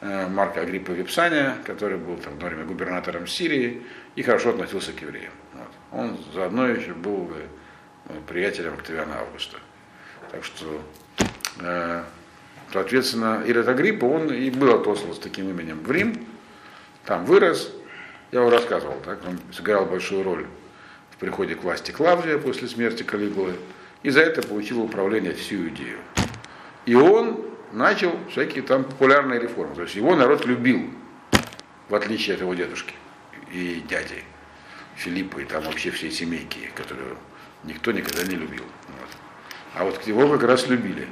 э, 0.02 0.28
Марка 0.28 0.62
Агриппа 0.62 0.92
Випсания, 0.92 1.58
который 1.66 1.98
был 1.98 2.18
там, 2.18 2.34
одно 2.34 2.48
время 2.48 2.64
губернатором 2.66 3.28
Сирии 3.28 3.84
и 4.16 4.24
хорошо 4.24 4.52
относился 4.52 4.94
к 4.94 5.02
евреям. 5.02 5.34
Вот. 5.54 6.00
Он 6.00 6.18
заодно 6.34 6.68
еще 6.68 6.94
был 6.94 7.30
э, 8.08 8.14
приятелем 8.28 8.74
Октавиана 8.74 9.20
Августа. 9.20 9.58
Так 10.32 10.44
что, 10.44 10.82
э, 11.60 12.04
соответственно, 12.72 13.44
Ирод 13.46 13.68
Агриппа, 13.68 14.06
он 14.06 14.32
и 14.32 14.50
был 14.50 14.74
отослан 14.74 15.14
с 15.14 15.20
таким 15.20 15.50
именем 15.50 15.80
в 15.84 15.92
Рим, 15.92 16.26
там 17.06 17.26
вырос, 17.26 17.72
я 18.32 18.42
вам 18.42 18.50
рассказывал, 18.50 18.96
так, 19.04 19.20
он 19.28 19.40
сыграл 19.52 19.86
большую 19.86 20.24
роль 20.24 20.46
в 21.12 21.18
приходе 21.18 21.56
к 21.56 21.64
власти 21.64 21.92
Клавдия 21.92 22.38
после 22.38 22.68
смерти 22.68 23.04
Калигулы, 23.04 23.54
и 24.04 24.10
за 24.10 24.22
это 24.22 24.42
получил 24.42 24.82
управление 24.82 25.34
всю 25.34 25.68
идею. 25.70 25.98
И 26.86 26.96
он 26.96 27.46
начал 27.72 28.18
всякие 28.32 28.64
там 28.64 28.84
популярные 28.84 29.40
реформы. 29.40 29.76
То 29.76 29.84
есть 29.84 29.96
его 29.96 30.16
народ 30.16 30.46
любил, 30.46 30.90
в 31.88 31.96
отличие 31.96 32.36
от 32.36 32.42
его 32.42 32.54
дедушки 32.54 32.94
и 33.52 33.84
дяди 33.88 34.24
Филиппа, 34.96 35.40
и 35.40 35.46
там 35.46 35.64
вообще 35.64 35.92
все 35.92 36.12
семейки, 36.12 36.72
которые 36.76 37.16
никто 37.64 37.92
никогда 37.92 38.24
не 38.24 38.36
любил. 38.36 38.64
Вот. 38.88 39.10
А 39.76 39.84
вот 39.86 40.06
его 40.08 40.28
как 40.30 40.44
раз 40.44 40.68
любили. 40.68 41.08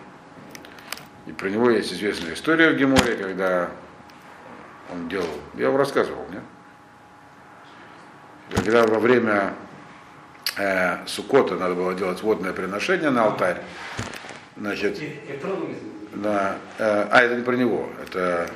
И 1.28 1.32
про 1.34 1.50
него 1.50 1.70
есть 1.70 1.94
известная 1.94 2.34
история 2.34 2.70
в 2.72 2.78
Геморе, 2.78 3.16
когда 3.16 3.70
он 4.92 5.10
делал, 5.10 5.28
я 5.56 5.68
вам 5.70 5.78
рассказывал, 5.78 6.26
нет? 6.32 6.44
когда 8.56 8.86
во 8.86 9.00
время 9.00 9.54
э, 10.58 11.06
Сукота 11.06 11.56
надо 11.56 11.76
было 11.76 11.94
делать 11.94 12.22
водное 12.22 12.54
приношение 12.54 13.10
на 13.10 13.26
алтарь, 13.26 13.62
значит, 14.56 15.00
да, 16.13 16.58
э, 16.78 17.08
а 17.12 17.22
это 17.22 17.36
не 17.36 17.44
про 17.44 17.56
него, 17.56 17.90
это, 18.02 18.50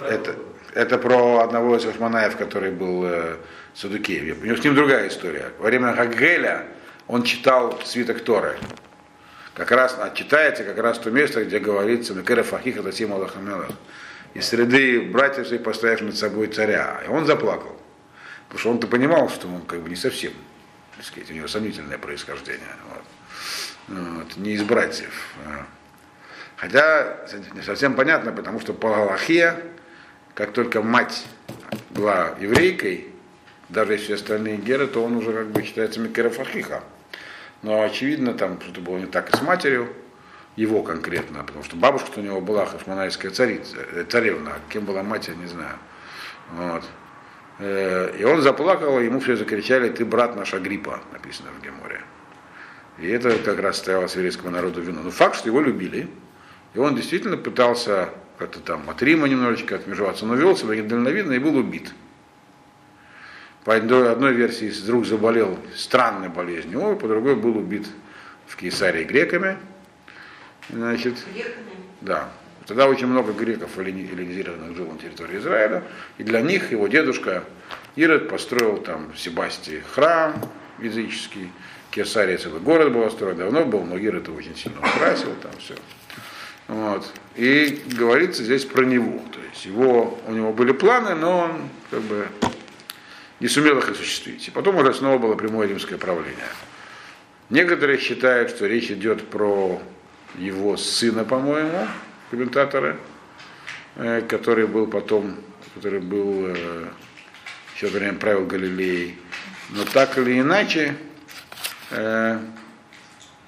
это, 0.00 0.36
это 0.74 0.98
про 0.98 1.40
одного 1.40 1.76
из 1.76 1.84
Хашманаев, 1.84 2.36
который 2.36 2.70
был 2.70 3.04
э, 3.04 3.36
Садукеев. 3.74 4.42
У 4.42 4.44
него 4.46 4.56
с 4.56 4.64
ним 4.64 4.74
другая 4.74 5.08
история. 5.08 5.52
Во 5.58 5.66
время 5.66 5.94
Хаггеля 5.94 6.66
он 7.06 7.22
читал 7.24 7.78
свиток 7.84 8.20
Торы. 8.20 8.56
Как 9.58 9.72
раз 9.72 9.98
читается 10.14 10.62
как 10.62 10.78
раз 10.78 11.00
то 11.00 11.10
место, 11.10 11.44
где 11.44 11.58
говорится 11.58 12.14
Мекера 12.14 12.44
Фахиха 12.44 12.80
Татим 12.84 13.12
Аллахамелах. 13.12 13.70
Из 14.34 14.46
среды 14.46 15.00
братьев 15.00 15.48
своих 15.48 15.64
поставишь 15.64 16.00
над 16.00 16.16
собой 16.16 16.46
царя. 16.46 17.02
И 17.04 17.08
он 17.08 17.26
заплакал. 17.26 17.76
Потому 18.44 18.60
что 18.60 18.70
он-то 18.70 18.86
понимал, 18.86 19.28
что 19.28 19.48
он 19.48 19.62
как 19.62 19.80
бы 19.80 19.90
не 19.90 19.96
совсем, 19.96 20.32
так 20.96 21.04
сказать, 21.04 21.32
у 21.32 21.34
него 21.34 21.48
сомнительное 21.48 21.98
происхождение. 21.98 22.68
Вот. 22.88 23.98
Вот, 23.98 24.36
не 24.36 24.52
из 24.52 24.62
братьев. 24.62 25.34
Хотя 26.56 27.18
не 27.52 27.62
совсем 27.62 27.94
понятно, 27.94 28.30
потому 28.30 28.60
что 28.60 28.72
по 28.72 28.90
Галахе, 28.90 29.56
как 30.34 30.52
только 30.52 30.82
мать 30.82 31.24
была 31.90 32.36
еврейкой, 32.38 33.08
даже 33.70 33.94
если 33.94 34.12
остальные 34.12 34.58
геры, 34.58 34.86
то 34.86 35.02
он 35.02 35.16
уже 35.16 35.32
как 35.32 35.48
бы 35.48 35.64
считается 35.64 35.98
Микерафахиха. 35.98 36.84
Но 37.62 37.82
очевидно, 37.82 38.34
там 38.34 38.60
что-то 38.60 38.80
было 38.80 38.98
не 38.98 39.06
так 39.06 39.32
и 39.32 39.36
с 39.36 39.42
матерью, 39.42 39.88
его 40.56 40.82
конкретно, 40.82 41.44
потому 41.44 41.64
что 41.64 41.76
бабушка 41.76 42.18
у 42.18 42.22
него 42.22 42.40
была 42.40 42.66
хашманайская 42.66 43.30
царица, 43.30 43.76
э, 43.92 44.04
царевна, 44.08 44.54
а 44.56 44.72
кем 44.72 44.84
была 44.84 45.02
мать, 45.02 45.28
я 45.28 45.34
не 45.34 45.46
знаю. 45.46 45.76
Вот. 46.52 46.84
Э, 47.58 48.14
и 48.18 48.24
он 48.24 48.42
заплакал, 48.42 49.00
ему 49.00 49.20
все 49.20 49.36
закричали, 49.36 49.88
ты 49.88 50.04
брат 50.04 50.36
наш 50.36 50.54
Агриппа, 50.54 51.00
написано 51.12 51.50
в 51.58 51.64
Геморе. 51.64 52.00
И 52.98 53.08
это 53.08 53.38
как 53.38 53.60
раз 53.60 53.78
стояло 53.78 54.08
сирийскому 54.08 54.50
народу 54.50 54.80
вину. 54.80 55.02
Но 55.02 55.10
факт, 55.10 55.36
что 55.36 55.48
его 55.48 55.60
любили, 55.60 56.08
и 56.74 56.78
он 56.78 56.96
действительно 56.96 57.36
пытался 57.36 58.10
как-то 58.38 58.60
там 58.60 58.88
от 58.88 59.02
Рима 59.02 59.28
немножечко 59.28 59.76
отмежеваться, 59.76 60.26
но 60.26 60.34
вел 60.34 60.56
себя 60.56 60.76
недальновидно 60.76 61.32
и 61.32 61.38
был 61.38 61.56
убит. 61.56 61.92
По 63.68 63.76
одной 63.76 64.32
версии 64.32 64.70
вдруг 64.70 65.04
заболел 65.04 65.58
странной 65.76 66.30
болезнью, 66.30 66.96
по 66.96 67.06
другой 67.06 67.36
был 67.36 67.58
убит 67.58 67.86
в 68.46 68.56
Кейсарии 68.56 69.04
греками. 69.04 69.58
Значит, 70.70 71.16
Греками? 71.34 71.52
да. 72.00 72.30
Тогда 72.66 72.88
очень 72.88 73.08
много 73.08 73.34
греков 73.34 73.78
эллинизированных 73.78 74.74
жило 74.74 74.92
на 74.92 74.98
территории 74.98 75.36
Израиля, 75.36 75.82
и 76.16 76.22
для 76.22 76.40
них 76.40 76.72
его 76.72 76.88
дедушка 76.88 77.44
Ирод 77.94 78.30
построил 78.30 78.78
там 78.78 79.12
в 79.12 79.20
Себастии 79.20 79.82
храм 79.92 80.50
языческий, 80.78 81.52
Кесария 81.90 82.38
целый 82.38 82.60
город 82.60 82.94
был 82.94 83.02
построен, 83.02 83.36
давно 83.36 83.66
был, 83.66 83.84
но 83.84 83.98
Ирод 83.98 84.28
его 84.28 84.38
очень 84.38 84.56
сильно 84.56 84.78
украсил, 84.78 85.34
там 85.42 85.52
все. 85.58 85.74
Вот. 86.68 87.06
И 87.36 87.82
говорится 87.98 88.42
здесь 88.42 88.64
про 88.64 88.86
него. 88.86 89.20
То 89.30 89.40
есть 89.52 89.66
его, 89.66 90.18
у 90.26 90.32
него 90.32 90.54
были 90.54 90.72
планы, 90.72 91.14
но 91.14 91.40
он 91.40 91.68
как 91.90 92.00
бы 92.00 92.28
не 93.40 93.48
сумел 93.48 93.78
их 93.78 93.88
осуществить. 93.88 94.48
И 94.48 94.50
потом 94.50 94.76
уже 94.76 94.92
снова 94.94 95.18
было 95.18 95.34
прямое 95.34 95.68
римское 95.68 95.98
правление. 95.98 96.48
Некоторые 97.50 97.98
считают, 97.98 98.50
что 98.50 98.66
речь 98.66 98.90
идет 98.90 99.28
про 99.28 99.80
его 100.36 100.76
сына, 100.76 101.24
по-моему, 101.24 101.88
комментаторы, 102.30 102.98
э, 103.96 104.22
который 104.28 104.66
был 104.66 104.86
потом, 104.86 105.36
который 105.74 106.00
был 106.00 106.48
э, 106.48 106.88
еще 107.74 107.86
время 107.86 108.18
правил 108.18 108.44
Галилеей. 108.44 109.18
Но 109.70 109.84
так 109.84 110.18
или 110.18 110.40
иначе, 110.40 110.96
э, 111.90 112.38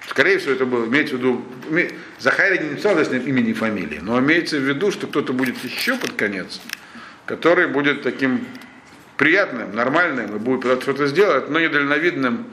скорее 0.07 0.39
всего, 0.39 0.53
это 0.53 0.65
было, 0.65 0.85
имеется 0.85 1.15
в 1.15 1.19
виду, 1.19 1.45
Захария 2.17 2.59
не 2.59 2.69
написал 2.71 3.01
здесь 3.03 3.23
имени 3.23 3.51
и 3.51 3.53
фамилии, 3.53 3.99
но 4.01 4.19
имеется 4.19 4.57
в 4.57 4.61
виду, 4.61 4.91
что 4.91 5.05
кто-то 5.05 5.33
будет 5.33 5.63
еще 5.63 5.95
под 5.95 6.13
конец, 6.13 6.59
который 7.25 7.67
будет 7.67 8.01
таким 8.01 8.47
приятным, 9.21 9.75
нормальным 9.75 10.35
и 10.35 10.39
будет 10.39 10.81
что-то 10.81 11.05
сделать, 11.05 11.47
но 11.47 11.59
недальновидным 11.59 12.47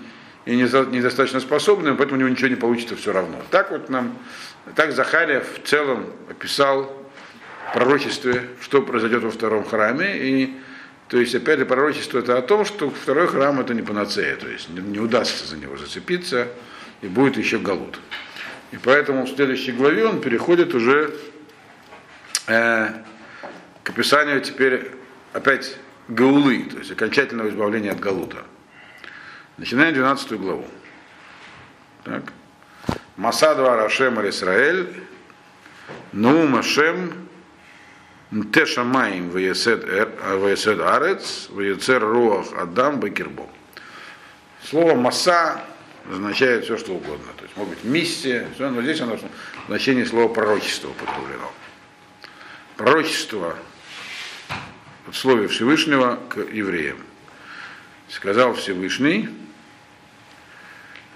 и 0.45 0.55
недостаточно 0.55 1.41
способным, 1.41 1.97
поэтому 1.97 2.19
у 2.19 2.21
него 2.21 2.29
ничего 2.29 2.49
не 2.49 2.57
получится 2.57 2.95
все 2.95 3.11
равно. 3.11 3.41
Так 3.51 3.71
вот 3.71 3.89
нам, 3.89 4.19
так 4.75 4.93
Захария 4.93 5.41
в 5.41 5.67
целом 5.67 6.05
описал 6.29 6.95
пророчестве, 7.73 8.51
что 8.61 8.83
произойдет 8.83 9.23
во 9.23 9.31
втором 9.31 9.65
храме, 9.65 10.19
и 10.19 10.59
то 11.09 11.19
есть, 11.19 11.35
опять 11.35 11.59
же, 11.59 11.65
пророчество 11.65 12.19
это 12.19 12.37
о 12.37 12.43
том, 12.43 12.67
что 12.67 12.91
второй 12.91 13.29
храм 13.29 13.59
это 13.61 13.73
не 13.73 13.81
панацея, 13.81 14.37
то 14.37 14.47
есть 14.47 14.69
не, 14.69 14.83
не 14.83 14.99
удастся 14.99 15.47
за 15.47 15.57
него 15.57 15.79
зацепиться, 15.79 16.49
и 17.01 17.07
будет 17.07 17.39
еще 17.39 17.59
галут. 17.59 17.99
И 18.73 18.77
поэтому 18.77 19.25
в 19.25 19.31
следующей 19.31 19.73
главе 19.73 20.05
он 20.05 20.21
переходит 20.21 20.75
уже 20.75 21.15
э, 22.47 22.89
к 23.83 23.89
описанию 23.89 24.43
теперь 24.43 24.91
опять 25.33 25.79
гаулы, 26.09 26.65
то 26.65 26.79
есть 26.79 26.91
окончательного 26.91 27.49
избавления 27.49 27.93
от 27.93 28.01
галута. 28.01 28.45
Начинаем 29.57 29.95
12 29.95 30.33
главу. 30.33 30.67
Так. 32.05 32.33
Масадва 33.17 33.77
Рашем 33.77 34.27
Исраэль, 34.29 35.03
Нуум 36.13 36.57
Ашем, 36.57 37.29
Тешамаим 38.53 39.31
Ваесед 39.31 39.85
Арец, 40.81 41.49
Ваецер 41.51 42.03
Руах 42.03 42.47
Адам 42.57 43.01
Бакирбо. 43.01 43.49
Слово 44.63 44.95
Маса 44.95 45.61
означает 46.11 46.65
все, 46.65 46.77
что 46.77 46.93
угодно. 46.93 47.33
То 47.37 47.45
есть, 47.45 47.57
может 47.57 47.75
быть, 47.75 47.85
миссия, 47.85 48.47
все, 48.55 48.71
но 48.71 48.83
здесь 48.83 49.01
оно 49.01 49.17
в 49.17 49.23
значении 49.67 50.05
слова 50.05 50.29
пророчество 50.29 50.89
употреблено. 50.91 51.51
Пророчество 52.77 53.57
в 55.11 55.17
слове 55.17 55.49
Всевышнего 55.49 56.19
к 56.29 56.39
евреям. 56.39 56.99
Сказал 58.09 58.55
Всевышний, 58.55 59.29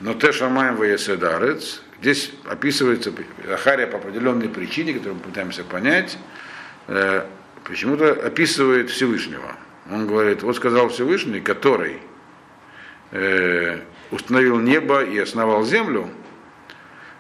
но 0.01 0.15
те 0.15 0.33
шамаем 0.33 0.77
воеседарец, 0.77 1.83
здесь 2.01 2.33
описывается 2.45 3.13
Захария 3.47 3.87
по 3.87 3.99
определенной 3.99 4.49
причине, 4.49 4.95
которую 4.95 5.17
мы 5.17 5.21
пытаемся 5.23 5.65
понять, 5.65 6.19
э, 6.89 7.27
почему-то 7.65 8.13
описывает 8.13 8.91
Всевышнего. 8.91 9.57
Он 9.91 10.07
говорит, 10.07 10.43
вот 10.43 10.57
сказал 10.57 10.89
Всевышний, 10.89 11.41
который 11.41 11.99
э, 13.11 13.81
установил 14.11 14.59
небо 14.59 15.03
и 15.03 15.19
основал 15.19 15.65
землю, 15.65 16.09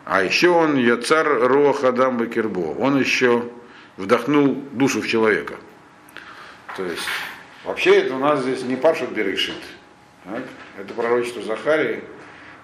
а 0.04 0.22
еще 0.22 0.48
он 0.48 0.76
Яцар 0.76 1.26
Роха 1.26 1.88
Адам 1.88 2.18
Бакербо, 2.18 2.74
он 2.78 2.98
еще 2.98 3.48
вдохнул 3.96 4.54
душу 4.72 5.00
в 5.00 5.06
человека. 5.06 5.54
То 6.76 6.84
есть, 6.84 7.06
вообще 7.64 8.00
это 8.00 8.14
у 8.14 8.18
нас 8.18 8.40
здесь 8.42 8.62
не 8.62 8.76
Пашут 8.76 9.10
Берешит, 9.10 9.60
так? 10.24 10.42
это 10.78 10.94
пророчество 10.94 11.42
Захарии, 11.42 12.02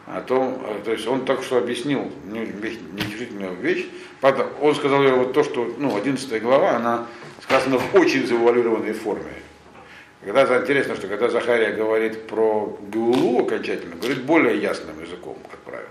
о 0.07 0.23
том, 0.23 0.63
э, 0.65 0.81
то 0.85 0.93
есть 0.93 1.07
он 1.07 1.27
так 1.27 1.43
что 1.43 1.59
объяснил 1.59 2.11
неутешительную 2.25 3.55
вещь. 3.57 3.87
Правда, 4.21 4.47
он 4.61 4.75
сказал 4.75 5.03
вот 5.03 5.35
то, 5.35 5.45
что, 5.45 5.75
ну, 5.79 5.97
11 5.97 6.43
глава, 6.43 6.77
она 6.77 7.07
сказана 7.43 7.79
в 7.79 7.95
очень 7.95 8.27
завуалированной 8.27 8.95
форме. 8.95 9.33
Когда 10.25 10.61
интересно, 10.61 10.97
что 10.97 11.07
когда 11.07 11.29
Захария 11.29 11.73
говорит 11.73 12.27
про 12.27 12.77
Геулу 12.91 13.45
окончательно, 13.45 13.97
говорит 13.97 14.23
более 14.25 14.59
ясным 14.59 15.01
языком, 15.01 15.37
как 15.49 15.61
правило. 15.61 15.89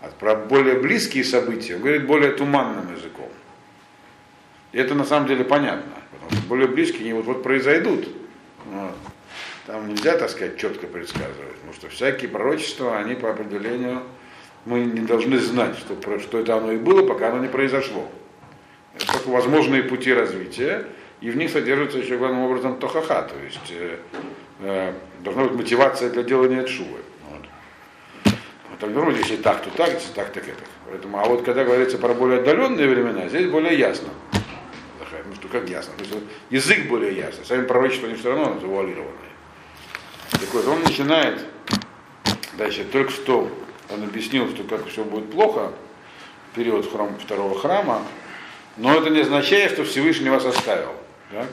А 0.00 0.08
про 0.08 0.34
более 0.34 0.74
близкие 0.74 1.22
события 1.22 1.76
говорит 1.76 2.06
более 2.06 2.32
туманным 2.32 2.92
языком. 2.94 3.28
И 4.72 4.78
это 4.78 4.94
на 4.94 5.04
самом 5.04 5.28
деле 5.28 5.44
понятно, 5.44 5.92
более 6.48 6.68
близкие 6.68 7.04
не 7.04 7.12
вот, 7.12 7.24
вот 7.24 7.42
произойдут. 7.42 8.08
Там 9.66 9.88
нельзя, 9.88 10.16
так 10.16 10.30
сказать, 10.30 10.58
четко 10.58 10.86
предсказывать, 10.86 11.54
потому 11.56 11.72
что 11.72 11.88
всякие 11.88 12.30
пророчества, 12.30 12.98
они 12.98 13.14
по 13.14 13.30
определению, 13.30 14.02
мы 14.64 14.80
не 14.80 15.00
должны 15.00 15.38
знать, 15.38 15.76
что, 15.78 16.18
что 16.20 16.38
это 16.38 16.56
оно 16.56 16.72
и 16.72 16.76
было, 16.76 17.06
пока 17.06 17.28
оно 17.28 17.38
не 17.38 17.48
произошло. 17.48 18.08
Это 18.94 19.12
только 19.12 19.28
возможные 19.28 19.82
пути 19.82 20.12
развития, 20.12 20.86
и 21.20 21.30
в 21.30 21.36
них 21.36 21.50
содержится 21.50 21.98
еще 21.98 22.16
главным 22.16 22.42
образом 22.42 22.78
тохаха, 22.78 23.22
то 23.22 23.34
есть 23.44 23.70
э, 23.70 23.98
э, 24.60 24.92
должна 25.20 25.44
быть 25.44 25.54
мотивация 25.54 26.10
для 26.10 26.22
делания 26.22 26.62
чувы. 26.64 27.00
Вот. 27.30 28.34
Вот, 28.80 28.90
ну, 28.90 29.10
если 29.10 29.36
так, 29.36 29.62
то 29.62 29.70
так, 29.70 29.92
если 29.94 30.12
так, 30.12 30.30
так 30.32 30.44
это. 30.44 30.62
Поэтому, 30.88 31.18
а 31.18 31.24
вот 31.24 31.42
когда 31.42 31.64
говорится 31.64 31.98
про 31.98 32.14
более 32.14 32.38
отдаленные 32.38 32.88
времена, 32.88 33.28
здесь 33.28 33.50
более 33.50 33.76
ясно. 33.76 34.08
Как 35.56 35.70
ясно? 35.70 35.94
То 35.96 36.04
есть, 36.04 36.14
язык 36.50 36.86
более 36.86 37.16
ясный. 37.16 37.46
Сами 37.46 37.64
пророчества 37.64 38.08
они 38.08 38.18
все 38.18 38.28
равно 38.28 38.60
завуалированные. 38.60 39.14
Так 40.32 40.52
вот, 40.52 40.66
он 40.66 40.82
начинает, 40.82 41.46
дальше, 42.58 42.84
только 42.84 43.10
что 43.10 43.50
он 43.88 44.02
объяснил, 44.02 44.50
что 44.50 44.64
как 44.64 44.86
все 44.86 45.02
будет 45.02 45.30
плохо, 45.30 45.72
период 46.54 46.92
храм, 46.92 47.16
второго 47.18 47.58
храма, 47.58 48.02
но 48.76 48.94
это 48.94 49.08
не 49.08 49.20
означает, 49.20 49.72
что 49.72 49.84
Всевышний 49.84 50.28
вас 50.28 50.44
оставил. 50.44 50.92
Так? 51.30 51.48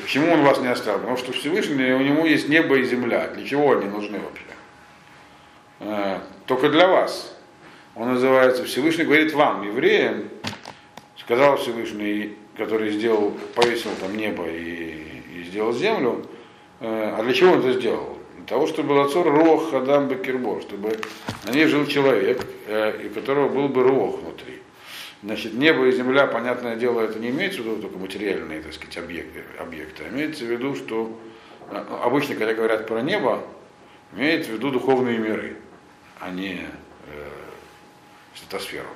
Почему 0.00 0.32
он 0.32 0.42
вас 0.42 0.58
не 0.60 0.68
оставил? 0.68 1.00
Потому 1.00 1.18
что 1.18 1.32
Всевышний, 1.32 1.92
у 1.92 2.00
него 2.00 2.24
есть 2.24 2.48
небо 2.48 2.76
и 2.76 2.84
земля. 2.84 3.28
Для 3.28 3.46
чего 3.46 3.72
они 3.72 3.90
нужны 3.90 4.20
вообще? 4.20 4.44
Э, 5.80 6.20
только 6.46 6.70
для 6.70 6.88
вас. 6.88 7.36
Он 7.94 8.14
называется 8.14 8.64
Всевышний, 8.64 9.04
говорит 9.04 9.34
вам, 9.34 9.66
евреям, 9.66 10.30
сказал 11.26 11.56
Всевышний, 11.56 12.36
который 12.56 12.92
сделал, 12.92 13.32
повесил 13.56 13.90
там 14.00 14.16
небо 14.16 14.46
и, 14.48 15.02
и 15.34 15.44
сделал 15.48 15.72
землю, 15.72 16.24
э, 16.78 17.14
а 17.18 17.22
для 17.24 17.34
чего 17.34 17.54
он 17.54 17.58
это 17.58 17.72
сделал? 17.72 18.16
Для 18.36 18.46
того, 18.46 18.68
чтобы 18.68 18.90
был 18.90 19.00
отцор 19.00 19.26
Рох 19.26 19.74
Адам 19.74 20.06
Бекербор, 20.06 20.62
чтобы 20.62 20.96
на 21.44 21.50
ней 21.50 21.66
жил 21.66 21.84
человек, 21.86 22.46
э, 22.68 23.08
у 23.08 23.10
которого 23.12 23.48
был 23.48 23.68
бы 23.68 23.82
Рох 23.82 24.20
внутри. 24.20 24.60
Значит, 25.24 25.54
небо 25.54 25.86
и 25.86 25.92
земля, 25.92 26.28
понятное 26.28 26.76
дело, 26.76 27.00
это 27.00 27.18
не 27.18 27.30
имеется 27.30 27.60
в 27.60 27.64
виду 27.64 27.82
только 27.82 27.98
материальные, 27.98 28.62
так 28.62 28.72
сказать, 28.72 28.96
объекты, 28.98 29.42
объекты. 29.58 30.04
А 30.04 30.14
имеется 30.14 30.44
в 30.44 30.48
виду, 30.48 30.76
что 30.76 31.18
э, 31.72 31.84
обычно, 32.04 32.36
когда 32.36 32.54
говорят 32.54 32.86
про 32.86 33.00
небо, 33.00 33.42
имеется 34.14 34.52
в 34.52 34.54
виду 34.54 34.70
духовные 34.70 35.18
миры, 35.18 35.56
а 36.20 36.30
не 36.30 36.60
э, 36.60 37.28
стратосферу. 38.36 38.86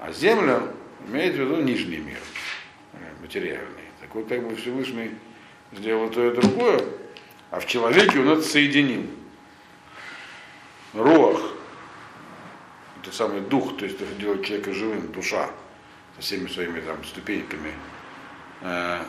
А 0.00 0.10
земля 0.10 0.62
имеет 1.08 1.34
в 1.34 1.38
виду 1.38 1.56
нижний 1.62 1.98
мир, 1.98 2.18
э, 2.94 2.96
материальный. 3.20 3.84
Так 4.00 4.14
вот, 4.14 4.28
как 4.28 4.48
бы 4.48 4.56
Всевышний 4.56 5.12
сделал 5.72 6.08
то 6.10 6.26
и 6.26 6.34
другое, 6.34 6.80
а 7.50 7.60
в 7.60 7.66
человеке 7.66 8.18
он 8.20 8.28
это 8.28 8.42
соединил. 8.42 9.06
Руах 10.94 11.52
это 13.02 13.14
самый 13.14 13.40
дух, 13.40 13.76
то 13.76 13.84
есть 13.84 14.00
это 14.00 14.14
делает 14.14 14.44
человека 14.44 14.72
живым, 14.72 15.10
душа, 15.12 15.50
со 16.16 16.22
всеми 16.22 16.46
своими 16.46 16.80
там 16.80 17.02
ступеньками. 17.04 17.72
А 18.60 19.04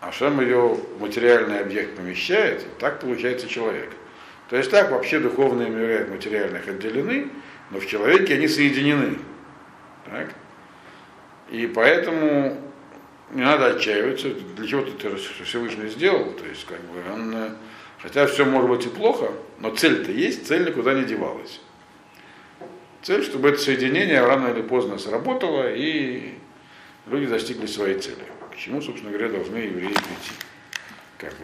Ашем 0.00 0.40
ее 0.40 0.76
материальный 0.98 1.60
объект 1.60 1.96
помещает, 1.96 2.66
так 2.78 3.00
получается 3.00 3.48
человек. 3.48 3.90
То 4.48 4.56
есть 4.56 4.70
так 4.70 4.90
вообще 4.90 5.18
духовные 5.18 5.70
миры 5.70 5.98
от 6.02 6.10
материальных 6.10 6.68
отделены, 6.68 7.30
но 7.70 7.80
в 7.80 7.86
человеке 7.86 8.34
они 8.34 8.48
соединены. 8.48 9.18
Так? 10.04 10.34
И 11.52 11.66
поэтому 11.66 12.56
не 13.30 13.42
надо 13.42 13.66
отчаиваться, 13.66 14.30
для 14.30 14.66
чего 14.66 14.82
ты 14.82 14.92
это 14.92 15.16
Всевышний 15.44 15.88
сделал, 15.88 16.32
то 16.32 16.46
есть 16.46 16.64
как 16.64 16.80
бы 16.80 17.12
он, 17.12 17.34
э, 17.34 17.50
хотя 17.98 18.26
все 18.26 18.46
может 18.46 18.70
быть 18.70 18.86
и 18.86 18.88
плохо, 18.88 19.30
но 19.58 19.68
цель-то 19.68 20.10
есть, 20.10 20.46
цель 20.46 20.66
никуда 20.66 20.94
не 20.94 21.04
девалась. 21.04 21.60
Цель, 23.02 23.22
чтобы 23.22 23.50
это 23.50 23.58
соединение 23.58 24.24
рано 24.24 24.48
или 24.48 24.62
поздно 24.62 24.96
сработало, 24.96 25.70
и 25.70 26.38
люди 27.06 27.26
достигли 27.26 27.66
своей 27.66 27.98
цели. 27.98 28.24
К 28.50 28.56
чему, 28.56 28.80
собственно 28.80 29.12
говоря, 29.12 29.28
должны 29.28 29.58
евреи 29.58 29.88
прийти, 29.88 30.32
как 31.18 31.34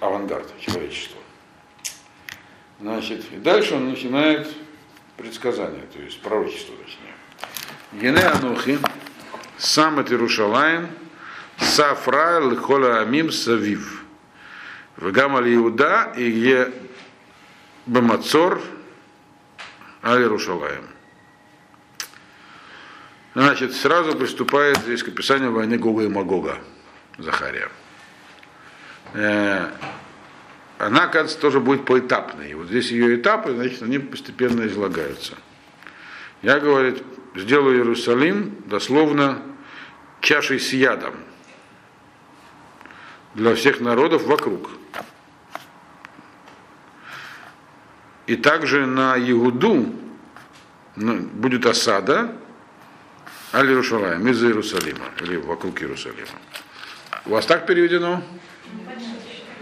авангард 0.00 0.50
человечества. 0.60 1.20
Значит, 2.80 3.22
и 3.32 3.36
дальше 3.36 3.74
он 3.74 3.90
начинает 3.90 4.48
предсказание, 5.18 5.84
то 5.92 6.00
есть 6.00 6.22
пророчество 6.22 6.74
точнее. 6.76 7.18
Ене 7.92 8.20
Анухи, 8.20 8.78
сам 9.58 9.98
от 9.98 10.10
Иерушалаем, 10.10 10.88
Сафра 11.58 12.40
Лхола 12.40 13.00
Амим 13.00 13.30
Савив. 13.30 14.04
Вегамаль 14.96 15.54
Иуда 15.54 16.12
и 16.16 16.22
Е 16.22 16.72
Бамацор 17.86 18.60
Аль 20.02 20.24
Рушалаем. 20.24 20.84
Значит, 23.34 23.74
сразу 23.74 24.16
приступает 24.16 24.78
здесь 24.78 25.02
к 25.02 25.08
описанию 25.08 25.52
войны 25.52 25.78
Гога 25.78 26.02
и 26.02 26.08
Магога, 26.08 26.58
Захария. 27.18 27.68
Э, 29.14 29.70
она, 30.78 31.06
кажется, 31.06 31.38
тоже 31.38 31.60
будет 31.60 31.84
поэтапной. 31.84 32.54
Вот 32.54 32.66
здесь 32.66 32.90
ее 32.90 33.16
этапы, 33.16 33.54
значит, 33.54 33.82
они 33.82 33.98
постепенно 33.98 34.66
излагаются. 34.66 35.34
Я, 36.42 36.58
говорит, 36.58 37.02
сделаю 37.34 37.76
Иерусалим 37.78 38.56
дословно 38.66 39.42
чашей 40.20 40.60
с 40.60 40.72
ядом 40.72 41.14
для 43.34 43.54
всех 43.54 43.80
народов 43.80 44.24
вокруг. 44.24 44.70
И 48.26 48.36
также 48.36 48.86
на 48.86 49.16
Иуду 49.18 49.94
ну, 50.96 51.22
будет 51.22 51.64
осада 51.66 52.36
Аль 53.54 53.68
Иерушалаем, 53.68 54.28
из 54.28 54.42
Иерусалима, 54.42 55.06
или 55.22 55.36
вокруг 55.36 55.80
Иерусалима. 55.80 56.26
У 57.24 57.30
вас 57.30 57.46
так 57.46 57.66
переведено? 57.66 58.22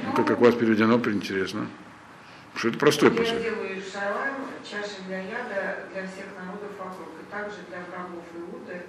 Ну, 0.02 0.12
как, 0.12 0.26
как 0.26 0.40
у 0.40 0.44
вас 0.44 0.54
переведено, 0.54 0.96
интересно. 0.96 1.68
Что 2.56 2.68
это 2.68 2.78
простой 2.78 3.10
Я 3.10 3.16
посыл. 3.16 3.38
делаю 3.38 3.68
Иерусалим 3.68 4.34
чашей 4.68 5.04
для 5.06 5.20
яда 5.20 5.86
для 5.92 6.02
всех 6.06 6.26
народов 6.36 6.70
вокруг, 6.78 7.08
и 7.20 7.30
также 7.30 7.56
для 7.68 7.78
врагов 7.90 8.24
Иуды, 8.34 8.82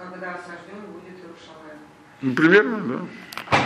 когда 0.00 0.34
осажден 0.34 0.80
будет 0.92 1.18
Иерусалим. 1.18 1.78
Ну, 2.22 2.34
примерно, 2.34 3.06
да. 3.50 3.58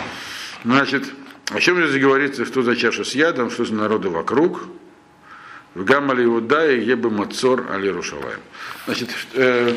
Значит, 0.65 1.05
о 1.53 1.61
чем 1.61 1.85
здесь 1.87 2.01
говорится, 2.03 2.45
что 2.45 2.63
за 2.63 2.75
чаша 2.75 3.05
с 3.05 3.15
ядом, 3.15 3.51
что 3.51 3.65
за 3.65 3.75
народы 3.75 4.09
вокруг. 4.09 4.65
В 5.75 5.85
Гамале 5.85 6.25
Иуда 6.25 6.71
и 6.71 6.85
Ебе 6.85 7.09
Мацор 7.09 7.71
Али 7.71 7.91
Рушалаем. 7.91 8.41
Значит, 8.87 9.11
э, 9.35 9.75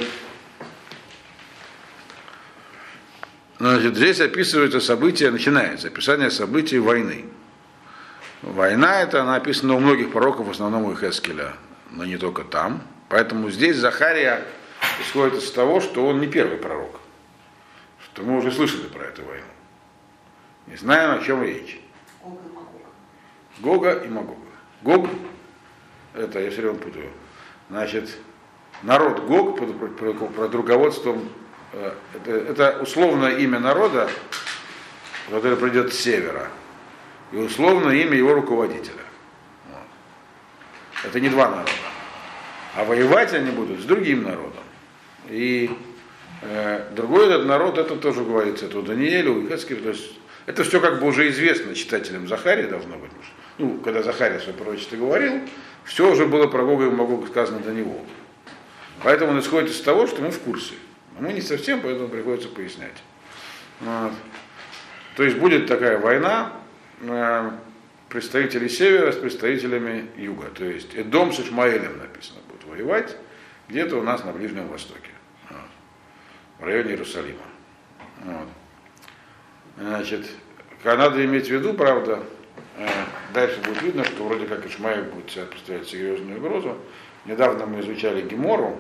значит, 3.58 3.96
здесь 3.96 4.22
описываются 4.22 4.80
события, 4.80 5.32
начинается 5.32 5.88
описание 5.88 6.30
событий 6.30 6.78
войны. 6.78 7.26
Война 8.44 9.02
это 9.02 9.24
она 9.24 9.36
описана 9.36 9.74
у 9.74 9.80
многих 9.80 10.12
пророков, 10.12 10.48
в 10.48 10.52
основном 10.52 10.86
у 10.86 10.96
Хескеля, 10.96 11.54
но 11.90 12.06
не 12.06 12.18
только 12.18 12.44
там. 12.44 12.84
Поэтому 13.10 13.50
здесь 13.50 13.78
Захария 13.78 14.46
исходит 15.02 15.36
из 15.42 15.52
того, 15.52 15.80
что 15.82 16.06
он 16.06 16.20
не 16.20 16.28
первый 16.28 16.58
пророк. 16.58 17.00
Что 18.04 18.24
мы 18.24 18.38
уже 18.38 18.52
слышали 18.52 18.88
про 18.88 19.04
эту 19.06 19.24
войну. 19.26 19.46
Не 20.68 20.76
знаем, 20.76 21.20
о 21.20 21.24
чем 21.24 21.44
речь. 21.44 21.80
Гога 23.60 23.94
и 23.94 24.08
Магога. 24.08 24.38
Гог, 24.82 25.08
это 26.14 26.40
я 26.40 26.52
все 26.52 26.62
время 26.62 26.78
путаю, 26.78 27.10
значит, 27.70 28.18
народ 28.84 29.26
Гог 29.26 29.58
под, 29.60 29.80
под- 29.80 29.98
под- 30.20 30.36
под 30.36 30.56
руководством, 30.56 31.30
э, 31.74 31.94
это, 32.14 32.32
это 32.32 32.80
условное 32.82 33.38
имя 33.38 33.60
народа, 33.60 34.10
который 35.30 35.58
придет 35.58 35.94
с 35.94 35.98
севера, 35.98 36.50
и 37.32 37.38
условное 37.38 37.96
имя 37.96 38.16
его 38.16 38.34
руководителя. 38.36 39.02
Вот. 39.72 41.06
Это 41.06 41.20
не 41.20 41.30
два 41.30 41.50
народа. 41.50 41.72
А 42.76 42.84
воевать 42.84 43.34
они 43.34 43.50
будут 43.50 43.80
с 43.82 43.86
другим 43.86 44.24
народом. 44.24 44.64
И 45.30 45.70
э, 46.42 46.92
другой 46.96 47.28
этот 47.28 47.46
народ, 47.46 47.78
это 47.78 47.96
тоже 47.96 48.24
говорится, 48.24 48.66
это 48.66 48.80
у 48.80 48.82
Даниэля, 48.82 49.32
у 49.32 49.48
Хескеля, 49.48 49.82
то 49.82 49.90
есть 49.90 50.14
это 50.46 50.64
все 50.64 50.80
как 50.80 51.00
бы 51.00 51.08
уже 51.08 51.30
известно 51.30 51.76
читателям 51.76 52.28
Захария 52.28 52.68
должно 52.68 52.98
быть. 52.98 53.12
Ну, 53.58 53.80
когда 53.80 54.04
Захария 54.04 54.40
свое 54.40 54.58
пророчество 54.58 54.96
говорил, 54.96 55.42
все 55.84 56.12
уже 56.12 56.26
было 56.26 56.48
про 56.48 56.64
Гога 56.64 56.86
и 56.86 56.90
Магога 56.90 57.28
сказано 57.28 57.60
до 57.60 57.72
него. 57.72 58.00
Поэтому 59.04 59.32
он 59.32 59.40
исходит 59.40 59.72
из 59.72 59.82
того, 59.82 60.08
что 60.08 60.22
мы 60.22 60.32
в 60.32 60.40
курсе. 60.40 60.76
Но 61.16 61.28
мы 61.28 61.34
не 61.34 61.42
совсем, 61.42 61.82
поэтому 61.82 62.08
приходится 62.08 62.50
пояснять. 62.50 63.04
Вот. 63.80 64.12
То 65.16 65.24
есть 65.24 65.38
будет 65.38 65.68
такая 65.68 65.98
война 65.98 66.54
э, 67.02 67.52
представителей 68.10 68.70
севера 68.70 69.12
с 69.12 69.16
представителями 69.16 70.08
юга. 70.16 70.48
То 70.54 70.66
есть 70.66 70.94
Эдом 70.96 71.34
с 71.34 71.40
Ишмаэлем 71.40 71.98
написано 71.98 72.40
будет 72.48 72.66
воевать 72.66 73.18
где-то 73.68 73.98
у 73.98 74.04
нас 74.04 74.24
на 74.24 74.32
Ближнем 74.32 74.68
Востоке, 74.68 75.10
в 76.60 76.64
районе 76.64 76.92
Иерусалима. 76.92 77.44
Вот. 78.24 78.48
Значит, 79.78 80.26
надо 80.84 81.24
иметь 81.26 81.48
в 81.48 81.52
виду, 81.52 81.74
правда, 81.74 82.24
э, 82.78 82.88
дальше 83.34 83.62
будет 83.62 83.82
видно, 83.82 84.04
что 84.04 84.24
вроде 84.24 84.46
как 84.46 84.66
Ишмаэль 84.66 85.04
будет 85.04 85.30
себя 85.30 85.46
представлять 85.46 85.88
серьезную 85.88 86.38
угрозу. 86.38 86.78
Недавно 87.26 87.66
мы 87.66 87.82
изучали 87.82 88.22
Гемору 88.22 88.80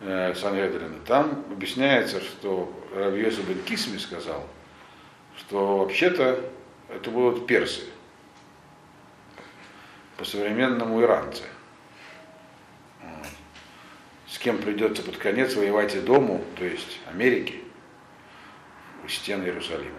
э, 0.00 0.34
Санедрина. 0.34 0.98
Там 1.06 1.44
объясняется, 1.50 2.20
что 2.20 2.72
Равьеса 2.94 3.42
бен 3.42 3.62
Кисми 3.62 3.98
сказал, 3.98 4.46
что 5.38 5.78
вообще-то 5.78 6.44
это 6.88 7.10
будут 7.10 7.46
персы, 7.46 7.82
по-современному 10.16 11.00
иранцы. 11.00 11.44
Вот. 13.00 13.26
С 14.30 14.38
кем 14.38 14.58
придется 14.58 15.02
под 15.02 15.16
конец 15.16 15.56
воевать 15.56 15.96
и 15.96 16.00
дому, 16.00 16.44
то 16.56 16.64
есть 16.64 17.00
Америки, 17.10 17.56
у 19.04 19.08
стен 19.08 19.44
Иерусалима. 19.44 19.90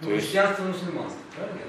Ну, 0.00 0.08
То 0.10 0.16
христианство 0.16 0.64
мусульманство, 0.64 1.20
правильно? 1.36 1.60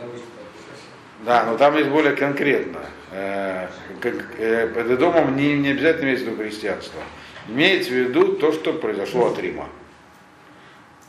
Да, 1.23 1.43
но 1.45 1.57
там 1.57 1.77
есть 1.77 1.89
более 1.89 2.15
конкретно. 2.15 2.79
Э, 3.11 3.67
э, 4.01 4.67
Под 4.67 4.97
домом 4.99 5.35
не, 5.35 5.55
не 5.57 5.69
обязательно 5.69 6.05
имеется 6.05 6.25
в 6.25 6.29
виду 6.29 6.41
христианство. 6.43 7.01
Имеется 7.47 7.91
в 7.91 7.93
виду 7.95 8.33
то, 8.37 8.51
что 8.51 8.73
произошло 8.73 9.27
от 9.27 9.39
Рима. 9.39 9.69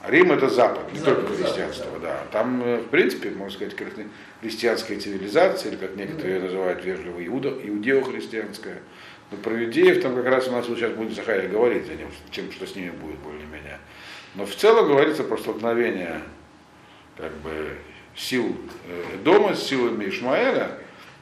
Рим 0.07 0.32
это 0.32 0.49
Запад, 0.49 0.91
не 0.93 0.99
Запад, 0.99 1.20
только 1.26 1.34
Запад, 1.34 1.47
христианство, 1.47 1.99
да. 2.01 2.22
Там, 2.32 2.62
э, 2.62 2.76
в 2.78 2.88
принципе, 2.88 3.30
можно 3.30 3.55
сказать, 3.55 3.74
хри- 3.74 4.09
христианская 4.41 4.99
цивилизация, 4.99 5.70
или 5.72 5.78
как 5.78 5.95
некоторые 5.95 6.36
ее 6.36 6.43
называют 6.43 6.84
вежливо, 6.84 7.24
иуда, 7.26 7.51
иудео-христианская. 7.51 8.80
Но 9.31 9.37
про 9.39 9.64
иудеев 9.64 10.03
там 10.03 10.14
как 10.16 10.26
раз 10.26 10.49
у 10.49 10.53
нас 10.53 10.66
сейчас 10.66 10.93
будет 10.93 11.14
Захария 11.14 11.49
говорить 11.49 11.89
о 11.89 11.95
нем, 11.95 12.09
чем, 12.31 12.51
что 12.51 12.66
с 12.66 12.74
ними 12.74 12.91
будет 12.91 13.18
более-менее. 13.18 13.78
Но 14.35 14.47
в 14.47 14.55
целом 14.55 14.89
говорится 14.89 15.24
про 15.24 15.37
столкновение 15.37 16.22
как 17.16 17.33
бы 17.39 17.76
сил 18.16 18.57
э, 18.87 19.18
дома 19.22 19.55
с 19.55 19.62
силами 19.62 20.09
Ишмаэля, 20.09 20.78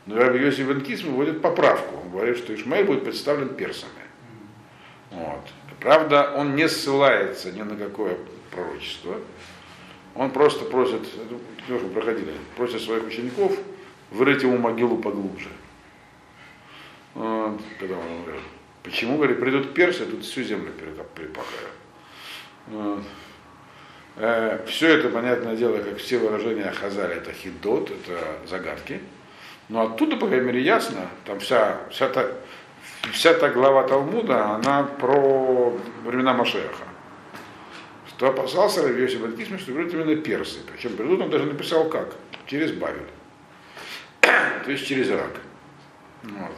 но 0.07 0.17
Раби 0.17 0.41
Йосиф 0.41 0.67
бен 0.67 0.81
Кисми 0.81 1.11
вводит 1.11 1.43
поправку. 1.43 1.97
Он 2.03 2.11
говорит, 2.11 2.39
что 2.39 2.55
Ишмаэль 2.55 2.87
будет 2.87 3.05
представлен 3.05 3.55
персами. 3.55 3.93
Вот. 5.11 5.47
Правда, 5.81 6.33
он 6.35 6.57
не 6.57 6.69
ссылается 6.69 7.53
ни 7.53 7.63
на 7.63 7.77
какое 7.77 8.17
пророчество. 8.51 9.17
Он 10.15 10.31
просто 10.31 10.65
просит, 10.65 11.03
это 11.03 11.39
тоже 11.69 11.87
проходили, 11.87 12.33
просит 12.57 12.81
своих 12.81 13.07
учеников 13.07 13.57
вырыть 14.11 14.43
ему 14.43 14.59
могилу 14.59 14.97
поглубже. 14.97 15.49
Вот. 17.15 17.61
Когда 17.79 17.97
он 17.97 18.23
говорит, 18.25 18.43
почему, 18.83 19.17
говорит, 19.17 19.41
придут 19.41 19.75
персы, 19.75 20.07
тут 20.07 20.25
всю 20.25 20.43
землю 20.43 20.73
перепахаю. 21.15 21.69
Вот. 22.69 23.03
Все 24.67 24.89
это, 24.89 25.11
понятное 25.11 25.55
дело, 25.55 25.79
как 25.79 25.99
все 25.99 26.19
выражения 26.19 26.73
Хазаля, 26.73 27.15
это 27.15 27.33
хидот, 27.33 27.91
это 27.91 28.19
загадки. 28.49 29.01
Но 29.69 29.83
оттуда, 29.83 30.17
по 30.17 30.27
крайней 30.27 30.47
мере, 30.47 30.63
ясно, 30.63 31.09
там 31.25 31.39
вся, 31.39 31.79
вся, 31.91 32.09
та, 32.09 32.27
вся 33.13 33.35
та 33.35 33.49
глава 33.51 33.87
Талмуда, 33.87 34.55
она 34.55 34.83
про 34.83 35.79
времена 36.05 36.33
Машеха. 36.33 36.85
Что 38.09 38.31
опасался 38.31 38.83
Раби 38.83 39.03
Йосиф 39.03 39.21
бен 39.21 39.37
Кисми, 39.37 39.59
что 39.59 39.73
придут 39.73 39.95
именно 39.95 40.17
персы. 40.17 40.59
Причем 40.73 40.97
придут, 40.97 41.21
он 41.21 41.31
даже 41.31 41.45
написал 41.45 41.89
как? 41.89 42.17
Через 42.47 42.73
Бавель. 42.73 43.07
То 44.21 44.73
есть 44.73 44.87
через 44.87 45.11
Ирак. 45.11 45.41
Вот. 46.25 46.53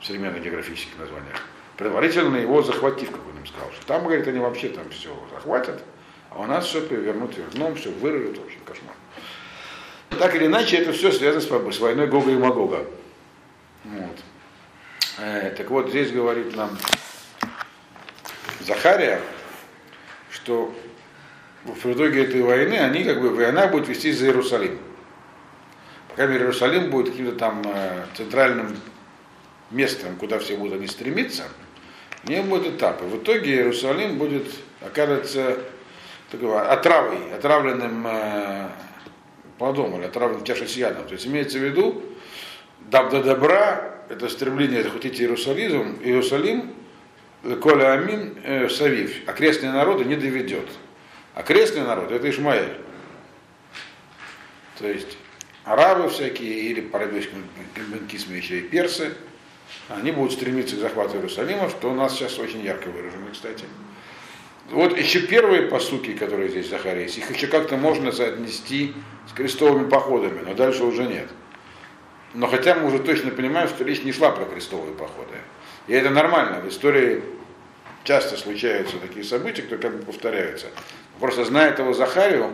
В 0.00 0.06
современных 0.06 0.42
географических 0.42 0.98
названиях. 0.98 1.42
Предварительно 1.76 2.36
его 2.36 2.62
захватив, 2.62 3.10
как 3.10 3.20
он 3.26 3.38
им 3.38 3.46
сказал. 3.46 3.70
Что 3.72 3.86
там, 3.86 4.04
говорит, 4.04 4.26
они 4.28 4.38
вообще 4.38 4.68
там 4.68 4.88
все 4.90 5.10
захватят, 5.32 5.82
а 6.30 6.40
у 6.40 6.46
нас 6.46 6.66
все 6.66 6.80
перевернут 6.80 7.36
вверх 7.36 7.50
дном, 7.50 7.74
все 7.74 7.90
вырвет, 7.90 8.38
в 8.38 8.44
общем, 8.44 8.60
кошмар. 8.64 8.94
Так 10.18 10.34
или 10.34 10.46
иначе, 10.46 10.78
это 10.78 10.92
все 10.92 11.12
связано 11.12 11.40
с, 11.40 11.76
с 11.76 11.80
войной 11.80 12.06
Гога 12.06 12.30
и 12.30 12.36
Магога. 12.36 12.84
Вот. 13.84 14.16
Э, 15.18 15.54
так 15.56 15.70
вот, 15.70 15.90
здесь 15.90 16.12
говорит 16.12 16.56
нам 16.56 16.76
Захария, 18.60 19.20
что 20.30 20.74
в 21.64 21.92
итоге 21.92 22.24
этой 22.24 22.42
войны, 22.42 22.74
они 22.74 23.04
как 23.04 23.20
бы, 23.20 23.30
война 23.30 23.66
будет 23.66 23.88
вестись 23.88 24.18
за 24.18 24.26
Иерусалим. 24.26 24.78
По 26.08 26.14
крайней 26.16 26.34
мере, 26.34 26.44
Иерусалим 26.44 26.90
будет 26.90 27.10
каким-то 27.10 27.36
там 27.36 27.62
э, 27.64 28.04
центральным 28.16 28.76
местом, 29.70 30.16
куда 30.16 30.38
все 30.38 30.56
будут 30.56 30.74
они 30.74 30.86
стремиться. 30.86 31.44
В 32.24 32.28
нем 32.28 32.48
будут 32.48 32.74
этапы. 32.74 33.04
В 33.04 33.22
итоге 33.22 33.54
Иерусалим 33.54 34.18
будет, 34.18 34.46
окажется 34.80 35.58
такого, 36.30 36.62
отравой, 36.70 37.32
отравленным 37.34 38.06
э, 38.06 38.68
плодом 39.58 39.96
или 39.98 40.04
отравленным 40.04 40.44
ядом. 40.44 41.06
То 41.06 41.14
есть 41.14 41.26
имеется 41.26 41.58
в 41.58 41.62
виду, 41.62 42.02
даб 42.80 43.10
до 43.10 43.22
добра, 43.22 44.02
это 44.08 44.28
стремление 44.28 44.82
захватить 44.82 45.20
Иерусалим, 45.20 45.98
Иерусалим, 46.02 46.74
Коля 47.62 47.92
Амин 47.92 48.36
э, 48.44 48.68
Савив, 48.68 49.26
окрестные 49.26 49.72
народы 49.72 50.04
не 50.04 50.16
доведет. 50.16 50.68
Окрестные 51.34 51.84
народы 51.84 52.16
это 52.16 52.28
Ишмаэль. 52.28 52.76
То 54.78 54.88
есть 54.88 55.16
арабы 55.64 56.08
всякие, 56.10 56.52
или 56.52 56.80
по-арабски 56.80 57.30
еще 58.34 58.58
и 58.58 58.62
персы, 58.62 59.14
они 59.90 60.12
будут 60.12 60.32
стремиться 60.32 60.76
к 60.76 60.80
захвату 60.80 61.16
Иерусалима, 61.16 61.68
что 61.68 61.90
у 61.90 61.94
нас 61.94 62.14
сейчас 62.14 62.38
очень 62.38 62.62
ярко 62.62 62.88
выражено, 62.88 63.30
кстати. 63.32 63.64
Вот 64.70 64.96
еще 64.96 65.22
первые 65.22 65.62
посуки, 65.62 66.12
которые 66.12 66.48
здесь 66.48 66.68
Захария, 66.68 67.04
их 67.04 67.30
еще 67.30 67.48
как-то 67.48 67.76
можно 67.76 68.12
соотнести 68.12 68.94
с 69.28 69.32
крестовыми 69.32 69.88
походами, 69.88 70.42
но 70.46 70.54
дальше 70.54 70.84
уже 70.84 71.06
нет. 71.06 71.28
Но 72.34 72.46
хотя 72.46 72.76
мы 72.76 72.86
уже 72.86 73.00
точно 73.00 73.32
понимаем, 73.32 73.68
что 73.68 73.82
речь 73.82 74.04
не 74.04 74.12
шла 74.12 74.30
про 74.30 74.44
крестовые 74.44 74.94
походы. 74.94 75.34
И 75.88 75.92
это 75.92 76.10
нормально. 76.10 76.60
В 76.60 76.68
истории 76.68 77.24
часто 78.04 78.36
случаются 78.36 78.96
такие 78.98 79.24
события, 79.24 79.62
которые 79.62 79.90
как 79.90 79.98
бы 79.98 80.06
повторяются. 80.06 80.68
Просто 81.18 81.44
зная 81.44 81.70
этого 81.70 81.92
Захарию, 81.92 82.52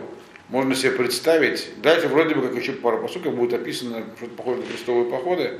можно 0.49 0.73
себе 0.73 0.93
представить, 0.93 1.69
дальше 1.81 2.07
вроде 2.07 2.33
бы 2.33 2.41
как 2.41 2.55
еще 2.55 2.71
пару 2.71 2.99
посуков 2.99 3.35
будет 3.35 3.53
описано, 3.53 4.03
что-то 4.17 4.33
похоже 4.35 4.61
на 4.61 4.67
крестовые 4.67 5.11
походы, 5.11 5.59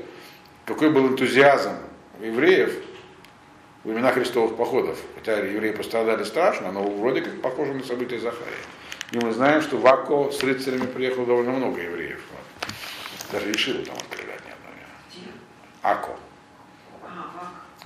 какой 0.68 0.90
был 0.90 1.08
энтузиазм 1.08 1.72
евреев 2.20 2.84
в 3.82 3.88
времена 3.88 4.12
крестовых 4.12 4.56
походов. 4.56 4.98
Хотя 5.14 5.38
евреи 5.38 5.72
пострадали 5.72 6.24
страшно, 6.24 6.70
но 6.70 6.82
вроде 6.82 7.22
как 7.22 7.40
похоже 7.40 7.72
на 7.72 7.82
события 7.82 8.18
Захария. 8.20 8.52
И 9.12 9.18
мы 9.18 9.32
знаем, 9.32 9.62
что 9.62 9.78
в 9.78 9.86
Акко 9.86 10.30
с 10.30 10.42
рыцарями 10.42 10.86
приехало 10.86 11.24
довольно 11.24 11.52
много 11.52 11.80
евреев. 11.80 12.20
Вот. 12.30 12.72
Даже 13.32 13.50
решил 13.50 13.82
там 13.82 13.96
открывать 13.96 14.44
не 14.44 14.52
одно 14.52 14.70
время. 14.74 15.32
Акко. 15.82 16.16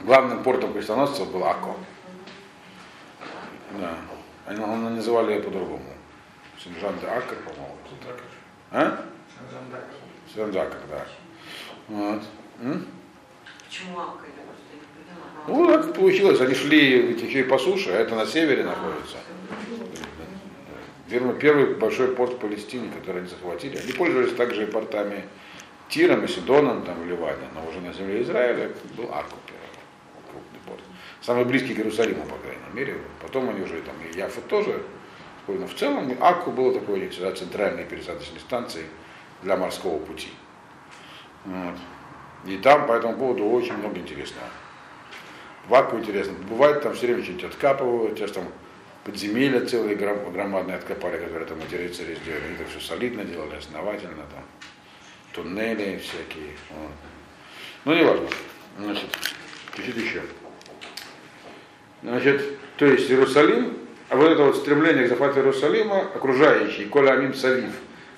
Главным 0.01 0.43
портом 0.43 0.73
крестоносцев 0.73 1.31
был 1.31 1.45
Акко. 1.45 1.77
Да. 3.79 3.95
Они, 4.47 4.63
они 4.63 4.89
называли 4.97 5.35
ее 5.35 5.41
по-другому. 5.41 5.85
Синжан 6.59 6.99
де 6.99 7.07
Акр, 7.07 7.37
по-моему. 7.45 7.77
А? 8.73 9.05
Синжан 10.35 10.51
да. 10.53 10.67
Вот. 11.89 12.23
М? 12.63 12.87
Почему 13.67 14.01
Акр? 14.01 14.27
Ну, 15.49 15.67
так 15.67 15.95
получилось. 15.95 16.41
Они 16.41 16.55
шли 16.55 17.03
ведь 17.03 17.23
еще 17.23 17.41
и 17.41 17.43
по 17.43 17.59
суше, 17.59 17.91
а 17.91 17.95
это 17.95 18.15
на 18.15 18.27
севере 18.27 18.63
находится. 18.63 19.17
Первый, 21.11 21.35
первый 21.35 21.75
большой 21.75 22.15
порт 22.15 22.35
в 22.35 22.39
Палестине, 22.39 22.91
который 22.91 23.23
они 23.23 23.29
захватили. 23.29 23.77
Они 23.77 23.93
пользовались 23.93 24.35
также 24.35 24.63
и 24.63 24.67
портами 24.67 25.25
Тиром 25.89 26.25
и 26.25 26.29
Сидоном 26.29 26.85
там, 26.85 27.03
в 27.03 27.07
Ливане, 27.07 27.49
но 27.55 27.69
уже 27.69 27.81
на 27.81 27.93
земле 27.93 28.23
Израиля 28.23 28.71
был 28.97 29.13
Акку 29.13 29.37
крупный 30.31 30.61
порт. 30.65 30.81
Самый 31.21 31.45
близкий 31.45 31.75
к 31.75 31.79
Иерусалиму, 31.79 32.25
по 32.25 32.37
крайней 32.37 32.63
мере. 32.73 32.99
Потом 33.21 33.51
они 33.51 33.61
уже 33.63 33.83
там 33.83 33.95
и 34.11 34.17
Яфа 34.17 34.41
тоже. 34.43 34.83
Но 35.49 35.67
в 35.67 35.75
целом 35.75 36.17
Акку 36.21 36.53
было 36.53 36.73
такой 36.73 37.09
всегда 37.09 37.33
центральной 37.33 37.85
пересадочной 37.85 38.41
станцией 38.41 38.87
для 39.43 39.57
морского 39.57 39.99
пути. 39.99 40.29
Вот. 41.45 41.75
И 42.47 42.57
там 42.57 42.87
по 42.87 42.93
этому 42.93 43.17
поводу 43.17 43.45
очень 43.45 43.77
много 43.77 43.99
интересного. 43.99 44.47
Ваку 45.69 45.99
интересно. 45.99 46.35
Бывает, 46.49 46.83
там 46.83 46.95
все 46.95 47.07
время 47.07 47.23
что-нибудь 47.23 47.45
откапывают, 47.45 48.19
сейчас 48.19 48.33
там 48.33 48.49
подземелья 49.05 49.65
целые 49.65 49.97
громадные 49.97 50.77
откопали, 50.77 51.19
которые 51.19 51.47
там 51.47 51.59
рыцари 51.61 52.17
сделали. 52.17 52.45
Они 52.45 52.55
это 52.55 52.65
все 52.69 52.81
солидно 52.81 53.25
делали, 53.25 53.57
основательно 53.57 54.25
там. 54.35 54.45
Туннели 55.33 55.99
всякие. 55.99 56.57
Вот. 56.71 56.91
Ну, 57.85 57.95
не 57.95 58.05
важно. 58.05 58.27
Значит, 58.79 59.07
чуть-чуть 59.75 59.97
еще. 59.97 60.23
Значит, 62.03 62.59
то 62.77 62.87
есть 62.87 63.11
Иерусалим, 63.11 63.79
а 64.09 64.17
вот 64.17 64.31
это 64.31 64.43
вот 64.43 64.57
стремление 64.57 65.07
к 65.07 65.09
захвату 65.09 65.39
Иерусалима, 65.39 66.01
окружающие, 66.15 66.89
Коля 66.89 67.13
Амим 67.13 67.35
Савив, 67.35 67.73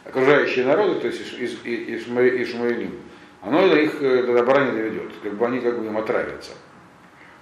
окружающие 0.05 0.65
народы, 0.65 1.01
то 1.01 1.07
есть 1.07 1.21
Ишмаилим, 1.21 2.99
оно 3.45 3.67
их 3.77 4.01
э, 4.01 4.23
до 4.23 4.33
добра 4.35 4.65
не 4.65 4.73
доведет. 4.73 5.13
Как 5.23 5.35
бы 5.35 5.47
они 5.47 5.61
как 5.61 5.79
бы 5.79 5.87
им 5.87 5.97
отравятся. 5.99 6.53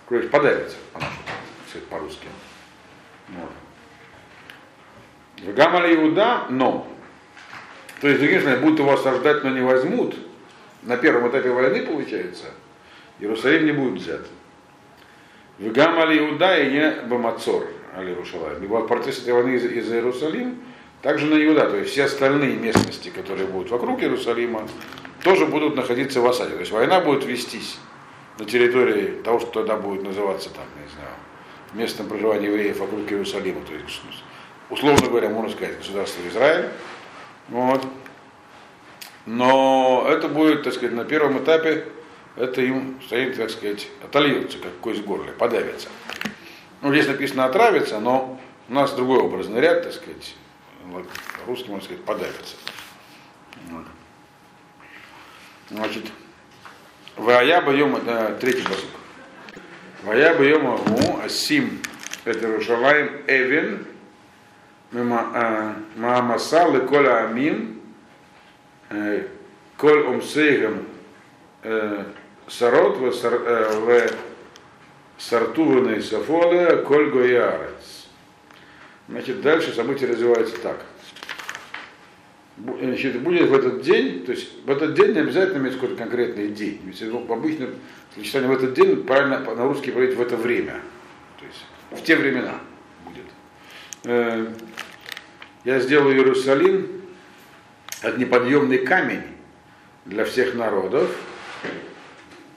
То 0.09 0.17
есть 0.17 0.31
подавится, 0.31 0.77
по-русски. 1.89 2.27
Вот. 3.29 3.51
Гамали 5.55 5.95
Иуда, 5.95 6.47
но. 6.51 6.87
То 8.01 8.09
есть, 8.09 8.21
другими 8.21 8.41
словами, 8.41 8.61
будут 8.61 8.81
его 8.81 8.93
осаждать, 8.93 9.45
но 9.45 9.51
не 9.51 9.63
возьмут. 9.63 10.15
На 10.83 10.97
первом 10.97 11.31
этапе 11.31 11.51
войны, 11.51 11.87
получается, 11.87 12.47
Иерусалим 13.21 13.65
не 13.65 13.73
будет 13.73 14.03
взят. 14.03 14.27
В 15.59 15.71
Гамали 15.71 16.19
Иуда 16.19 16.59
и 16.59 16.73
не 16.73 16.91
Бамацор, 17.07 17.69
Али 17.97 18.13
Рушалай. 18.13 18.57
Ибо 18.61 18.81
в 18.81 18.89
процессе 18.89 19.23
этой 19.23 19.35
войны 19.35 19.55
из, 19.55 19.65
из 19.65 19.93
Иерусалим, 19.93 20.61
также 21.01 21.27
на 21.27 21.43
Иуда, 21.47 21.71
то 21.71 21.77
есть 21.77 21.93
все 21.93 22.05
остальные 22.05 22.57
местности, 22.57 23.11
которые 23.11 23.47
будут 23.47 23.71
вокруг 23.71 24.03
Иерусалима, 24.03 24.69
тоже 25.23 25.47
будут 25.47 25.77
находиться 25.77 26.21
в 26.21 26.27
осаде. 26.27 26.55
То 26.55 26.61
есть 26.61 26.73
война 26.73 27.01
будет 27.01 27.25
вестись 27.25 27.79
на 28.39 28.45
территории 28.45 29.23
того, 29.23 29.41
что 29.41 29.51
тогда 29.51 29.77
будет 29.77 30.03
называться 30.03 30.51
там, 30.51 30.65
не 30.83 30.89
знаю, 30.91 31.15
местом 31.75 32.09
проживания 32.09 32.47
евреев 32.47 32.79
вокруг 32.79 33.11
Иерусалима, 33.11 33.61
то 33.65 33.73
есть, 33.75 34.03
условно 34.71 35.07
говоря, 35.07 35.29
можно 35.29 35.51
сказать, 35.51 35.79
государство 35.79 36.21
Израиль. 36.29 36.69
Вот. 37.49 37.85
Но 39.27 40.05
это 40.09 40.29
будет, 40.29 40.65
так 40.65 40.75
сказать, 40.75 40.95
на 40.95 41.05
первом 41.05 41.39
этапе, 41.39 41.87
это 42.37 42.61
им 42.61 43.01
стоит, 43.05 43.37
так 43.37 43.51
сказать, 43.51 43.89
отольется, 44.03 44.59
как 44.59 44.73
кость 44.81 45.01
в 45.01 45.05
горле, 45.05 45.33
подавится. 45.33 45.89
Ну, 46.81 46.91
здесь 46.91 47.07
написано 47.07 47.45
отравится, 47.45 48.01
но 48.01 48.41
у 48.69 48.73
нас 48.73 48.93
другой 48.93 49.21
образный 49.21 49.61
ряд, 49.61 49.85
так 49.85 49.93
сказать, 49.93 50.35
русский, 51.47 51.71
можно 51.71 51.85
сказать, 51.85 52.05
подавится. 52.05 52.57
Вот. 53.71 53.85
Значит, 55.73 56.05
Вая 57.17 57.63
боем, 57.63 57.97
это 57.97 58.37
третий 58.39 58.63
басук. 58.63 58.91
Вая 60.03 60.35
боем 60.37 60.67
агу, 60.67 61.19
асим, 61.25 61.81
это 62.27 62.55
Рушалаем 62.55 63.23
Эвен, 63.27 63.87
Маамаса 64.93 66.69
Лекола 66.69 67.21
Амин, 67.25 67.81
Коль 69.79 70.07
Омсейгам 70.07 70.87
Сарот 72.49 72.99
в 72.99 74.11
Сартуваной 75.17 76.03
Сафоле 76.03 76.77
Коль 76.83 77.11
Гоярец. 77.11 78.09
Значит, 79.09 79.41
дальше 79.41 79.73
события 79.73 80.05
развиваются 80.07 80.61
так. 80.61 80.85
Значит, 82.59 83.21
будет 83.21 83.49
в 83.49 83.55
этот 83.55 83.81
день, 83.83 84.25
то 84.25 84.33
есть 84.33 84.51
в 84.65 84.71
этот 84.71 84.95
день 84.95 85.13
не 85.13 85.21
обязательно 85.21 85.59
иметь 85.59 85.75
какой-то 85.75 85.97
конкретный 85.97 86.49
день. 86.49 86.81
Ведь 86.85 87.03
обычно 87.03 87.69
сочетание 88.15 88.49
в 88.49 88.53
этот 88.53 88.75
день 88.75 89.03
правильно 89.05 89.41
на 89.41 89.65
русский 89.65 89.91
говорить 89.91 90.15
в 90.15 90.21
это 90.21 90.37
время. 90.37 90.81
То 91.39 91.47
есть 91.47 91.65
в 91.91 92.05
те 92.05 92.17
времена 92.17 92.61
будет. 93.07 93.25
Э, 94.05 94.53
я 95.65 95.81
сделаю 95.81 96.15
Иерусалим 96.17 97.03
от 98.03 98.19
неподъемный 98.19 98.79
камень 98.79 99.23
для 100.05 100.25
всех 100.25 100.55
народов. 100.55 101.11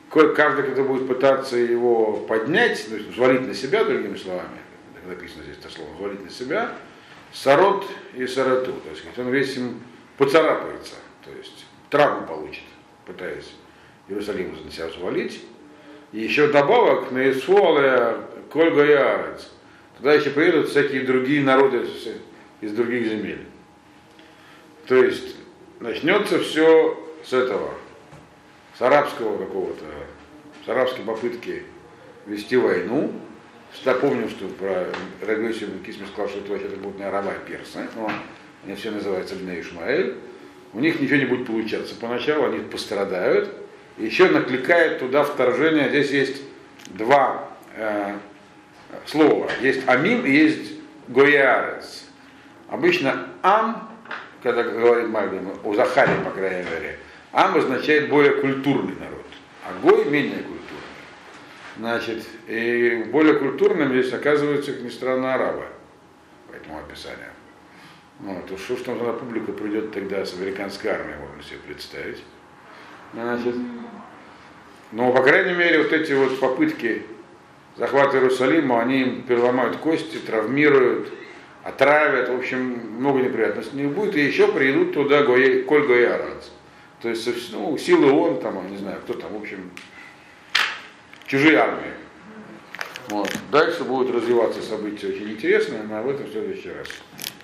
Каждый, 0.10 0.72
кто 0.72 0.84
будет 0.84 1.08
пытаться 1.08 1.58
его 1.58 2.18
поднять, 2.18 2.88
то 2.88 2.96
есть 2.96 3.10
взвалить 3.10 3.48
на 3.48 3.54
себя, 3.54 3.84
другими 3.84 4.16
словами, 4.16 4.60
написано 5.06 5.44
здесь 5.44 5.58
это 5.60 5.70
слово, 5.70 5.94
взвалить 5.94 6.24
на 6.24 6.30
себя, 6.30 6.72
сарот 7.36 7.86
и 8.16 8.26
сарату. 8.26 8.72
То 8.72 8.90
есть 8.90 9.20
он 9.20 9.30
весь 9.30 9.56
им 9.58 9.82
поцарапается, 10.18 10.96
то 11.24 11.32
есть 11.32 11.66
травму 11.90 12.26
получит, 12.26 12.64
пытаясь 13.06 13.54
Иерусалим 14.08 14.56
на 14.64 14.72
себя 14.72 14.88
взвалить. 14.88 15.44
И 16.12 16.22
еще 16.22 16.48
добавок 16.48 17.12
на 17.12 17.30
Исфоле 17.30 18.18
Кольга 18.52 18.86
и 18.86 19.38
Туда 19.98 20.14
еще 20.14 20.30
приедут 20.30 20.70
всякие 20.70 21.04
другие 21.04 21.42
народы 21.42 21.86
из 22.62 22.72
других 22.74 23.08
земель. 23.08 23.46
То 24.88 24.96
есть 24.96 25.36
начнется 25.80 26.40
все 26.40 26.98
с 27.24 27.34
этого, 27.34 27.74
с 28.78 28.82
арабского 28.82 29.38
какого-то, 29.38 29.86
с 30.66 30.70
арабской 30.70 31.02
попытки 31.02 31.64
вести 32.26 32.58
войну, 32.58 33.14
Помню, 33.84 34.30
что 34.30 34.48
про 34.48 34.88
Рагосию 35.26 35.70
Кисмис 35.86 36.10
сказал, 36.10 36.30
что 36.30 36.40
это 36.40 36.52
вообще 36.52 36.68
это 36.68 36.78
будут 36.78 36.98
не 36.98 37.06
араба, 37.06 37.32
а 37.32 37.48
персы. 37.48 37.88
Но 37.96 38.12
они 38.66 38.76
все 38.76 38.92
называются 38.92 39.36
Бне 39.36 39.60
Ишмаэль. 39.62 40.16
У 40.74 40.80
них 40.80 41.00
ничего 41.00 41.18
не 41.18 41.26
будет 41.26 41.48
получаться. 41.48 41.96
Поначалу 41.96 42.46
они 42.46 42.60
пострадают. 42.60 43.50
Еще 43.98 44.28
накликает 44.28 45.00
туда 45.00 45.24
вторжение. 45.24 45.90
Здесь 45.90 46.12
есть 46.12 46.42
два 46.90 47.50
э, 47.76 48.18
слова. 49.06 49.50
Есть 49.62 49.88
Амим 49.88 50.26
и 50.26 50.32
есть 50.32 50.74
Гоярец. 51.08 52.06
Обычно 52.68 53.28
ам, 53.44 53.90
когда 54.42 54.64
говорим 54.64 55.12
Мальбим, 55.12 55.52
о 55.64 55.74
Захаре, 55.76 56.14
по 56.24 56.32
крайней 56.32 56.70
мере, 56.70 57.00
ам 57.32 57.58
означает 57.58 58.10
более 58.10 58.34
культурный 58.34 58.96
народ, 58.96 59.26
а 59.64 59.80
гой 59.82 60.06
менее 60.06 60.40
культурный. 60.40 60.65
Значит, 61.78 62.24
и 62.48 63.04
более 63.12 63.34
культурным 63.36 63.90
здесь 63.90 64.14
оказывается, 64.14 64.72
как 64.72 64.82
ни 64.82 64.90
странно, 64.90 65.34
арабы 65.34 65.66
по 66.50 66.56
этому 66.56 66.80
описанию. 66.80 67.32
Вот, 68.20 68.50
уж 68.50 68.62
что 68.62 68.76
там 68.78 69.00
за 69.00 69.12
публика 69.12 69.52
придет 69.52 69.92
тогда 69.92 70.26
с 70.26 70.34
американской 70.34 70.92
армией, 70.92 71.18
можно 71.18 71.44
себе 71.44 71.60
представить. 71.68 72.24
Значит, 73.14 73.56
но, 74.92 75.12
по 75.12 75.22
крайней 75.22 75.54
мере, 75.54 75.84
вот 75.84 75.92
эти 75.92 76.14
вот 76.14 76.40
попытки 76.40 77.04
захвата 77.76 78.18
Иерусалима, 78.18 78.82
они 78.82 79.02
им 79.02 79.24
переломают 79.24 79.78
кости, 79.78 80.18
травмируют, 80.18 81.12
отравят, 81.64 82.30
в 82.30 82.36
общем, 82.36 82.80
много 83.00 83.20
неприятностей 83.20 83.76
не 83.76 83.88
будет, 83.88 84.16
и 84.16 84.22
еще 84.22 84.48
приедут 84.48 84.94
туда 84.94 85.24
Гои, 85.24 85.64
Коль 85.64 85.86
Гояранц. 85.86 86.46
То 87.02 87.10
есть, 87.10 87.28
ну, 87.52 87.78
силы 87.78 88.12
он, 88.12 88.40
там, 88.40 88.72
не 88.72 88.78
знаю, 88.78 89.02
кто 89.04 89.14
там, 89.14 89.34
в 89.34 89.42
общем, 89.42 89.72
чужие 91.28 91.58
армии. 91.58 91.94
Вот. 93.10 93.32
Дальше 93.52 93.84
будут 93.84 94.16
развиваться 94.16 94.62
события 94.62 95.08
очень 95.08 95.32
интересные, 95.32 95.84
но 95.84 96.00
об 96.00 96.08
этом 96.08 96.26
в 96.26 96.32
следующий 96.32 96.72
раз. 96.72 96.88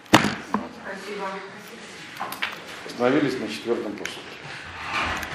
Спасибо. 0.10 1.28
Остановились 2.88 3.40
на 3.40 3.48
четвертом 3.48 3.94
посуде. 3.94 4.22